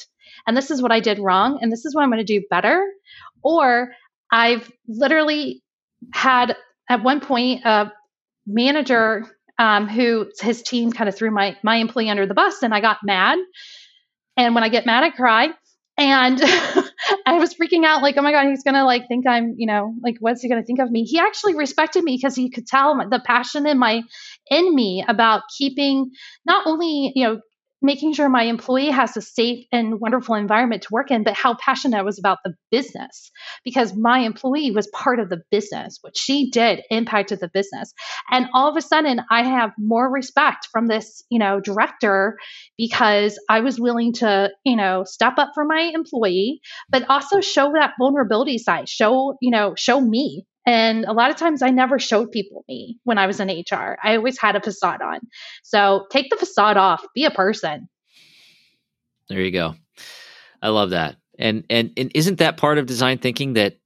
And 0.48 0.58
this 0.58 0.72
is 0.72 0.82
what 0.82 0.92
I 0.92 1.00
did 1.00 1.20
wrong 1.20 1.60
and 1.62 1.72
this 1.72 1.86
is 1.86 1.94
what 1.94 2.04
I'm 2.04 2.10
going 2.10 2.26
to 2.26 2.40
do 2.40 2.46
better." 2.50 2.86
Or 3.44 3.94
I've 4.32 4.72
literally 4.88 5.62
had 6.14 6.56
at 6.90 7.04
one 7.04 7.20
point 7.20 7.66
a 7.66 7.92
manager 8.48 9.26
um, 9.60 9.88
who 9.88 10.32
his 10.40 10.64
team 10.64 10.92
kind 10.92 11.08
of 11.08 11.16
threw 11.16 11.32
my 11.32 11.56
my 11.64 11.76
employee 11.78 12.10
under 12.10 12.26
the 12.26 12.34
bus 12.34 12.64
and 12.64 12.74
I 12.74 12.82
got 12.82 12.98
mad. 13.04 13.38
And 14.36 14.56
when 14.56 14.64
I 14.64 14.70
get 14.70 14.86
mad, 14.86 15.04
I 15.04 15.12
cry. 15.12 15.50
And 15.96 16.42
I 17.26 17.38
was 17.38 17.54
freaking 17.54 17.86
out, 17.86 18.02
like, 18.02 18.16
oh 18.18 18.22
my 18.22 18.32
God, 18.32 18.48
he's 18.48 18.64
going 18.64 18.74
to 18.74 18.84
like 18.84 19.08
think 19.08 19.28
I'm, 19.28 19.54
you 19.58 19.68
know, 19.68 19.94
like, 20.02 20.16
what's 20.20 20.42
he 20.42 20.50
going 20.50 20.62
to 20.62 20.66
think 20.66 20.80
of 20.80 20.90
me? 20.90 21.04
He 21.04 21.20
actually 21.20 21.56
respected 21.56 22.04
me 22.04 22.18
because 22.18 22.36
he 22.36 22.50
could 22.50 22.66
tell 22.66 22.98
the 23.10 23.22
passion 23.24 23.68
in 23.68 23.78
my, 23.78 24.02
in 24.50 24.74
me 24.74 25.06
about 25.08 25.44
keeping 25.56 26.12
not 26.46 26.66
only, 26.66 27.12
you 27.16 27.28
know, 27.28 27.42
making 27.84 28.14
sure 28.14 28.30
my 28.30 28.44
employee 28.44 28.90
has 28.90 29.16
a 29.18 29.22
safe 29.22 29.66
and 29.72 30.00
wonderful 30.00 30.36
environment 30.36 30.84
to 30.84 30.88
work 30.92 31.12
in, 31.12 31.24
but 31.24 31.36
how 31.36 31.56
passionate 31.56 31.98
I 31.98 32.02
was 32.02 32.18
about 32.18 32.40
the 32.44 32.56
business 32.72 33.32
because 33.64 33.96
my 33.96 34.20
employee 34.20 34.72
was 34.72 34.88
part 34.88 35.20
of 35.20 35.30
the 35.30 35.42
business. 35.52 36.00
What 36.02 36.18
she 36.18 36.50
did 36.50 36.82
impacted 36.90 37.40
the 37.40 37.50
business. 37.54 37.94
And 38.32 38.48
all 38.54 38.70
of 38.70 38.78
a 38.78 38.82
sudden 38.82 39.22
I 39.30 39.44
have 39.44 39.72
more 39.78 40.10
respect 40.10 40.68
from 40.72 40.88
this, 40.88 41.24
you 41.30 41.40
know, 41.40 41.60
director 41.60 42.38
because 42.78 43.38
I 43.50 43.60
was 43.60 43.80
willing 43.80 44.14
to, 44.14 44.50
you 44.64 44.76
know, 44.76 45.04
step 45.04 45.34
up 45.38 45.52
for 45.54 45.66
my 45.66 45.92
employee, 45.94 46.62
but 46.90 47.10
also 47.10 47.42
show 47.42 47.74
that 47.74 47.94
vulnerability 48.00 48.58
side, 48.58 48.88
show, 48.88 49.38
you 49.42 49.52
know, 49.52 49.74
show 49.76 50.00
me 50.00 50.46
and 50.66 51.06
a 51.06 51.14
lot 51.14 51.30
of 51.30 51.38
times 51.38 51.62
I 51.62 51.70
never 51.70 52.00
showed 52.00 52.32
people 52.32 52.64
me 52.68 53.00
when 53.04 53.18
I 53.18 53.28
was 53.28 53.40
in 53.40 53.50
HR. 53.50 53.98
I 54.02 54.16
always 54.16 54.40
had 54.40 54.56
a 54.56 54.62
facade 54.62 55.02
on. 55.02 55.20
So 55.64 56.06
take 56.10 56.30
the 56.30 56.38
facade 56.38 56.78
off, 56.78 57.06
be 57.14 57.26
a 57.26 57.32
person. 57.32 57.90
There 59.30 59.42
you 59.42 59.52
go. 59.52 59.76
I 60.62 60.70
love 60.70 60.92
that. 60.92 61.18
And 61.38 61.66
and 61.70 61.92
and 61.98 62.12
isn't 62.16 62.40
that 62.40 62.58
part 62.58 62.78
of 62.78 62.86
design 62.86 63.18
thinking 63.18 63.54
that 63.54 63.78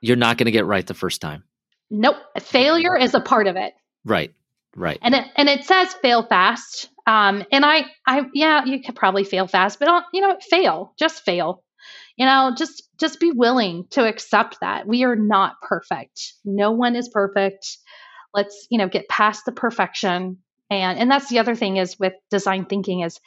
you're 0.00 0.16
not 0.16 0.38
going 0.38 0.46
to 0.46 0.52
get 0.52 0.66
right 0.66 0.86
the 0.86 0.94
first 0.94 1.20
time? 1.20 1.44
Nope. 1.90 2.16
Failure 2.40 2.96
is 2.96 3.14
a 3.14 3.20
part 3.20 3.46
of 3.46 3.56
it. 3.56 3.74
Right. 4.04 4.34
Right. 4.74 4.98
And 5.02 5.14
it 5.14 5.24
and 5.36 5.48
it 5.48 5.64
says 5.64 5.92
fail 5.94 6.24
fast. 6.24 6.88
Um 7.06 7.44
and 7.52 7.64
I 7.64 7.86
I 8.06 8.22
yeah, 8.34 8.64
you 8.64 8.82
could 8.82 8.96
probably 8.96 9.24
fail 9.24 9.46
fast, 9.46 9.78
but 9.78 10.04
you 10.12 10.20
know, 10.20 10.36
fail. 10.40 10.92
Just 10.98 11.24
fail 11.24 11.62
you 12.18 12.26
know 12.26 12.52
just 12.56 12.82
just 12.98 13.20
be 13.20 13.30
willing 13.30 13.86
to 13.90 14.06
accept 14.06 14.58
that. 14.60 14.86
We 14.86 15.04
are 15.04 15.16
not 15.16 15.54
perfect. 15.62 16.34
No 16.44 16.72
one 16.72 16.96
is 16.96 17.08
perfect. 17.08 17.78
Let's 18.34 18.66
you 18.70 18.76
know 18.76 18.88
get 18.88 19.08
past 19.08 19.44
the 19.46 19.52
perfection. 19.52 20.38
And 20.68 20.98
and 20.98 21.10
that's 21.10 21.28
the 21.28 21.38
other 21.38 21.54
thing 21.54 21.76
is 21.78 21.98
with 21.98 22.12
design 22.30 22.66
thinking 22.66 23.00
is 23.00 23.18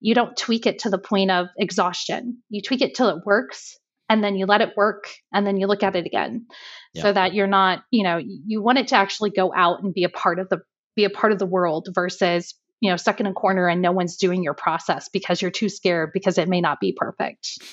you 0.00 0.14
don't 0.14 0.36
tweak 0.36 0.66
it 0.66 0.80
to 0.80 0.90
the 0.90 0.98
point 0.98 1.30
of 1.30 1.48
exhaustion. 1.58 2.38
You 2.48 2.62
tweak 2.62 2.82
it 2.82 2.94
till 2.94 3.08
it 3.08 3.26
works 3.26 3.76
and 4.08 4.22
then 4.22 4.36
you 4.36 4.46
let 4.46 4.60
it 4.60 4.76
work 4.76 5.08
and 5.32 5.44
then 5.44 5.56
you 5.56 5.66
look 5.66 5.82
at 5.82 5.96
it 5.96 6.06
again. 6.06 6.46
Yeah. 6.94 7.02
so 7.02 7.12
that 7.12 7.34
you're 7.34 7.48
not 7.48 7.82
you 7.90 8.04
know 8.04 8.18
you 8.18 8.62
want 8.62 8.78
it 8.78 8.88
to 8.88 8.96
actually 8.96 9.30
go 9.30 9.52
out 9.54 9.82
and 9.82 9.92
be 9.92 10.04
a 10.04 10.08
part 10.08 10.38
of 10.38 10.48
the 10.48 10.58
be 10.94 11.04
a 11.04 11.10
part 11.10 11.32
of 11.32 11.40
the 11.40 11.46
world 11.46 11.88
versus 11.92 12.54
you 12.80 12.90
know 12.90 12.96
stuck 12.96 13.20
in 13.20 13.26
a 13.26 13.32
corner 13.32 13.68
and 13.68 13.80
no 13.80 13.92
one's 13.92 14.16
doing 14.16 14.42
your 14.42 14.54
process 14.54 15.08
because 15.08 15.40
you're 15.40 15.50
too 15.50 15.68
scared 15.68 16.10
because 16.12 16.38
it 16.38 16.48
may 16.48 16.60
not 16.60 16.80
be 16.80 16.92
perfect. 16.92 17.58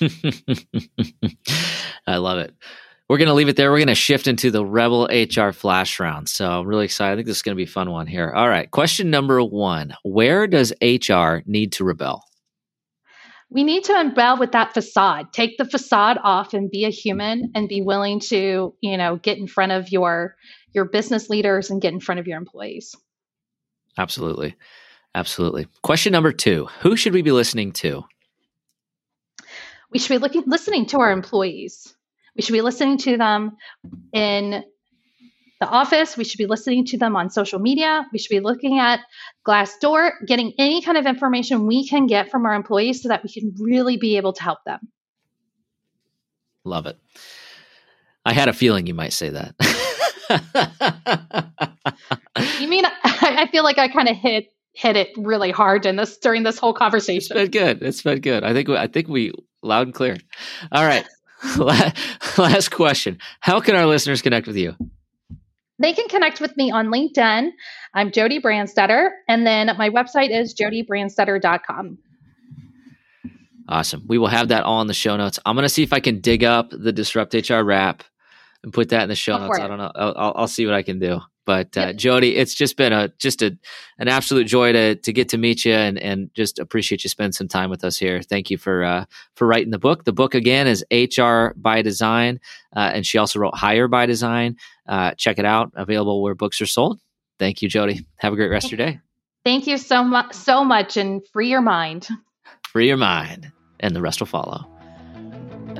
I 2.06 2.16
love 2.16 2.38
it. 2.38 2.54
We're 3.08 3.18
going 3.18 3.28
to 3.28 3.34
leave 3.34 3.48
it 3.48 3.56
there. 3.56 3.70
We're 3.70 3.78
going 3.78 3.88
to 3.88 3.94
shift 3.94 4.26
into 4.26 4.50
the 4.50 4.64
rebel 4.64 5.06
hr 5.06 5.52
flash 5.52 6.00
round. 6.00 6.28
So 6.28 6.50
i'm 6.50 6.66
really 6.66 6.86
excited. 6.86 7.12
I 7.12 7.16
think 7.16 7.26
this 7.26 7.36
is 7.36 7.42
going 7.42 7.54
to 7.54 7.56
be 7.56 7.64
a 7.64 7.72
fun 7.72 7.90
one 7.90 8.06
here. 8.06 8.30
All 8.30 8.48
right 8.48 8.70
question 8.70 9.10
number 9.10 9.42
one. 9.42 9.94
Where 10.02 10.46
does 10.46 10.72
hr 10.82 11.38
need 11.46 11.72
to 11.72 11.84
rebel? 11.84 12.24
We 13.50 13.62
need 13.62 13.84
to 13.84 13.92
rebel 13.92 14.38
with 14.38 14.52
that 14.52 14.72
facade. 14.72 15.32
Take 15.32 15.58
the 15.58 15.66
facade 15.66 16.18
off 16.24 16.54
and 16.54 16.70
be 16.70 16.86
a 16.86 16.90
human 16.90 17.52
and 17.54 17.68
be 17.68 17.82
willing 17.82 18.20
to 18.20 18.74
you 18.80 18.96
know 18.96 19.16
get 19.16 19.36
in 19.36 19.46
front 19.46 19.72
of 19.72 19.90
your 19.90 20.34
your 20.72 20.86
business 20.86 21.28
leaders 21.28 21.70
and 21.70 21.82
get 21.82 21.92
in 21.92 22.00
front 22.00 22.20
of 22.20 22.26
your 22.26 22.38
employees. 22.38 22.96
Absolutely 23.98 24.56
Absolutely. 25.14 25.68
Question 25.82 26.12
number 26.12 26.32
two 26.32 26.68
Who 26.80 26.96
should 26.96 27.12
we 27.12 27.22
be 27.22 27.32
listening 27.32 27.72
to? 27.72 28.04
We 29.90 29.98
should 30.00 30.14
be 30.14 30.18
looking, 30.18 30.42
listening 30.46 30.86
to 30.86 30.98
our 30.98 31.12
employees. 31.12 31.94
We 32.34 32.42
should 32.42 32.52
be 32.52 32.62
listening 32.62 32.98
to 32.98 33.16
them 33.16 33.56
in 34.12 34.64
the 35.60 35.68
office. 35.68 36.16
We 36.16 36.24
should 36.24 36.38
be 36.38 36.46
listening 36.46 36.84
to 36.86 36.98
them 36.98 37.14
on 37.14 37.30
social 37.30 37.60
media. 37.60 38.04
We 38.12 38.18
should 38.18 38.30
be 38.30 38.40
looking 38.40 38.80
at 38.80 39.00
Glassdoor, 39.46 40.10
getting 40.26 40.52
any 40.58 40.82
kind 40.82 40.98
of 40.98 41.06
information 41.06 41.66
we 41.66 41.86
can 41.86 42.08
get 42.08 42.30
from 42.30 42.44
our 42.44 42.54
employees 42.54 43.02
so 43.02 43.08
that 43.08 43.22
we 43.22 43.30
can 43.30 43.54
really 43.60 43.96
be 43.96 44.16
able 44.16 44.32
to 44.32 44.42
help 44.42 44.58
them. 44.66 44.80
Love 46.64 46.86
it. 46.86 46.98
I 48.26 48.32
had 48.32 48.48
a 48.48 48.52
feeling 48.52 48.88
you 48.88 48.94
might 48.94 49.12
say 49.12 49.28
that. 49.28 49.54
you 52.60 52.66
mean 52.66 52.84
I 53.04 53.46
feel 53.52 53.62
like 53.62 53.78
I 53.78 53.86
kind 53.88 54.08
of 54.08 54.16
hit 54.16 54.48
hit 54.74 54.96
it 54.96 55.10
really 55.16 55.50
hard 55.50 55.86
in 55.86 55.96
this 55.96 56.18
during 56.18 56.42
this 56.42 56.58
whole 56.58 56.74
conversation. 56.74 57.36
It's 57.36 57.50
been 57.50 57.50
good. 57.50 57.82
It's 57.82 58.02
been 58.02 58.20
good. 58.20 58.44
I 58.44 58.52
think 58.52 58.68
I 58.68 58.86
think 58.86 59.08
we 59.08 59.32
loud 59.62 59.86
and 59.86 59.94
clear. 59.94 60.16
All 60.72 60.84
right. 60.84 61.06
Last 62.38 62.70
question. 62.70 63.18
How 63.40 63.60
can 63.60 63.76
our 63.76 63.86
listeners 63.86 64.22
connect 64.22 64.46
with 64.46 64.56
you? 64.56 64.74
They 65.78 65.92
can 65.92 66.08
connect 66.08 66.40
with 66.40 66.56
me 66.56 66.70
on 66.70 66.86
LinkedIn. 66.86 67.50
I'm 67.94 68.12
Jody 68.12 68.40
Brandstetter. 68.40 69.10
And 69.28 69.46
then 69.46 69.70
my 69.76 69.90
website 69.90 70.30
is 70.30 70.54
jodybrandstetter.com. 70.54 71.98
Awesome. 73.68 74.04
We 74.06 74.18
will 74.18 74.28
have 74.28 74.48
that 74.48 74.64
all 74.64 74.80
in 74.82 74.86
the 74.86 74.94
show 74.94 75.16
notes. 75.16 75.38
I'm 75.44 75.56
going 75.56 75.64
to 75.64 75.70
see 75.70 75.82
if 75.82 75.92
I 75.92 76.00
can 76.00 76.20
dig 76.20 76.44
up 76.44 76.70
the 76.70 76.92
Disrupt 76.92 77.34
HR 77.34 77.62
rap 77.62 78.04
and 78.62 78.72
put 78.72 78.90
that 78.90 79.02
in 79.02 79.08
the 79.08 79.14
show 79.14 79.38
notes. 79.38 79.58
I 79.58 79.66
don't 79.66 79.78
know. 79.78 79.90
I'll, 79.94 80.32
I'll, 80.36 80.48
see 80.48 80.66
what 80.66 80.74
I 80.74 80.82
can 80.82 80.98
do. 80.98 81.20
But 81.46 81.76
uh, 81.76 81.80
yep. 81.80 81.96
Jody, 81.96 82.36
it's 82.36 82.54
just 82.54 82.76
been 82.76 82.92
a 82.92 83.08
just 83.18 83.42
a 83.42 83.56
an 83.98 84.08
absolute 84.08 84.46
joy 84.46 84.72
to 84.72 84.94
to 84.96 85.12
get 85.12 85.28
to 85.30 85.38
meet 85.38 85.64
you 85.64 85.74
and 85.74 85.98
and 85.98 86.30
just 86.34 86.58
appreciate 86.58 87.04
you 87.04 87.10
spending 87.10 87.32
some 87.32 87.48
time 87.48 87.70
with 87.70 87.84
us 87.84 87.98
here. 87.98 88.22
Thank 88.22 88.50
you 88.50 88.56
for 88.56 88.82
uh, 88.82 89.04
for 89.36 89.46
writing 89.46 89.70
the 89.70 89.78
book. 89.78 90.04
The 90.04 90.12
book 90.12 90.34
again 90.34 90.66
is 90.66 90.84
HR 90.90 91.54
by 91.56 91.82
Design, 91.82 92.40
uh, 92.74 92.90
and 92.94 93.04
she 93.06 93.18
also 93.18 93.38
wrote 93.38 93.54
Hire 93.54 93.88
by 93.88 94.06
Design. 94.06 94.56
Uh, 94.88 95.12
check 95.12 95.38
it 95.38 95.44
out. 95.44 95.72
Available 95.74 96.22
where 96.22 96.34
books 96.34 96.60
are 96.60 96.66
sold. 96.66 97.00
Thank 97.38 97.62
you, 97.62 97.68
Jody. 97.68 98.06
Have 98.16 98.32
a 98.32 98.36
great 98.36 98.50
rest 98.50 98.66
of 98.66 98.78
your 98.78 98.86
day. 98.86 99.00
Thank 99.44 99.66
you 99.66 99.76
so 99.76 100.02
much, 100.02 100.32
so 100.32 100.64
much, 100.64 100.96
and 100.96 101.20
free 101.32 101.50
your 101.50 101.60
mind. 101.60 102.08
Free 102.68 102.88
your 102.88 102.96
mind, 102.96 103.52
and 103.80 103.94
the 103.94 104.00
rest 104.00 104.20
will 104.20 104.26
follow. 104.26 104.66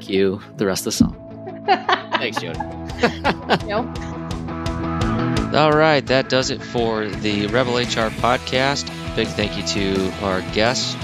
Cue 0.01 0.41
the 0.59 0.67
rest 0.67 0.83
of 0.83 0.85
the 0.87 0.93
song. 0.93 1.21
Thanks, 2.19 2.41
Jody. 2.41 2.59
nope. 3.67 4.24
All 5.55 5.73
right, 5.73 6.05
that 6.07 6.29
does 6.29 6.51
it 6.51 6.61
for 6.61 7.07
the 7.07 7.47
Rebel 7.47 7.77
HR 7.77 8.11
podcast. 8.11 8.89
Big 9.15 9.29
thank 9.29 9.57
you 9.57 9.63
to 9.69 10.11
our 10.25 10.41
guests. 10.53 10.97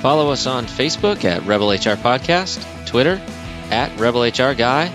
Follow 0.00 0.30
us 0.30 0.46
on 0.46 0.64
Facebook 0.64 1.24
at 1.24 1.44
Rebel 1.44 1.70
HR 1.70 1.98
Podcast, 2.00 2.64
Twitter 2.86 3.20
at 3.70 3.94
Rebel 4.00 4.22
HR 4.22 4.54
Guy, 4.54 4.90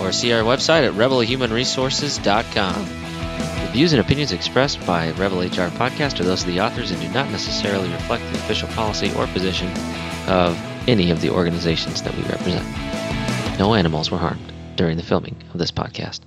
or 0.00 0.10
see 0.10 0.32
our 0.32 0.42
website 0.42 0.88
at 0.88 0.94
rebelhumanresources.com. 0.94 2.84
The 3.66 3.72
views 3.72 3.92
and 3.92 4.00
opinions 4.00 4.32
expressed 4.32 4.84
by 4.86 5.10
Rebel 5.12 5.40
HR 5.40 5.68
Podcast 5.76 6.18
are 6.18 6.24
those 6.24 6.40
of 6.40 6.48
the 6.48 6.60
authors 6.60 6.90
and 6.92 7.00
do 7.02 7.08
not 7.10 7.30
necessarily 7.30 7.90
reflect 7.90 8.24
the 8.32 8.38
official 8.38 8.68
policy 8.70 9.12
or 9.16 9.26
position 9.26 9.68
of 10.28 10.58
any 10.88 11.10
of 11.10 11.20
the 11.20 11.28
organizations 11.28 12.00
that 12.02 12.16
we 12.16 12.22
represent. 12.22 12.66
No 13.58 13.74
animals 13.74 14.10
were 14.10 14.16
harmed 14.16 14.50
during 14.76 14.96
the 14.96 15.02
filming 15.02 15.36
of 15.52 15.58
this 15.58 15.70
podcast. 15.70 16.20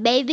Baby 0.00 0.32